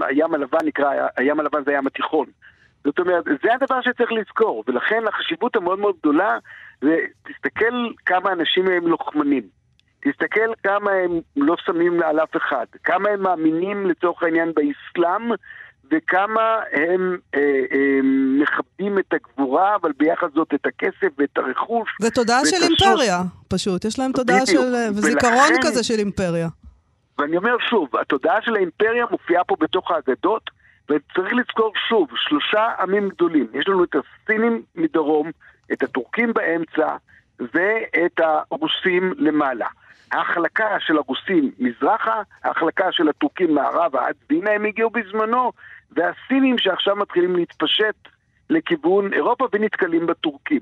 הים 0.00 0.34
הלבן 0.34 0.58
נקרא, 0.64 0.90
הים 1.16 1.40
הלבן 1.40 1.64
זה 1.64 1.70
הים 1.70 1.86
התיכון. 1.86 2.26
זאת 2.84 2.98
אומרת, 2.98 3.24
זה 3.24 3.54
הדבר 3.54 3.80
שצריך 3.82 4.12
לזכור, 4.12 4.64
ולכן 4.68 5.02
החשיבות 5.08 5.56
המאוד 5.56 5.78
מאוד 5.78 5.96
גדולה 6.00 6.38
זה, 6.80 6.96
תסתכל 7.22 7.90
כמה 8.06 8.32
אנשים 8.32 8.68
הם 8.68 8.88
לוחמנים. 8.88 9.42
תסתכל 10.00 10.52
כמה 10.62 10.90
הם 10.90 11.20
לא 11.36 11.56
שמים 11.66 12.02
על 12.02 12.20
אף 12.20 12.36
אחד, 12.36 12.66
כמה 12.84 13.08
הם 13.08 13.22
מאמינים 13.22 13.86
לצורך 13.86 14.22
העניין 14.22 14.52
באסלאם, 14.54 15.30
וכמה 15.90 16.40
הם 16.72 17.16
אה, 17.34 17.40
אה, 17.72 18.00
מכבדים 18.42 18.98
את 18.98 19.12
הגבורה, 19.14 19.76
אבל 19.76 19.92
ביחד 19.98 20.26
זאת 20.34 20.54
את 20.54 20.66
הכסף 20.66 21.08
ואת 21.18 21.38
הרכוש. 21.38 21.88
זה 22.00 22.10
תודעה 22.10 22.40
של 22.44 22.56
הסוס. 22.56 22.82
אימפריה, 22.82 23.22
פשוט. 23.48 23.84
יש 23.84 23.98
להם 23.98 24.12
תודעה 24.12 24.40
בדיוק. 24.42 24.64
של... 24.64 24.90
וזיכרון 24.90 25.34
ולכן- 25.52 25.62
כזה 25.62 25.84
של 25.84 25.98
אימפריה. 25.98 26.48
ואני 27.18 27.36
אומר 27.36 27.56
שוב, 27.70 27.96
התודעה 27.96 28.42
של 28.42 28.56
האימפריה 28.56 29.04
מופיעה 29.10 29.44
פה 29.44 29.56
בתוך 29.60 29.90
האגדות, 29.90 30.50
וצריך 30.88 31.32
לזכור 31.34 31.72
שוב, 31.88 32.08
שלושה 32.16 32.66
עמים 32.80 33.08
גדולים. 33.08 33.46
יש 33.54 33.68
לנו 33.68 33.84
את 33.84 33.94
הסינים 33.94 34.62
מדרום, 34.74 35.30
את 35.72 35.82
הטורקים 35.82 36.32
באמצע, 36.32 36.96
ואת 37.40 38.20
הרוסים 38.20 39.12
למעלה. 39.18 39.66
ההחלקה 40.12 40.64
של 40.80 40.96
הרוסים 40.96 41.50
מזרחה, 41.58 42.22
ההחלקה 42.44 42.92
של 42.92 43.08
הטורקים 43.08 43.54
מערבה 43.54 44.06
עד 44.06 44.14
וינה 44.30 44.50
הם 44.50 44.64
הגיעו 44.64 44.90
בזמנו, 44.90 45.52
והסינים 45.92 46.58
שעכשיו 46.58 46.96
מתחילים 46.96 47.36
להתפשט 47.36 47.94
לכיוון 48.50 49.12
אירופה 49.12 49.48
ונתקלים 49.52 50.06
בטורקים. 50.06 50.60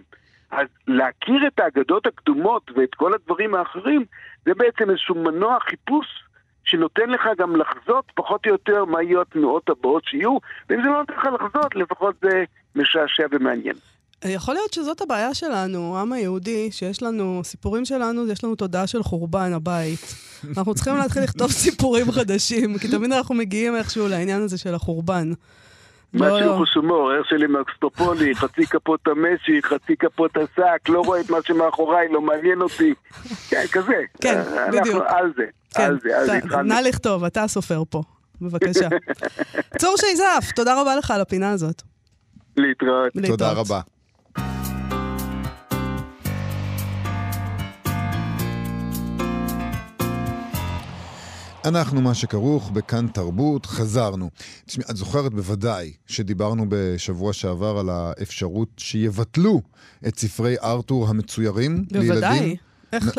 אז 0.51 0.67
להכיר 0.87 1.47
את 1.47 1.61
האגדות 1.61 2.07
הקדומות 2.07 2.71
ואת 2.77 2.95
כל 2.95 3.15
הדברים 3.15 3.55
האחרים, 3.55 4.05
זה 4.45 4.55
בעצם 4.55 4.91
איזשהו 4.91 5.15
מנוע 5.15 5.61
חיפוש 5.61 6.07
שנותן 6.65 7.11
לך 7.11 7.23
גם 7.39 7.57
לחזות 7.57 8.05
פחות 8.15 8.47
או 8.47 8.53
יותר 8.53 8.85
מה 8.85 9.03
יהיו 9.03 9.21
התנועות 9.21 9.69
הבאות 9.69 10.05
שיהיו, 10.05 10.39
ואם 10.69 10.83
זה 10.83 10.89
לא 10.89 10.99
נותן 10.99 11.15
לך 11.15 11.25
לחזות, 11.25 11.77
לפחות 11.77 12.15
זה 12.23 12.45
משעשע 12.77 13.27
ומעניין. 13.31 13.77
יכול 14.25 14.55
להיות 14.55 14.73
שזאת 14.73 15.01
הבעיה 15.01 15.35
שלנו, 15.35 15.97
העם 15.97 16.13
היהודי, 16.13 16.69
שיש 16.73 17.03
לנו, 17.03 17.41
סיפורים 17.45 17.85
שלנו, 17.85 18.29
יש 18.29 18.45
לנו 18.45 18.55
תודעה 18.55 18.87
של 18.87 19.03
חורבן 19.03 19.53
הבית. 19.53 20.15
אנחנו 20.57 20.75
צריכים 20.75 20.97
להתחיל 20.97 21.23
לכתוב 21.23 21.51
סיפורים 21.51 22.13
חדשים, 22.13 22.79
כי 22.79 22.89
תמיד 22.89 23.13
אנחנו 23.13 23.35
מגיעים 23.35 23.77
איכשהו 23.77 24.09
לעניין 24.09 24.43
הזה 24.43 24.59
של 24.59 24.75
החורבן. 24.75 25.33
מה 26.13 26.29
לא, 26.29 26.39
של 26.39 26.45
לא. 26.47 26.57
חוש 26.57 26.75
הומור, 26.75 27.11
הרשלי 27.11 27.47
מקסטרופולי, 27.47 28.35
חצי 28.35 28.67
כפות 28.67 29.01
המשי, 29.09 29.63
חצי 29.63 29.97
כפות 29.99 30.31
השק, 30.37 30.89
לא 30.89 31.01
רואה 31.01 31.21
את 31.21 31.31
מה 31.31 31.39
שמאחוריי, 31.45 32.09
לא 32.13 32.21
מעניין 32.21 32.63
אותי. 32.63 32.95
כן, 33.49 33.65
כזה. 33.73 33.93
כן, 34.21 34.39
אה, 34.57 34.67
בדיוק. 34.69 34.87
אנחנו 34.87 35.17
על 35.17 35.33
זה, 35.37 35.43
כן, 35.75 35.83
על 35.83 35.99
זה, 36.03 36.19
על 36.19 36.27
זה 36.27 36.33
ת- 36.41 36.45
התחלנו. 36.45 36.63
נא 36.69 36.81
לכתוב, 36.81 37.25
אתה 37.25 37.43
הסופר 37.43 37.83
פה. 37.91 38.03
בבקשה. 38.41 38.89
צור 39.81 39.95
שייזף, 39.97 40.51
תודה 40.55 40.81
רבה 40.81 40.97
לך 40.97 41.11
על 41.11 41.21
הפינה 41.21 41.51
הזאת. 41.51 41.83
להתראות. 42.57 43.13
תודה. 43.27 43.53
רבה. 43.53 43.81
אנחנו 51.65 52.01
מה 52.01 52.15
שכרוך 52.15 52.71
בכאן 52.71 53.07
תרבות, 53.09 53.67
חזרנו. 53.67 54.31
תשמעי, 54.67 54.87
את 54.91 54.97
זוכרת 54.97 55.35
בוודאי 55.35 55.93
שדיברנו 56.07 56.67
בשבוע 56.69 57.33
שעבר 57.33 57.79
על 57.79 57.91
האפשרות 57.91 58.69
שיבטלו 58.77 59.63
את 60.09 60.19
ספרי 60.19 60.57
ארתור 60.63 61.09
המצוירים 61.09 61.85
לילדים? 61.91 62.13
בוודאי. 62.13 62.57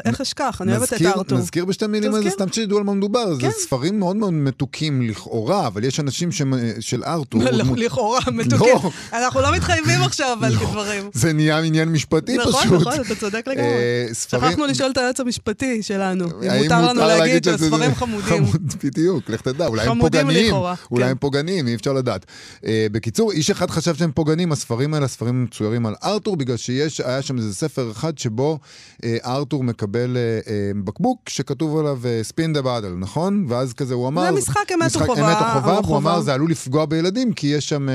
איך- 0.05 0.21
אשכח? 0.21 0.61
אני 0.61 0.71
אוהבת 0.71 0.93
את 0.93 1.01
ארתור. 1.01 1.37
נזכיר 1.37 1.65
בשתי 1.65 1.87
מילים 1.87 2.15
על 2.15 2.23
זה, 2.23 2.29
תזכיר. 2.29 2.45
סתם 2.45 2.61
שתדעו 2.61 2.77
על 2.77 2.83
מה 2.83 2.93
מדובר. 2.93 3.39
כן. 3.39 3.49
זה 3.49 3.55
ספרים 3.59 3.99
מאוד 3.99 4.15
מאוד 4.15 4.33
מתוקים 4.33 5.01
לכאורה, 5.01 5.67
אבל 5.67 5.83
יש 5.83 5.99
אנשים 5.99 6.31
שמ- 6.31 6.53
של 6.81 7.03
ארתור. 7.03 7.43
לא, 7.43 7.63
דמות- 7.63 7.79
לכאורה, 7.79 8.19
מתוקים. 8.31 8.75
לא. 8.83 8.91
אנחנו 9.13 9.41
לא 9.41 9.51
מתחייבים 9.55 10.01
עכשיו 10.01 10.37
על 10.41 10.55
כדברים. 10.55 11.09
זה 11.13 11.33
נהיה 11.33 11.59
עניין 11.59 11.89
משפטי 11.89 12.37
פשוט. 12.39 12.55
נכון, 12.65 12.77
נכון, 12.77 12.93
אתה 13.05 13.15
צודק 13.15 13.43
לגמרי. 13.47 13.67
אה, 13.67 14.07
שכחנו 14.13 14.65
לשאול 14.65 14.91
את 14.91 14.97
היועץ 14.97 15.19
המשפטי 15.19 15.83
שלנו, 15.83 16.25
אם 16.25 16.63
מותר 16.63 16.87
לנו 16.87 17.01
להגיד 17.01 17.43
שהספרים 17.43 17.95
חמודים. 17.95 18.27
חמוד, 18.45 18.73
בדיוק, 18.83 19.29
לך 19.29 19.41
תדע, 19.41 19.67
אולי 19.67 19.87
הם 19.87 19.99
פוגעניים. 19.99 20.53
אולי 20.91 21.03
כן. 21.05 21.09
הם 21.11 21.17
פוגעניים, 21.17 21.67
אי 21.67 21.75
אפשר 21.75 21.93
לדעת. 21.93 22.25
אה, 22.65 22.87
בקיצור, 22.91 23.31
איש 23.31 23.49
אחד 23.49 23.69
חשב 23.69 23.95
שהם 23.95 24.11
פוגעניים, 24.11 24.51
הספרים 24.51 24.93
האלה, 24.93 25.05
הספרים 25.05 25.43
מצוירים 25.43 25.85
על 25.85 25.95
ארתור, 26.03 26.35
בגלל 26.37 26.57
שיש, 26.57 26.99
היה 27.01 27.21
שם 27.21 27.37
איזה 27.37 27.53
ספר 27.55 27.91
אחד 27.91 28.17
שבו 28.17 28.59
אה, 29.03 29.17
מקבל 29.63 30.17
אה, 30.17 30.39
אה, 30.53 30.71
בקבוק 30.83 31.29
שכתוב 31.29 31.77
עליו 31.77 31.99
ספין 32.23 32.53
דה 32.53 32.61
באדל, 32.61 32.93
נכון? 32.99 33.45
ואז 33.49 33.73
כזה 33.73 33.93
הוא 33.93 34.07
אמר... 34.07 34.23
זה 34.23 34.31
משחק 34.31 34.71
אמת 34.73 34.85
משחק 34.85 35.09
אמת 35.09 35.09
או 35.09 35.15
חובה, 35.15 35.57
או 35.57 35.63
והוא 35.63 35.83
חובה. 35.85 35.97
אמר 35.97 36.21
זה 36.21 36.33
עלול 36.33 36.51
לפגוע 36.51 36.85
בילדים, 36.85 37.33
כי 37.33 37.47
יש 37.47 37.69
שם 37.69 37.89
אה, 37.89 37.93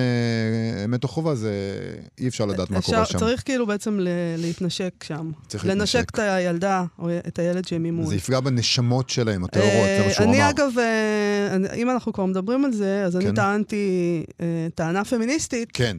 אמת 0.84 1.04
או 1.04 1.08
חובה, 1.08 1.34
זה 1.34 1.52
אי 2.18 2.28
אפשר 2.28 2.46
לדעת 2.46 2.70
מה 2.70 2.82
קורה 2.82 3.04
שם. 3.04 3.18
צריך 3.18 3.42
כאילו 3.44 3.66
בעצם 3.66 4.00
ל- 4.00 4.08
להתנשק 4.38 5.04
שם. 5.04 5.30
צריך 5.48 5.64
לנשק 5.66 5.94
להתנשק. 5.94 6.10
את 6.14 6.18
הילדה 6.18 6.84
או 6.98 7.08
את 7.28 7.38
הילד 7.38 7.68
שהם 7.68 7.82
ממול. 7.82 8.06
זה 8.06 8.16
יפגע 8.16 8.40
בנשמות 8.40 9.10
שלהם, 9.10 9.44
הטהורות, 9.44 9.72
זה 9.72 9.98
מה 10.00 10.06
אה, 10.06 10.14
שהוא 10.14 10.26
אני 10.26 10.42
אמר. 10.42 10.50
אגב, 10.50 10.70
אה, 10.78 11.74
אם 11.74 11.90
אנחנו 11.90 12.12
כבר 12.12 12.26
מדברים 12.26 12.64
על 12.64 12.72
זה, 12.72 13.04
אז 13.04 13.16
כן. 13.16 13.26
אני 13.26 13.36
טענתי 13.36 14.24
אה, 14.40 14.46
טענה 14.74 15.04
פמיניסטית, 15.04 15.68
כן, 15.72 15.96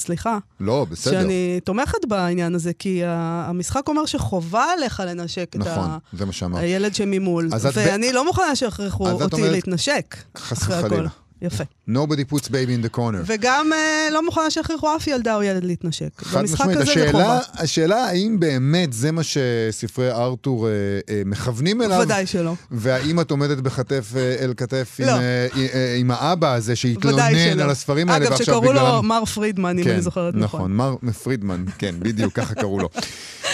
סליחה, 0.00 0.38
לא, 0.60 0.86
בסדר. 0.90 1.20
שאני 1.20 1.60
תומכת 1.64 2.04
בעניין 2.08 2.54
הזה, 2.54 2.72
כי 2.78 3.00
המשחק 3.04 3.88
אומר 3.88 4.06
שחובה 4.06 4.64
עליך 4.72 5.02
לנשק 5.06 5.48
את 5.50 5.56
נכון, 5.56 5.90
ה- 5.90 5.98
זה 6.12 6.24
מה 6.26 6.32
שאמרת. 6.32 6.60
הילד 6.62 6.94
שממול, 6.94 7.48
את 7.56 7.60
ב- 7.66 7.70
ואני 7.74 8.12
לא 8.12 8.24
מוכנה 8.24 8.56
שיכריחו 8.56 9.08
את 9.16 9.22
אותי 9.22 9.36
אומרת- 9.36 9.52
להתנשק. 9.52 10.16
חס. 10.38 10.62
וחלילה. 10.68 11.08
יפה. 11.42 11.64
Nobody 11.88 12.32
puts 12.32 12.48
baby 12.48 12.50
in 12.50 12.86
the 12.86 12.96
corner. 12.96 13.22
וגם 13.26 13.72
אה, 13.72 14.08
לא 14.12 14.24
מוכנה 14.24 14.50
שיכריחו 14.50 14.96
אף 14.96 15.06
ילדה 15.06 15.36
או 15.36 15.42
ילד 15.42 15.64
להתנשק. 15.64 16.08
חד 16.16 16.42
משמעית. 16.42 16.78
השאלה. 16.78 17.38
השאלה 17.54 18.04
האם 18.04 18.40
באמת 18.40 18.92
זה 18.92 19.12
מה 19.12 19.22
שספרי 19.22 20.10
ארתור 20.12 20.68
אה, 20.68 20.72
אה, 21.08 21.22
מכוונים 21.26 21.82
אליו, 21.82 22.00
ודאי 22.00 22.26
שלא. 22.26 22.54
והאם 22.70 23.20
את 23.20 23.30
עומדת 23.30 23.58
בכתף 23.58 24.12
אה, 24.16 24.36
אל 24.40 24.54
כתף 24.56 24.96
עם, 24.98 25.06
לא. 25.06 25.12
אה, 25.12 25.46
אה, 25.74 25.96
עם 25.98 26.10
האבא 26.10 26.54
הזה 26.54 26.76
שהתלונן. 26.76 27.60
על 27.60 27.70
הספרים 27.70 28.10
האלה, 28.10 28.28
אגב, 28.28 28.36
שקראו 28.36 28.72
לו 28.72 28.80
בגללם... 28.80 29.06
מר 29.06 29.24
פרידמן, 29.24 29.78
אם 29.78 29.84
כן, 29.84 29.90
אני 29.90 30.02
זוכרת 30.02 30.34
נכון. 30.34 30.60
נכון, 30.74 31.00
מר 31.02 31.12
פרידמן, 31.22 31.64
כן, 31.78 31.94
בדיוק, 31.98 32.32
ככה 32.32 32.54
קראו 32.54 32.78
לו. 32.78 32.88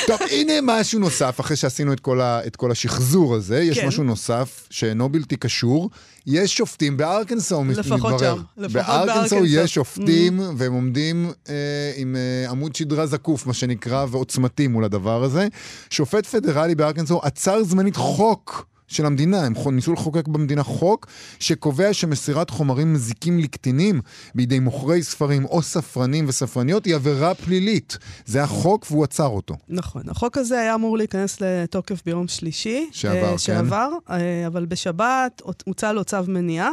טוב, 0.07 0.19
הנה 0.31 0.53
משהו 0.63 1.01
נוסף, 1.01 1.41
אחרי 1.41 1.57
שעשינו 1.57 1.93
את 1.93 2.01
כל, 2.01 2.21
ה, 2.21 2.41
את 2.47 2.57
כל 2.57 2.71
השחזור 2.71 3.35
הזה, 3.35 3.63
יש 3.63 3.79
כן. 3.79 3.87
משהו 3.87 4.05
נוסף 4.05 4.67
שאינו 4.71 5.09
בלתי 5.09 5.37
קשור. 5.37 5.91
יש 6.27 6.57
שופטים 6.57 6.97
בארקנסו, 6.97 7.65
לפחות 7.65 8.13
מתברר. 8.13 8.37
שם, 8.37 8.43
לפחות 8.57 8.87
בארקנסו 8.87 9.37
בארקנסו. 9.37 9.47
יש 9.47 9.75
שופטים, 9.75 10.41
והם 10.57 10.73
עומדים 10.73 11.33
אה, 11.49 11.55
עם 11.97 12.17
אה, 12.17 12.51
עמוד 12.51 12.75
שדרה 12.75 13.07
זקוף, 13.07 13.47
מה 13.47 13.53
שנקרא, 13.53 14.07
ועוצמתי 14.11 14.67
מול 14.67 14.85
הדבר 14.85 15.23
הזה. 15.25 15.49
שופט 15.91 16.27
פדרלי 16.27 16.75
בארקנסו 16.75 17.21
עצר 17.23 17.63
זמנית 17.63 17.97
חוק. 17.97 18.74
של 18.89 19.07
המדינה, 19.07 19.45
הם 19.45 19.55
ניסו 19.73 19.93
לחוקק 19.93 20.29
במדינה 20.29 20.63
חוק 20.63 21.07
שקובע 21.39 21.93
שמסירת 21.93 22.51
חומרים 22.51 22.93
מזיקים 22.93 23.39
לקטינים 23.39 24.01
בידי 24.35 24.59
מוכרי 24.59 25.03
ספרים 25.03 25.45
או 25.45 25.63
ספרנים 25.63 26.25
וספרניות 26.29 26.85
היא 26.85 26.95
עבירה 26.95 27.35
פלילית. 27.35 27.99
זה 28.27 28.43
החוק 28.43 28.87
והוא 28.91 29.05
עצר 29.05 29.27
אותו. 29.27 29.55
נכון. 29.69 30.03
החוק 30.09 30.39
הזה 30.39 30.61
היה 30.61 30.75
אמור 30.75 30.99
להיכנס 30.99 31.41
לתוקף 31.41 32.03
ביום 32.07 32.29
שלישי. 32.29 32.89
שעבר, 32.93 33.25
אה, 33.25 33.31
כן. 33.31 33.39
שעבר, 33.39 33.91
אה, 34.11 34.47
אבל 34.47 34.67
בשבת 34.67 35.43
הוצא 35.65 35.93
לו 35.93 36.05
צו 36.05 36.17
מניעה. 36.29 36.71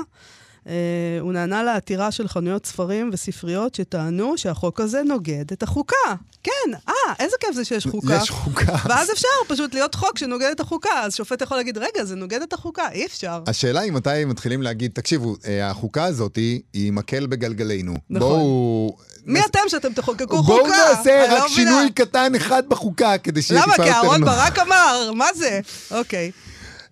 אה, 0.67 0.74
הוא 1.21 1.34
נענה 1.34 1.63
לעתירה 1.63 2.12
של 2.12 2.28
חנויות 2.28 2.65
ספרים 2.65 3.10
וספריות 3.13 3.76
שטענו 3.76 4.34
שהחוק 4.38 4.80
הזה 4.80 5.02
נוגד 5.04 5.52
את 5.54 5.63
החוקה. 5.63 5.95
כן, 6.43 6.52
אה, 6.89 6.93
איזה 7.19 7.36
כיף 7.39 7.56
זה 7.56 7.65
שיש 7.65 7.88
חוקה. 7.88 8.19
יש 8.24 8.30
חוקה. 8.30 8.76
ואז 8.89 9.12
אפשר 9.12 9.28
פשוט 9.47 9.74
להיות 9.74 9.95
חוק 9.95 10.17
שנוגד 10.17 10.50
את 10.52 10.60
החוקה. 10.60 10.89
אז 11.04 11.15
שופט 11.15 11.41
יכול 11.41 11.58
להגיד, 11.58 11.78
רגע, 11.78 12.04
זה 12.06 12.15
נוגד 12.15 12.41
את 12.41 12.54
החוקה, 12.54 12.89
אי 12.91 13.06
אפשר. 13.06 13.43
השאלה 13.47 13.80
היא 13.80 13.91
מתי 13.91 14.26
מתחילים 14.26 14.62
להגיד, 14.62 14.91
תקשיבו, 14.93 15.36
אה, 15.47 15.69
החוקה 15.69 16.04
הזאת 16.04 16.36
היא, 16.36 16.91
מקל 16.91 17.26
בגלגלינו. 17.26 17.93
נכון. 18.10 18.30
בואו... 18.30 18.97
מי 19.26 19.39
נס- 19.39 19.45
אתם 19.45 19.60
שאתם 19.67 19.93
תחוקקו 19.93 20.43
בואו 20.43 20.63
חוקה? 20.63 20.76
נעשה 20.97 21.26
אני 21.26 21.34
לא 21.34 21.43
רק 21.45 21.52
מבינה. 21.52 21.71
שינוי 21.71 21.91
קטן 21.91 22.36
אחד 22.36 22.63
בחוקה, 22.67 23.17
כדי 23.17 23.41
שיהיה 23.41 23.62
למה? 23.62 23.71
טיפה 23.71 23.84
כי 23.84 23.89
יותר 23.89 24.02
אהרון 24.02 24.19
נוח. 24.24 24.30
ברק 24.30 24.60
אמר, 24.60 25.12
מה 25.15 25.26
זה? 25.36 25.60
אוקיי. 25.91 26.32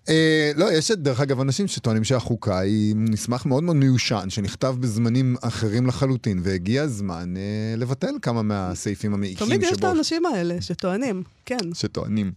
אה, 0.08 0.52
לא, 0.56 0.72
יש 0.72 0.90
דרך 0.90 1.20
אגב 1.20 1.40
אנשים 1.40 1.68
שטוענים 1.68 2.04
שהחוקה 2.04 2.58
היא 2.58 2.94
מסמך 2.96 3.46
מאוד 3.46 3.62
מאוד 3.62 3.76
מיושן, 3.76 4.30
שנכתב 4.30 4.74
בזמנים 4.80 5.36
אחרים 5.40 5.86
לחלוטין, 5.86 6.40
והגיע 6.42 6.82
הזמן 6.82 7.34
אה, 7.36 7.76
לבטל 7.76 8.14
כמה 8.22 8.42
מהסעיפים 8.42 9.14
המעיקים 9.14 9.46
תמיד 9.46 9.62
יש 9.62 9.72
את 9.72 9.76
שבו. 9.78 9.86
האנשים 9.86 10.26
האלה 10.26 10.60
שטוענים, 10.60 11.22
כן. 11.46 11.74
שטוענים. 11.74 12.32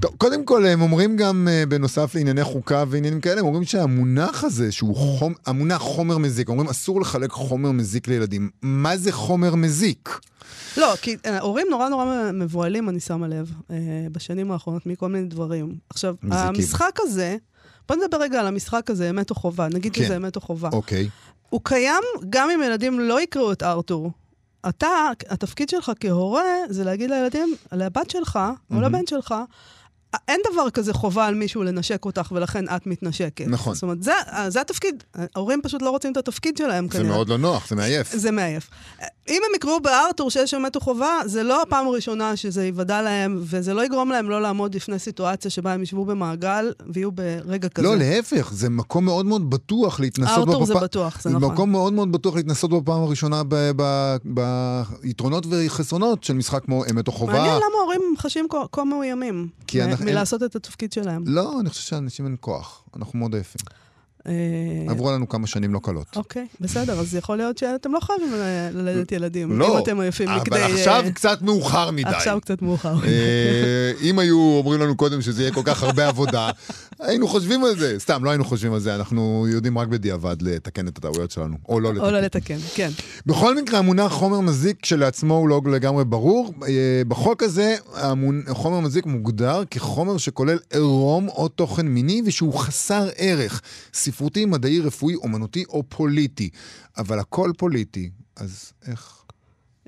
טוב, 0.00 0.14
קודם 0.18 0.44
כל, 0.44 0.66
הם 0.66 0.82
אומרים 0.82 1.16
גם, 1.16 1.48
אה, 1.50 1.66
בנוסף 1.66 2.14
לענייני 2.14 2.44
חוקה 2.44 2.84
ועניינים 2.88 3.20
כאלה, 3.20 3.40
הם 3.40 3.46
אומרים 3.46 3.64
שהמונח 3.64 4.44
הזה, 4.44 4.72
שהוא 4.72 4.96
חום, 4.96 5.34
המונח 5.46 5.78
חומר 5.78 6.18
מזיק, 6.18 6.48
אומרים 6.48 6.68
אסור 6.68 7.00
לחלק 7.00 7.30
חומר 7.30 7.72
מזיק 7.72 8.08
לילדים. 8.08 8.50
מה 8.62 8.96
זה 8.96 9.12
חומר 9.12 9.54
מזיק? 9.54 10.18
לא, 10.76 10.94
כי 11.02 11.16
אה, 11.26 11.40
הורים 11.40 11.66
נורא 11.70 11.88
נורא 11.88 12.30
מבוהלים, 12.32 12.88
אני 12.88 13.00
שמה 13.00 13.28
לב, 13.28 13.52
אה, 13.70 13.76
בשנים 14.12 14.52
האחרונות, 14.52 14.86
מכל 14.86 15.08
מיני 15.08 15.26
דברים. 15.28 15.74
עכשיו. 15.90 16.14
המשחק 16.30 16.98
הזה, 17.00 17.36
בוא 17.88 17.96
נדבר 17.96 18.20
רגע 18.20 18.40
על 18.40 18.46
המשחק 18.46 18.90
הזה, 18.90 19.10
אמת 19.10 19.30
או 19.30 19.34
חובה. 19.34 19.68
נגיד 19.68 19.94
כן. 19.94 20.04
שזה 20.04 20.16
אמת 20.16 20.36
או 20.36 20.40
חובה. 20.40 20.68
אוקיי. 20.72 21.08
הוא 21.50 21.60
קיים 21.64 22.02
גם 22.30 22.50
אם 22.50 22.62
ילדים 22.62 23.00
לא 23.00 23.20
יקראו 23.20 23.52
את 23.52 23.62
ארתור. 23.62 24.10
אתה, 24.68 24.88
התפקיד 25.28 25.68
שלך 25.68 25.92
כהורה 26.00 26.44
זה 26.68 26.84
להגיד 26.84 27.10
לילדים, 27.10 27.54
לבת 27.72 28.10
שלך 28.10 28.38
או 28.70 28.80
לבן 28.80 29.06
שלך, 29.06 29.34
אין 30.28 30.40
דבר 30.52 30.70
כזה 30.70 30.92
חובה 30.92 31.26
על 31.26 31.34
מישהו 31.34 31.62
לנשק 31.62 32.04
אותך 32.04 32.32
ולכן 32.32 32.64
את 32.76 32.86
מתנשקת. 32.86 33.44
נכון. 33.48 33.74
זאת 33.74 33.82
אומרת, 33.82 34.02
זה, 34.02 34.12
זה 34.48 34.60
התפקיד. 34.60 35.04
ההורים 35.34 35.60
פשוט 35.62 35.82
לא 35.82 35.90
רוצים 35.90 36.12
את 36.12 36.16
התפקיד 36.16 36.56
שלהם 36.56 36.86
זה 36.88 36.98
כנראה. 36.98 37.08
מאוד 37.08 37.28
לא 37.28 37.38
נוח, 37.38 37.68
זה 37.68 37.76
מעייף. 37.76 38.16
זה 38.16 38.30
מעייף. 38.30 38.70
אם 39.28 39.42
הם 39.48 39.54
יקראו 39.56 39.80
בארתור 39.80 40.30
שיש 40.30 40.54
אמת 40.54 40.76
או 40.76 40.80
חובה, 40.80 41.18
זה 41.26 41.42
לא 41.42 41.62
הפעם 41.62 41.86
הראשונה 41.86 42.36
שזה 42.36 42.64
ייוודע 42.64 43.02
להם, 43.02 43.38
וזה 43.42 43.74
לא 43.74 43.84
יגרום 43.84 44.10
להם 44.10 44.30
לא 44.30 44.42
לעמוד 44.42 44.74
לפני 44.74 44.98
סיטואציה 44.98 45.50
שבה 45.50 45.72
הם 45.72 45.82
ישבו 45.82 46.04
במעגל 46.04 46.72
ויהיו 46.92 47.12
ברגע 47.12 47.68
כזה. 47.68 47.86
לא, 47.88 47.96
להפך, 47.96 48.50
זה 48.52 48.68
מקום 48.70 49.04
מאוד 49.04 49.26
מאוד 49.26 49.50
בטוח 49.50 50.00
להתנסות 50.00 50.34
בו. 50.46 50.52
ארתור 50.52 50.66
זה 50.66 50.74
בטוח, 50.74 51.20
זה 51.22 51.30
זה 51.30 51.36
נכון. 51.36 51.52
מקום 51.52 51.70
מאוד 51.72 51.92
מאוד 51.92 52.12
בטוח 52.12 52.36
להתנסות 52.36 52.70
בו 52.70 52.80
בפעם 52.80 53.02
הראשונה 53.02 53.42
ב- 53.48 53.70
ב- 53.76 54.16
ביתרונות 54.24 55.46
וחסרונות 55.50 56.24
של 56.24 56.34
משחק 56.34 56.64
כמו 56.64 56.84
אמת 56.90 57.06
או 57.08 57.12
חובה. 57.12 57.32
מעניין 57.32 57.54
למה 57.56 57.78
ההורים 57.80 58.00
חשים 58.18 58.46
כה- 58.72 58.84
מאוימים 58.84 59.48
כי 59.66 59.82
אנחנו- 59.82 59.97
מלעשות 60.04 60.42
את 60.42 60.56
התפקיד 60.56 60.92
שלהם. 60.92 61.24
לא, 61.26 61.60
אני 61.60 61.70
חושב 61.70 61.82
שאנשים 61.82 62.26
אין 62.26 62.36
כוח, 62.40 62.84
אנחנו 62.96 63.18
מאוד 63.18 63.34
עייפים. 63.34 63.60
אה, 64.28 64.90
עברו 64.90 65.12
לנו 65.12 65.28
כמה 65.28 65.46
שנים 65.46 65.74
לא 65.74 65.78
קלות. 65.82 66.06
אוקיי, 66.16 66.46
בסדר, 66.60 67.00
אז 67.00 67.14
יכול 67.14 67.36
להיות 67.36 67.58
שאתם 67.58 67.92
לא 67.92 68.00
חייבים 68.00 68.32
ל- 68.32 68.68
ללדת 68.72 69.12
ילדים, 69.12 69.58
לא, 69.58 69.74
אם 69.78 69.82
אתם 69.82 70.00
עייפים 70.00 70.28
אבל 70.28 70.40
מכדי... 70.40 70.62
עכשיו 70.62 71.02
אה, 71.04 71.10
קצת 71.10 71.42
מאוחר 71.42 71.90
מדי. 71.90 72.10
עכשיו 72.10 72.38
קצת 72.40 72.62
מאוחר. 72.62 72.94
אה, 73.04 73.92
אם 74.02 74.18
היו 74.18 74.38
אומרים 74.58 74.80
לנו 74.80 74.96
קודם 74.96 75.22
שזה 75.22 75.42
יהיה 75.42 75.52
כל 75.54 75.62
כך 75.64 75.82
הרבה 75.82 76.08
עבודה, 76.08 76.50
היינו 77.00 77.28
חושבים 77.28 77.64
על 77.64 77.78
זה. 77.78 77.94
סתם, 77.98 78.24
לא 78.24 78.30
היינו 78.30 78.44
חושבים 78.44 78.72
על 78.72 78.80
זה, 78.80 78.94
אנחנו 78.94 79.46
יודעים 79.50 79.78
רק 79.78 79.88
בדיעבד 79.88 80.36
לתקן 80.42 80.88
את 80.88 80.98
הטעויות 80.98 81.30
שלנו, 81.30 81.56
או 81.68 81.80
לא 81.80 81.88
או 81.88 81.92
לא 81.94 82.20
לתקן. 82.20 82.54
לתקן, 82.54 82.68
כן. 82.74 82.90
בכל 83.26 83.56
מקרה, 83.56 83.78
המונח 83.78 84.12
חומר 84.12 84.40
מזיק 84.40 84.76
כשלעצמו 84.82 85.34
הוא 85.34 85.48
לא 85.48 85.60
לגמרי 85.72 86.04
ברור. 86.04 86.54
אה, 86.68 87.02
בחוק 87.08 87.42
הזה. 87.42 87.76
חומר 88.48 88.80
מזיק 88.80 89.06
מוגדר 89.06 89.62
כחומר 89.70 90.16
שכולל 90.18 90.58
עירום 90.72 91.28
או 91.28 91.48
תוכן 91.48 91.86
מיני 91.86 92.22
ושהוא 92.26 92.54
חסר 92.54 93.08
ערך, 93.16 93.62
ספרותי, 94.18 94.44
מדעי, 94.44 94.80
רפואי, 94.80 95.14
אומנותי 95.14 95.64
או 95.68 95.82
פוליטי. 95.88 96.50
אבל 96.96 97.18
הכל 97.18 97.52
פוליטי, 97.56 98.10
אז 98.36 98.72
איך? 98.86 99.22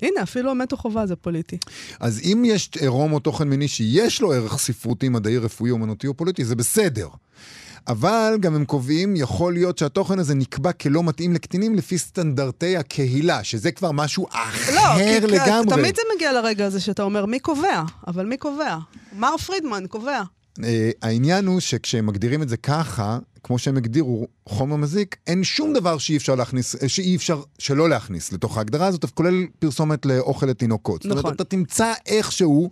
הנה, 0.01 0.23
אפילו 0.23 0.55
מתו 0.55 0.77
חובה 0.77 1.05
זה 1.05 1.15
פוליטי. 1.15 1.57
אז 1.99 2.21
אם 2.23 2.43
יש 2.45 2.69
עירום 2.79 3.13
או 3.13 3.19
תוכן 3.19 3.49
מיני 3.49 3.67
שיש 3.67 4.21
לו 4.21 4.33
ערך 4.33 4.57
ספרותי, 4.57 5.09
מדעי, 5.09 5.37
רפואי, 5.37 5.71
אומנותי 5.71 6.07
או 6.07 6.13
פוליטי, 6.13 6.45
זה 6.45 6.55
בסדר. 6.55 7.07
אבל 7.87 8.37
גם 8.39 8.55
הם 8.55 8.65
קובעים, 8.65 9.15
יכול 9.15 9.53
להיות 9.53 9.77
שהתוכן 9.77 10.19
הזה 10.19 10.35
נקבע 10.35 10.71
כלא 10.71 11.03
מתאים 11.03 11.33
לקטינים 11.33 11.75
לפי 11.75 11.97
סטנדרטי 11.97 12.77
הקהילה, 12.77 13.43
שזה 13.43 13.71
כבר 13.71 13.91
משהו 13.91 14.27
אחר 14.29 14.75
לא, 14.75 14.95
כי 14.97 15.27
לגמרי. 15.27 15.77
תמיד 15.77 15.95
זה 15.95 16.01
מגיע 16.15 16.33
לרגע 16.33 16.65
הזה 16.65 16.79
שאתה 16.79 17.03
אומר, 17.03 17.25
מי 17.25 17.39
קובע? 17.39 17.83
אבל 18.07 18.25
מי 18.25 18.37
קובע? 18.37 18.77
מר 19.17 19.37
פרידמן 19.37 19.83
קובע. 19.89 20.21
אה, 20.63 20.91
העניין 21.01 21.45
הוא 21.45 21.59
שכשהם 21.59 22.05
מגדירים 22.05 22.41
את 22.41 22.49
זה 22.49 22.57
ככה, 22.57 23.19
כמו 23.43 23.59
שהם 23.59 23.77
הגדירו 23.77 24.27
חומר 24.45 24.75
מזיק, 24.75 25.15
אין 25.27 25.43
שום 25.43 25.73
דבר 25.73 25.97
שאי 25.97 26.17
אפשר 26.17 26.35
להכניס, 26.35 26.83
אה, 26.83 26.89
שאי 26.89 27.15
אפשר 27.15 27.41
שלא 27.59 27.89
להכניס 27.89 28.33
לתוך 28.33 28.57
ההגדרה 28.57 28.87
הזאת, 28.87 29.05
כולל 29.05 29.45
פרסומת 29.59 30.05
לאוכל 30.05 30.45
לתינוקות. 30.45 31.01
זאת 31.01 31.11
נכון. 31.11 31.23
אומרת, 31.23 31.35
אתה 31.35 31.43
תמצא 31.43 31.93
איכשהו, 32.05 32.69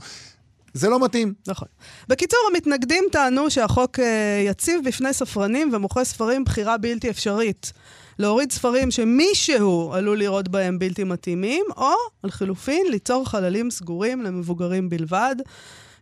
זה 0.73 0.89
לא 0.89 1.03
מתאים. 1.05 1.33
נכון. 1.47 1.67
בקיצור, 2.07 2.39
המתנגדים 2.53 3.03
טענו 3.11 3.49
שהחוק 3.49 3.99
אה, 3.99 4.43
יציב 4.45 4.81
בפני 4.85 5.13
ספרנים 5.13 5.69
ומוכרי 5.73 6.05
ספרים 6.05 6.43
בחירה 6.43 6.77
בלתי 6.77 7.09
אפשרית. 7.09 7.73
להוריד 8.19 8.51
ספרים 8.51 8.91
שמישהו 8.91 9.93
עלול 9.93 10.19
לראות 10.19 10.47
בהם 10.47 10.79
בלתי 10.79 11.03
מתאימים, 11.03 11.65
או, 11.77 11.91
על 12.23 12.31
חילופין, 12.31 12.85
ליצור 12.91 13.25
חללים 13.25 13.71
סגורים 13.71 14.21
למבוגרים 14.21 14.89
בלבד, 14.89 15.35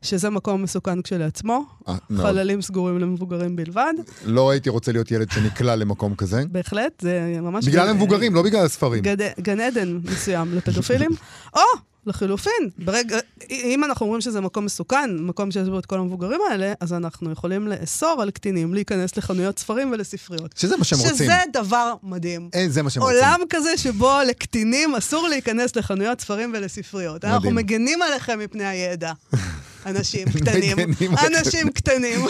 שזה 0.01 0.29
מקום 0.29 0.63
מסוכן 0.63 1.01
כשלעצמו. 1.01 1.65
אה, 1.87 1.95
מאוד. 2.09 2.25
חללים 2.25 2.61
סגורים 2.61 2.99
למבוגרים 2.99 3.55
בלבד. 3.55 3.93
לא 4.25 4.49
הייתי 4.49 4.69
רוצה 4.69 4.91
להיות 4.91 5.11
ילד 5.11 5.31
שנקלע 5.31 5.75
למקום 5.75 6.15
כזה. 6.15 6.43
בהחלט, 6.51 7.01
זה 7.01 7.37
ממש... 7.41 7.67
בגלל 7.67 7.89
המבוגרים, 7.89 8.35
לא 8.35 8.41
בגלל 8.41 8.65
הספרים. 8.65 9.03
גד... 9.03 9.17
גן 9.39 9.59
עדן 9.59 9.99
מסוים 10.03 10.53
לפדופילים. 10.55 11.11
או, 11.55 11.61
לחילופין, 12.07 12.69
ברגע, 12.77 13.17
אם 13.51 13.83
אנחנו 13.83 14.05
אומרים 14.05 14.21
שזה 14.21 14.41
מקום 14.41 14.65
מסוכן, 14.65 15.17
מקום 15.19 15.51
שיש 15.51 15.69
בו 15.69 15.79
את 15.79 15.85
כל 15.85 15.99
המבוגרים 15.99 16.39
האלה, 16.49 16.73
אז 16.79 16.93
אנחנו 16.93 17.31
יכולים 17.31 17.67
לאסור 17.67 18.21
על 18.21 18.31
קטינים 18.31 18.73
להיכנס 18.73 19.17
לחנויות 19.17 19.59
ספרים 19.59 19.91
ולספריות. 19.91 20.57
שזה 20.57 20.77
מה 20.77 20.83
שהם 20.83 20.99
רוצים. 20.99 21.15
שזה 21.15 21.37
דבר 21.53 21.93
מדהים. 22.03 22.49
אה, 22.55 22.65
זה 22.69 22.83
מה 22.83 22.89
שהם 22.89 23.03
רוצים. 23.03 23.17
עולם 23.17 23.39
כזה 23.49 23.77
שבו 23.77 24.17
לקטינים 24.27 24.95
אסור 24.95 25.27
להיכנס 25.27 25.75
לחנויות 25.75 26.21
ספרים 26.21 26.53
ולספריות. 26.55 27.25
אנחנו 27.25 27.51
מדהים. 27.51 27.55
מגנים 27.55 28.01
עליכם 28.01 28.39
מפני 28.39 28.65
הידע. 28.65 29.11
אנשים 29.85 30.27
קטנים. 30.29 30.77
אנשים 31.27 31.69
קטנים. 31.77 32.25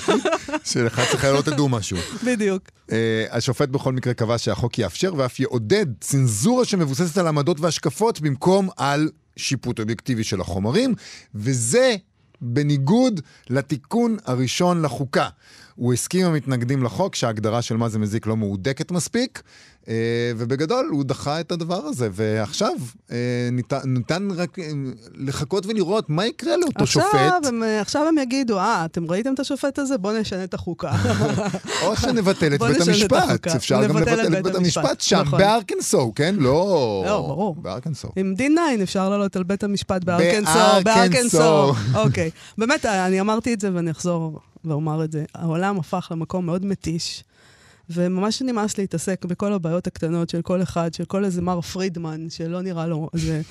שלך 0.63 1.01
צריך 1.11 1.25
לא 1.25 1.41
תדעו 1.41 1.69
משהו. 1.69 1.97
בדיוק. 2.23 2.63
אה, 2.91 3.25
השופט 3.32 3.69
בכל 3.69 3.93
מקרה 3.93 4.13
קבע 4.13 4.38
שהחוק 4.38 4.80
יאפשר 4.80 5.13
ואף 5.17 5.39
יעודד 5.39 5.86
צנזורה 5.99 6.65
שמבוססת 6.65 7.17
על 7.17 7.28
עמדות 7.28 7.59
והשקפות 7.59 8.21
במקום 8.21 8.69
על 8.78 9.09
שיפוט 9.38 9.79
אובייקטיבי 9.79 10.23
של 10.23 10.41
החומרים, 10.41 10.95
וזה 11.35 11.95
בניגוד 12.41 13.21
לתיקון 13.49 14.17
הראשון 14.25 14.81
לחוקה. 14.81 15.29
הוא 15.75 15.93
הסכים 15.93 16.25
עם 16.25 16.31
המתנגדים 16.31 16.83
לחוק 16.83 17.15
שההגדרה 17.15 17.61
של 17.61 17.77
מה 17.77 17.89
זה 17.89 17.99
מזיק 17.99 18.27
לא 18.27 18.38
מהודקת 18.38 18.91
מספיק, 18.91 19.41
ובגדול 20.38 20.89
הוא 20.91 21.03
דחה 21.03 21.39
את 21.39 21.51
הדבר 21.51 21.85
הזה, 21.85 22.09
ועכשיו 22.11 22.73
אה, 23.11 23.49
ניתן, 23.51 23.77
ניתן 23.85 24.27
רק 24.35 24.59
אה, 24.59 24.69
לחכות 25.15 25.65
ולראות 25.65 26.09
מה 26.09 26.25
יקרה 26.25 26.57
לאותו 26.57 26.83
עכשיו 26.83 27.03
שופט, 27.03 27.45
הם, 27.45 27.63
עכשיו 27.81 28.07
הם 28.07 28.17
יגידו, 28.17 28.59
אה, 28.59 28.85
אתם 28.85 29.11
ראיתם 29.11 29.33
את 29.33 29.39
השופט 29.39 29.79
הזה? 29.79 29.97
בואו 29.97 30.19
נשנה 30.19 30.43
את 30.43 30.53
החוקה. 30.53 30.91
או 31.85 31.95
שנבטל 31.95 32.53
את 32.53 32.59
בית 32.59 32.81
המשפט. 32.88 33.47
אפשר 33.47 33.83
גם 33.83 33.97
לבטל 33.97 34.38
את 34.38 34.43
בית 34.43 34.55
המשפט 34.55 35.01
שם, 35.01 35.21
נכון. 35.21 35.39
בארקנסו, 35.39 36.11
כן? 36.15 36.35
לא... 36.39 37.03
לא, 37.05 37.21
ברור. 37.21 37.55
בארקנסו. 37.55 38.07
עם 38.15 38.33
D9 38.38 38.83
אפשר 38.83 39.09
לעלות 39.09 39.35
על 39.35 39.43
בית 39.43 39.63
המשפט 39.63 40.03
בארקנסו. 40.03 40.83
בארקנסו. 40.83 41.73
אוקיי. 42.03 42.29
באמת, 42.57 42.85
אני 42.85 43.21
אמרתי 43.21 43.53
את 43.53 43.61
זה 43.61 43.69
ואני 43.73 43.91
אחזור 43.91 44.39
ואומר 44.65 45.03
את 45.03 45.11
זה. 45.11 45.25
העולם 45.35 45.79
הפך 45.79 46.07
למקום 46.11 46.45
מאוד 46.45 46.65
מתיש, 46.65 47.23
וממש 47.89 48.41
נמאס 48.41 48.77
להתעסק 48.77 49.25
בכל 49.25 49.53
הבעיות 49.53 49.88
הקטנות 49.88 50.29
של 50.29 50.41
כל 50.41 50.61
אחד, 50.61 50.93
של 50.93 51.05
כל 51.05 51.25
איזה 51.25 51.41
מר 51.41 51.61
פרידמן, 51.61 52.29
שלא 52.29 52.61
נראה 52.61 52.88
לו 52.88 53.09
איזה, 53.13 53.41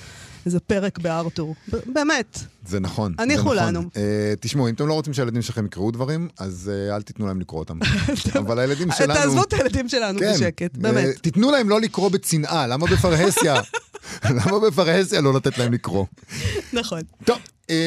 איזה 0.45 0.59
פרק 0.59 0.99
בארתור. 0.99 1.55
באמת. 1.85 2.39
זה 2.67 2.79
נכון. 2.79 3.13
הניחו 3.19 3.49
זה 3.55 3.61
נכון. 3.61 3.67
לנו. 3.67 3.89
אה, 3.97 4.33
תשמעו, 4.39 4.69
אם 4.69 4.73
אתם 4.73 4.87
לא 4.87 4.93
רוצים 4.93 5.13
שהילדים 5.13 5.41
שלכם 5.41 5.65
יקראו 5.65 5.91
דברים, 5.91 6.27
אז 6.39 6.71
אה, 6.73 6.95
אל 6.95 7.01
תיתנו 7.01 7.27
להם 7.27 7.39
לקרוא 7.39 7.59
אותם. 7.59 7.79
אבל 8.39 8.59
הילדים 8.59 8.87
שלנו... 8.97 9.13
תעזבו 9.13 9.43
את 9.43 9.53
הילדים 9.53 9.89
שלנו 9.89 10.19
כן, 10.19 10.33
בשקט, 10.33 10.75
אה, 10.75 10.81
באמת. 10.81 11.17
תיתנו 11.21 11.51
להם 11.51 11.69
לא 11.69 11.81
לקרוא 11.81 12.09
בצנעה, 12.09 12.67
למה 12.67 12.87
בפרהסיה? 12.87 13.61
למה 14.45 14.59
בפרהסיה 14.67 15.21
לא 15.21 15.33
לתת 15.33 15.57
להם 15.57 15.73
לקרוא? 15.73 16.05
נכון. 16.73 17.01
טוב, 17.25 17.37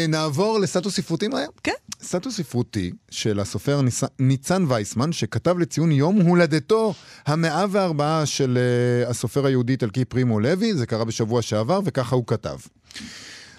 נעבור 0.08 0.58
לסטטוס 0.58 0.96
ספרותי 0.96 1.28
מהר. 1.28 1.46
כן. 1.62 1.72
סטטוס 2.02 2.36
ספרותי 2.36 2.92
של 3.10 3.40
הסופר 3.40 3.82
ניס... 3.82 4.04
ניצן 4.18 4.64
וייסמן, 4.68 5.12
שכתב 5.12 5.58
לציון 5.58 5.92
יום 5.92 6.20
הולדתו 6.20 6.94
המאה 7.26 7.64
וארבעה 7.70 8.26
של 8.26 8.58
uh, 9.06 9.10
הסופר 9.10 9.46
היהודי-איטלקי 9.46 10.04
פרימו 10.04 10.40
לוי, 10.40 10.74
זה 10.74 10.86
קרה 10.86 11.04
בשבוע 11.04 11.42
שעבר, 11.42 11.80
וככה 11.84 12.16
הוא 12.16 12.24
כתב. 12.26 12.56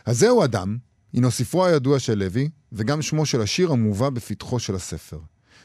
אז 0.05 0.19
זהו 0.19 0.43
אדם, 0.43 0.77
הינו 1.13 1.31
ספרו 1.31 1.65
הידוע 1.65 1.99
של 1.99 2.17
לוי, 2.17 2.49
וגם 2.71 3.01
שמו 3.01 3.25
של 3.25 3.41
השיר 3.41 3.71
המובא 3.71 4.09
בפתחו 4.09 4.59
של 4.59 4.75
הספר. 4.75 5.19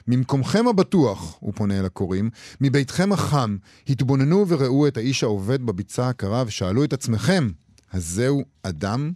ממקומכם 0.09 0.69
הבטוח, 0.69 1.37
הוא 1.41 1.53
פונה 1.57 1.81
אל 1.81 1.85
הקוראים, 1.85 2.31
מביתכם 2.61 3.13
החם, 3.13 3.57
התבוננו 3.89 4.49
וראו 4.49 4.87
את 4.87 4.97
האיש 4.97 5.23
העובד 5.23 5.63
בביצה 5.63 6.09
הקרה 6.09 6.45
ושאלו 6.47 6.85
את 6.85 6.93
עצמכם, 6.93 7.49
אז 7.93 8.05
זהו 8.07 8.45
אדם? 8.63 9.13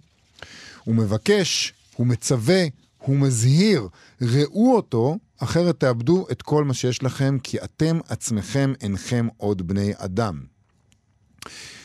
הוא 0.84 0.94
מבקש, 0.94 1.72
הוא 1.96 2.06
מצווה, 2.06 2.64
הוא 2.98 3.16
מזהיר, 3.16 3.88
ראו 4.20 4.76
אותו, 4.76 5.18
אחרת 5.38 5.80
תאבדו 5.80 6.26
את 6.32 6.42
כל 6.42 6.64
מה 6.64 6.74
שיש 6.74 7.02
לכם, 7.02 7.38
כי 7.42 7.58
אתם 7.64 7.98
עצמכם 8.08 8.72
אינכם 8.80 9.28
עוד 9.36 9.68
בני 9.68 9.92
אדם. 9.96 10.40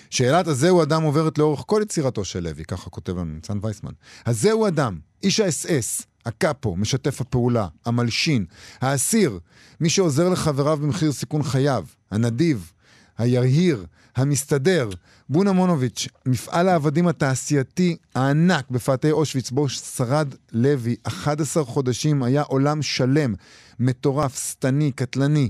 שאלת 0.10 0.48
הזהו 0.48 0.84
אדם 0.84 1.04
עוברת 1.04 1.38
לאורך 1.38 1.64
כל 1.66 1.82
יצירתו 1.84 2.26
של 2.26 2.40
לוי, 2.40 2.66
ככה 2.66 2.90
כותב 2.90 3.18
לנו 3.18 3.34
ניצן 3.34 3.58
וייסמן. 3.62 3.92
הזהו 4.26 4.68
אדם, 4.68 5.00
איש 5.24 5.40
האס-אס, 5.40 6.02
הקאפו, 6.26 6.76
משתף 6.76 7.22
הפעולה, 7.22 7.68
המלשין, 7.86 8.46
האסיר, 8.82 9.40
מי 9.80 9.90
שעוזר 9.90 10.30
לחבריו 10.30 10.78
במחיר 10.78 11.12
סיכון 11.12 11.44
חייו, 11.44 11.86
הנדיב, 12.12 12.72
הירהיר, 13.18 13.86
המסתדר, 14.16 14.90
בונה 15.30 15.52
מונוביץ', 15.52 16.08
מפעל 16.26 16.70
העבדים 16.70 17.08
התעשייתי 17.08 17.96
הענק 18.16 18.70
בפאתי 18.72 19.12
אושוויץ, 19.12 19.52
בו 19.52 19.70
שרד 19.70 20.36
לוי 20.52 20.96
11 21.04 21.66
חודשים, 21.66 22.24
היה 22.24 22.42
עולם 22.42 22.82
שלם, 22.82 23.34
מטורף, 23.80 24.50
שטני, 24.50 24.92
קטלני. 24.92 25.50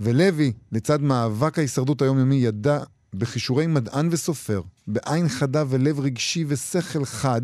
ולוי, 0.00 0.52
לצד 0.72 1.02
מאבק 1.02 1.58
ההישרדות 1.58 2.02
היומיומי, 2.02 2.34
ידע 2.34 2.78
בכישורי 3.14 3.66
מדען 3.66 4.08
וסופר, 4.10 4.62
בעין 4.86 5.28
חדה 5.28 5.64
ולב 5.68 6.00
רגשי 6.00 6.44
ושכל 6.48 7.04
חד, 7.04 7.42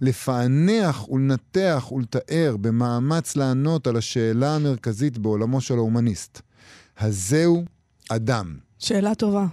לפענח 0.00 1.08
ולנתח 1.08 1.92
ולתאר 1.92 2.56
במאמץ 2.60 3.36
לענות 3.36 3.86
על 3.86 3.96
השאלה 3.96 4.54
המרכזית 4.54 5.18
בעולמו 5.18 5.60
של 5.60 5.74
ההומניסט. 5.74 6.40
הזהו 6.98 7.64
אדם. 8.08 8.56
שאלה 8.78 9.14
טובה. 9.14 9.46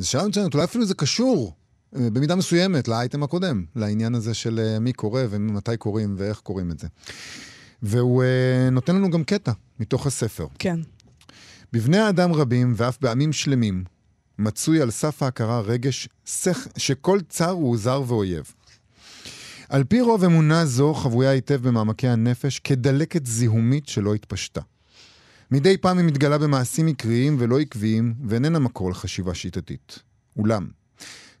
זו 0.00 0.10
שאלה 0.10 0.28
מצוינת, 0.28 0.54
אולי 0.54 0.64
אפילו 0.64 0.86
זה 0.86 0.94
קשור 0.94 1.54
אה, 1.96 2.10
במידה 2.10 2.36
מסוימת 2.36 2.88
לאייטם 2.88 3.22
הקודם, 3.22 3.64
לעניין 3.76 4.14
הזה 4.14 4.34
של 4.34 4.58
אה, 4.58 4.78
מי 4.78 4.92
קורא 4.92 5.22
ומתי 5.30 5.76
קוראים 5.76 6.14
ואיך 6.18 6.38
קוראים 6.38 6.70
את 6.70 6.78
זה. 6.78 6.88
והוא 7.82 8.22
אה, 8.22 8.70
נותן 8.70 8.96
לנו 8.96 9.10
גם 9.10 9.24
קטע 9.24 9.52
מתוך 9.80 10.06
הספר. 10.06 10.46
כן. 10.58 10.80
בבני 11.72 11.98
האדם 11.98 12.32
רבים 12.32 12.74
ואף 12.76 12.98
בעמים 13.00 13.32
שלמים 13.32 13.84
מצוי 14.38 14.82
על 14.82 14.90
סף 14.90 15.22
ההכרה 15.22 15.60
רגש 15.60 16.08
שכ... 16.24 16.58
שכל 16.76 17.20
צר 17.28 17.50
הוא 17.50 17.76
זר 17.76 18.02
ואויב. 18.06 18.52
על 19.68 19.84
פי 19.84 20.00
רוב 20.00 20.24
אמונה 20.24 20.66
זו 20.66 20.94
חבויה 20.94 21.30
היטב 21.30 21.68
במעמקי 21.68 22.08
הנפש 22.08 22.58
כדלקת 22.58 23.26
זיהומית 23.26 23.88
שלא 23.88 24.14
התפשטה. 24.14 24.60
מדי 25.52 25.76
פעם 25.76 25.98
היא 25.98 26.06
מתגלה 26.06 26.38
במעשים 26.38 26.86
מקריים 26.86 27.36
ולא 27.38 27.60
עקביים, 27.60 28.14
ואיננה 28.24 28.58
מקור 28.58 28.90
לחשיבה 28.90 29.34
שיטתית. 29.34 29.98
אולם, 30.36 30.68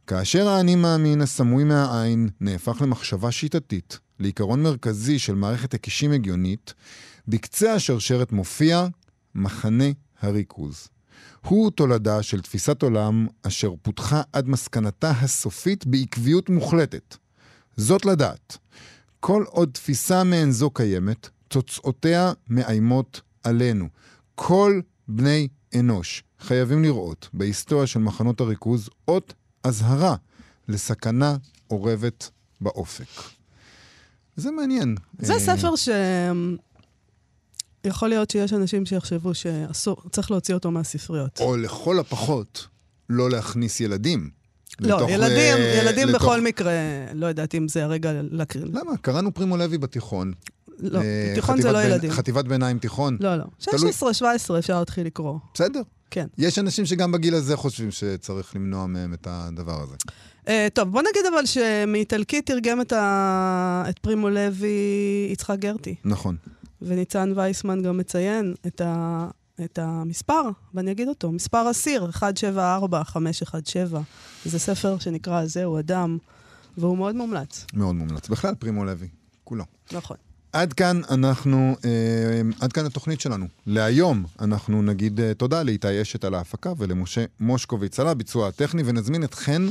כאשר 0.06 0.48
האני 0.48 0.76
מאמין 0.76 1.20
הסמוי 1.20 1.64
מהעין 1.64 2.28
נהפך 2.40 2.82
למחשבה 2.82 3.32
שיטתית, 3.32 3.98
לעיקרון 4.18 4.62
מרכזי 4.62 5.18
של 5.18 5.34
מערכת 5.34 5.74
הקישים 5.74 6.12
הגיונית, 6.12 6.74
בקצה 7.28 7.74
השרשרת 7.74 8.32
מופיע 8.32 8.86
מחנה 9.34 9.84
הריכוז. 10.20 10.88
הוא 11.46 11.70
תולדה 11.70 12.22
של 12.22 12.40
תפיסת 12.40 12.82
עולם 12.82 13.26
אשר 13.42 13.72
פותחה 13.82 14.22
עד 14.32 14.48
מסקנתה 14.48 15.10
הסופית 15.10 15.86
בעקביות 15.86 16.48
מוחלטת. 16.48 17.16
זאת 17.76 18.06
לדעת, 18.06 18.58
כל 19.20 19.44
עוד 19.48 19.70
תפיסה 19.72 20.24
מעין 20.24 20.50
זו 20.50 20.70
קיימת, 20.70 21.28
תוצאותיה 21.48 22.32
מאיימות 22.48 23.20
עלינו. 23.44 23.88
כל 24.34 24.80
בני 25.08 25.48
אנוש 25.78 26.22
חייבים 26.40 26.82
לראות 26.82 27.28
בהיסטוריה 27.32 27.86
של 27.86 27.98
מחנות 28.00 28.40
הריכוז 28.40 28.88
אות 29.08 29.34
אזהרה 29.64 30.16
לסכנה 30.68 31.36
אורבת 31.70 32.30
באופק. 32.60 33.06
זה 34.36 34.50
מעניין. 34.50 34.96
זה 35.18 35.32
אה, 35.34 35.40
ספר 35.40 35.76
ש... 35.76 35.88
יכול 37.84 38.08
להיות 38.08 38.30
שיש 38.30 38.52
אנשים 38.52 38.86
שיחשבו 38.86 39.32
שצריך 39.34 40.30
להוציא 40.30 40.54
אותו 40.54 40.70
מהספריות. 40.70 41.40
או 41.40 41.56
לכל 41.56 41.98
הפחות, 41.98 42.66
לא 43.08 43.30
להכניס 43.30 43.80
ילדים. 43.80 44.30
לא, 44.80 44.96
לתוך, 44.96 45.10
ילדים, 45.10 45.56
אה, 45.56 45.80
ילדים 45.82 46.08
לתוך- 46.08 46.22
בכל 46.22 46.40
מקרה, 46.40 46.72
לא 47.14 47.26
יודעת 47.26 47.54
אם 47.54 47.68
זה 47.68 47.84
הרגע 47.84 48.12
להקריא. 48.30 48.64
למה? 48.64 48.96
קראנו 48.96 49.34
פרימו 49.34 49.56
לוי 49.56 49.78
בתיכון. 49.78 50.32
לא, 50.82 50.98
אה, 50.98 51.32
תיכון 51.34 51.60
זה 51.60 51.72
לא 51.72 51.78
בין- 51.78 51.90
ילדים. 51.90 52.10
חטיבת 52.10 52.44
ביניים 52.44 52.78
תיכון. 52.78 53.16
לא, 53.20 53.36
לא. 53.36 53.44
תלוי. 53.58 53.90
16-17 53.92 54.58
אפשר 54.58 54.78
להתחיל 54.78 55.06
לקרוא. 55.06 55.38
בסדר. 55.54 55.82
כן. 56.10 56.26
יש 56.38 56.58
אנשים 56.58 56.86
שגם 56.86 57.12
בגיל 57.12 57.34
הזה 57.34 57.56
חושבים 57.56 57.90
שצריך 57.90 58.56
למנוע 58.56 58.86
מהם 58.86 59.14
את 59.14 59.26
הדבר 59.30 59.82
הזה. 59.82 59.96
Uh, 60.44 60.50
טוב, 60.74 60.88
בוא 60.92 61.02
נגיד 61.02 61.22
אבל 61.34 61.46
שמאיטלקית 61.46 62.46
תרגם 62.46 62.80
את, 62.80 62.92
ה... 62.92 63.84
את 63.90 63.98
פרימו 63.98 64.28
לוי 64.30 64.68
יצחק 65.32 65.58
גרטי, 65.58 65.94
נכון. 66.04 66.36
וניצן 66.82 67.32
וייסמן 67.36 67.82
גם 67.82 67.96
מציין 67.98 68.54
את, 68.66 68.80
ה... 68.80 69.26
את 69.64 69.78
המספר, 69.78 70.42
ואני 70.74 70.90
אגיד 70.90 71.08
אותו, 71.08 71.32
מספר 71.32 71.70
אסיר, 71.70 72.10
174517. 72.12 74.00
זה 74.44 74.58
ספר 74.58 74.98
שנקרא 74.98 75.46
זהו 75.46 75.78
אדם, 75.78 76.18
והוא 76.78 76.98
מאוד 76.98 77.14
מומלץ. 77.16 77.66
מאוד 77.74 77.94
מומלץ. 77.94 78.28
בכלל, 78.28 78.54
פרימו 78.54 78.84
לוי. 78.84 79.08
כולו. 79.44 79.64
נכון. 79.92 80.16
עד 80.52 80.72
כאן 80.72 81.00
אנחנו, 81.10 81.76
אה, 81.84 82.40
עד 82.60 82.72
כאן 82.72 82.86
התוכנית 82.86 83.20
שלנו. 83.20 83.46
להיום 83.66 84.24
אנחנו 84.40 84.82
נגיד 84.82 85.20
אה, 85.20 85.34
תודה 85.34 85.62
לאיתי 85.62 86.02
אשת 86.02 86.24
על 86.24 86.34
ההפקה 86.34 86.72
ולמשה 86.78 87.24
מושקוביץ 87.40 88.00
על 88.00 88.08
הביצוע 88.08 88.48
הטכני, 88.48 88.82
ונזמין 88.86 89.24
אתכן 89.24 89.62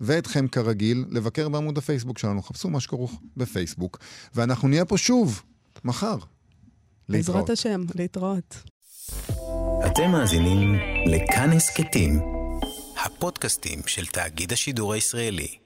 ואתכם 0.00 0.48
כרגיל 0.48 1.04
לבקר 1.10 1.48
בעמוד 1.48 1.78
הפייסבוק 1.78 2.18
שלנו. 2.18 2.42
חפשו 2.42 2.70
מה 2.70 2.80
שכרוך 2.80 3.20
בפייסבוק, 3.36 3.98
ואנחנו 4.34 4.68
נהיה 4.68 4.84
פה 4.84 4.98
שוב, 4.98 5.42
מחר. 5.84 6.16
להתראות. 7.08 7.36
בעזרת 7.36 7.50
השם, 7.50 7.84
להתראות. 7.94 8.56
אתם 9.86 10.10
מאזינים 10.10 10.74
לכאן 11.06 11.50
הסכתים, 11.52 12.20
הפודקאסטים 13.04 13.80
של 13.86 14.06
תאגיד 14.06 14.52
השידור 14.52 14.92
הישראלי. 14.92 15.61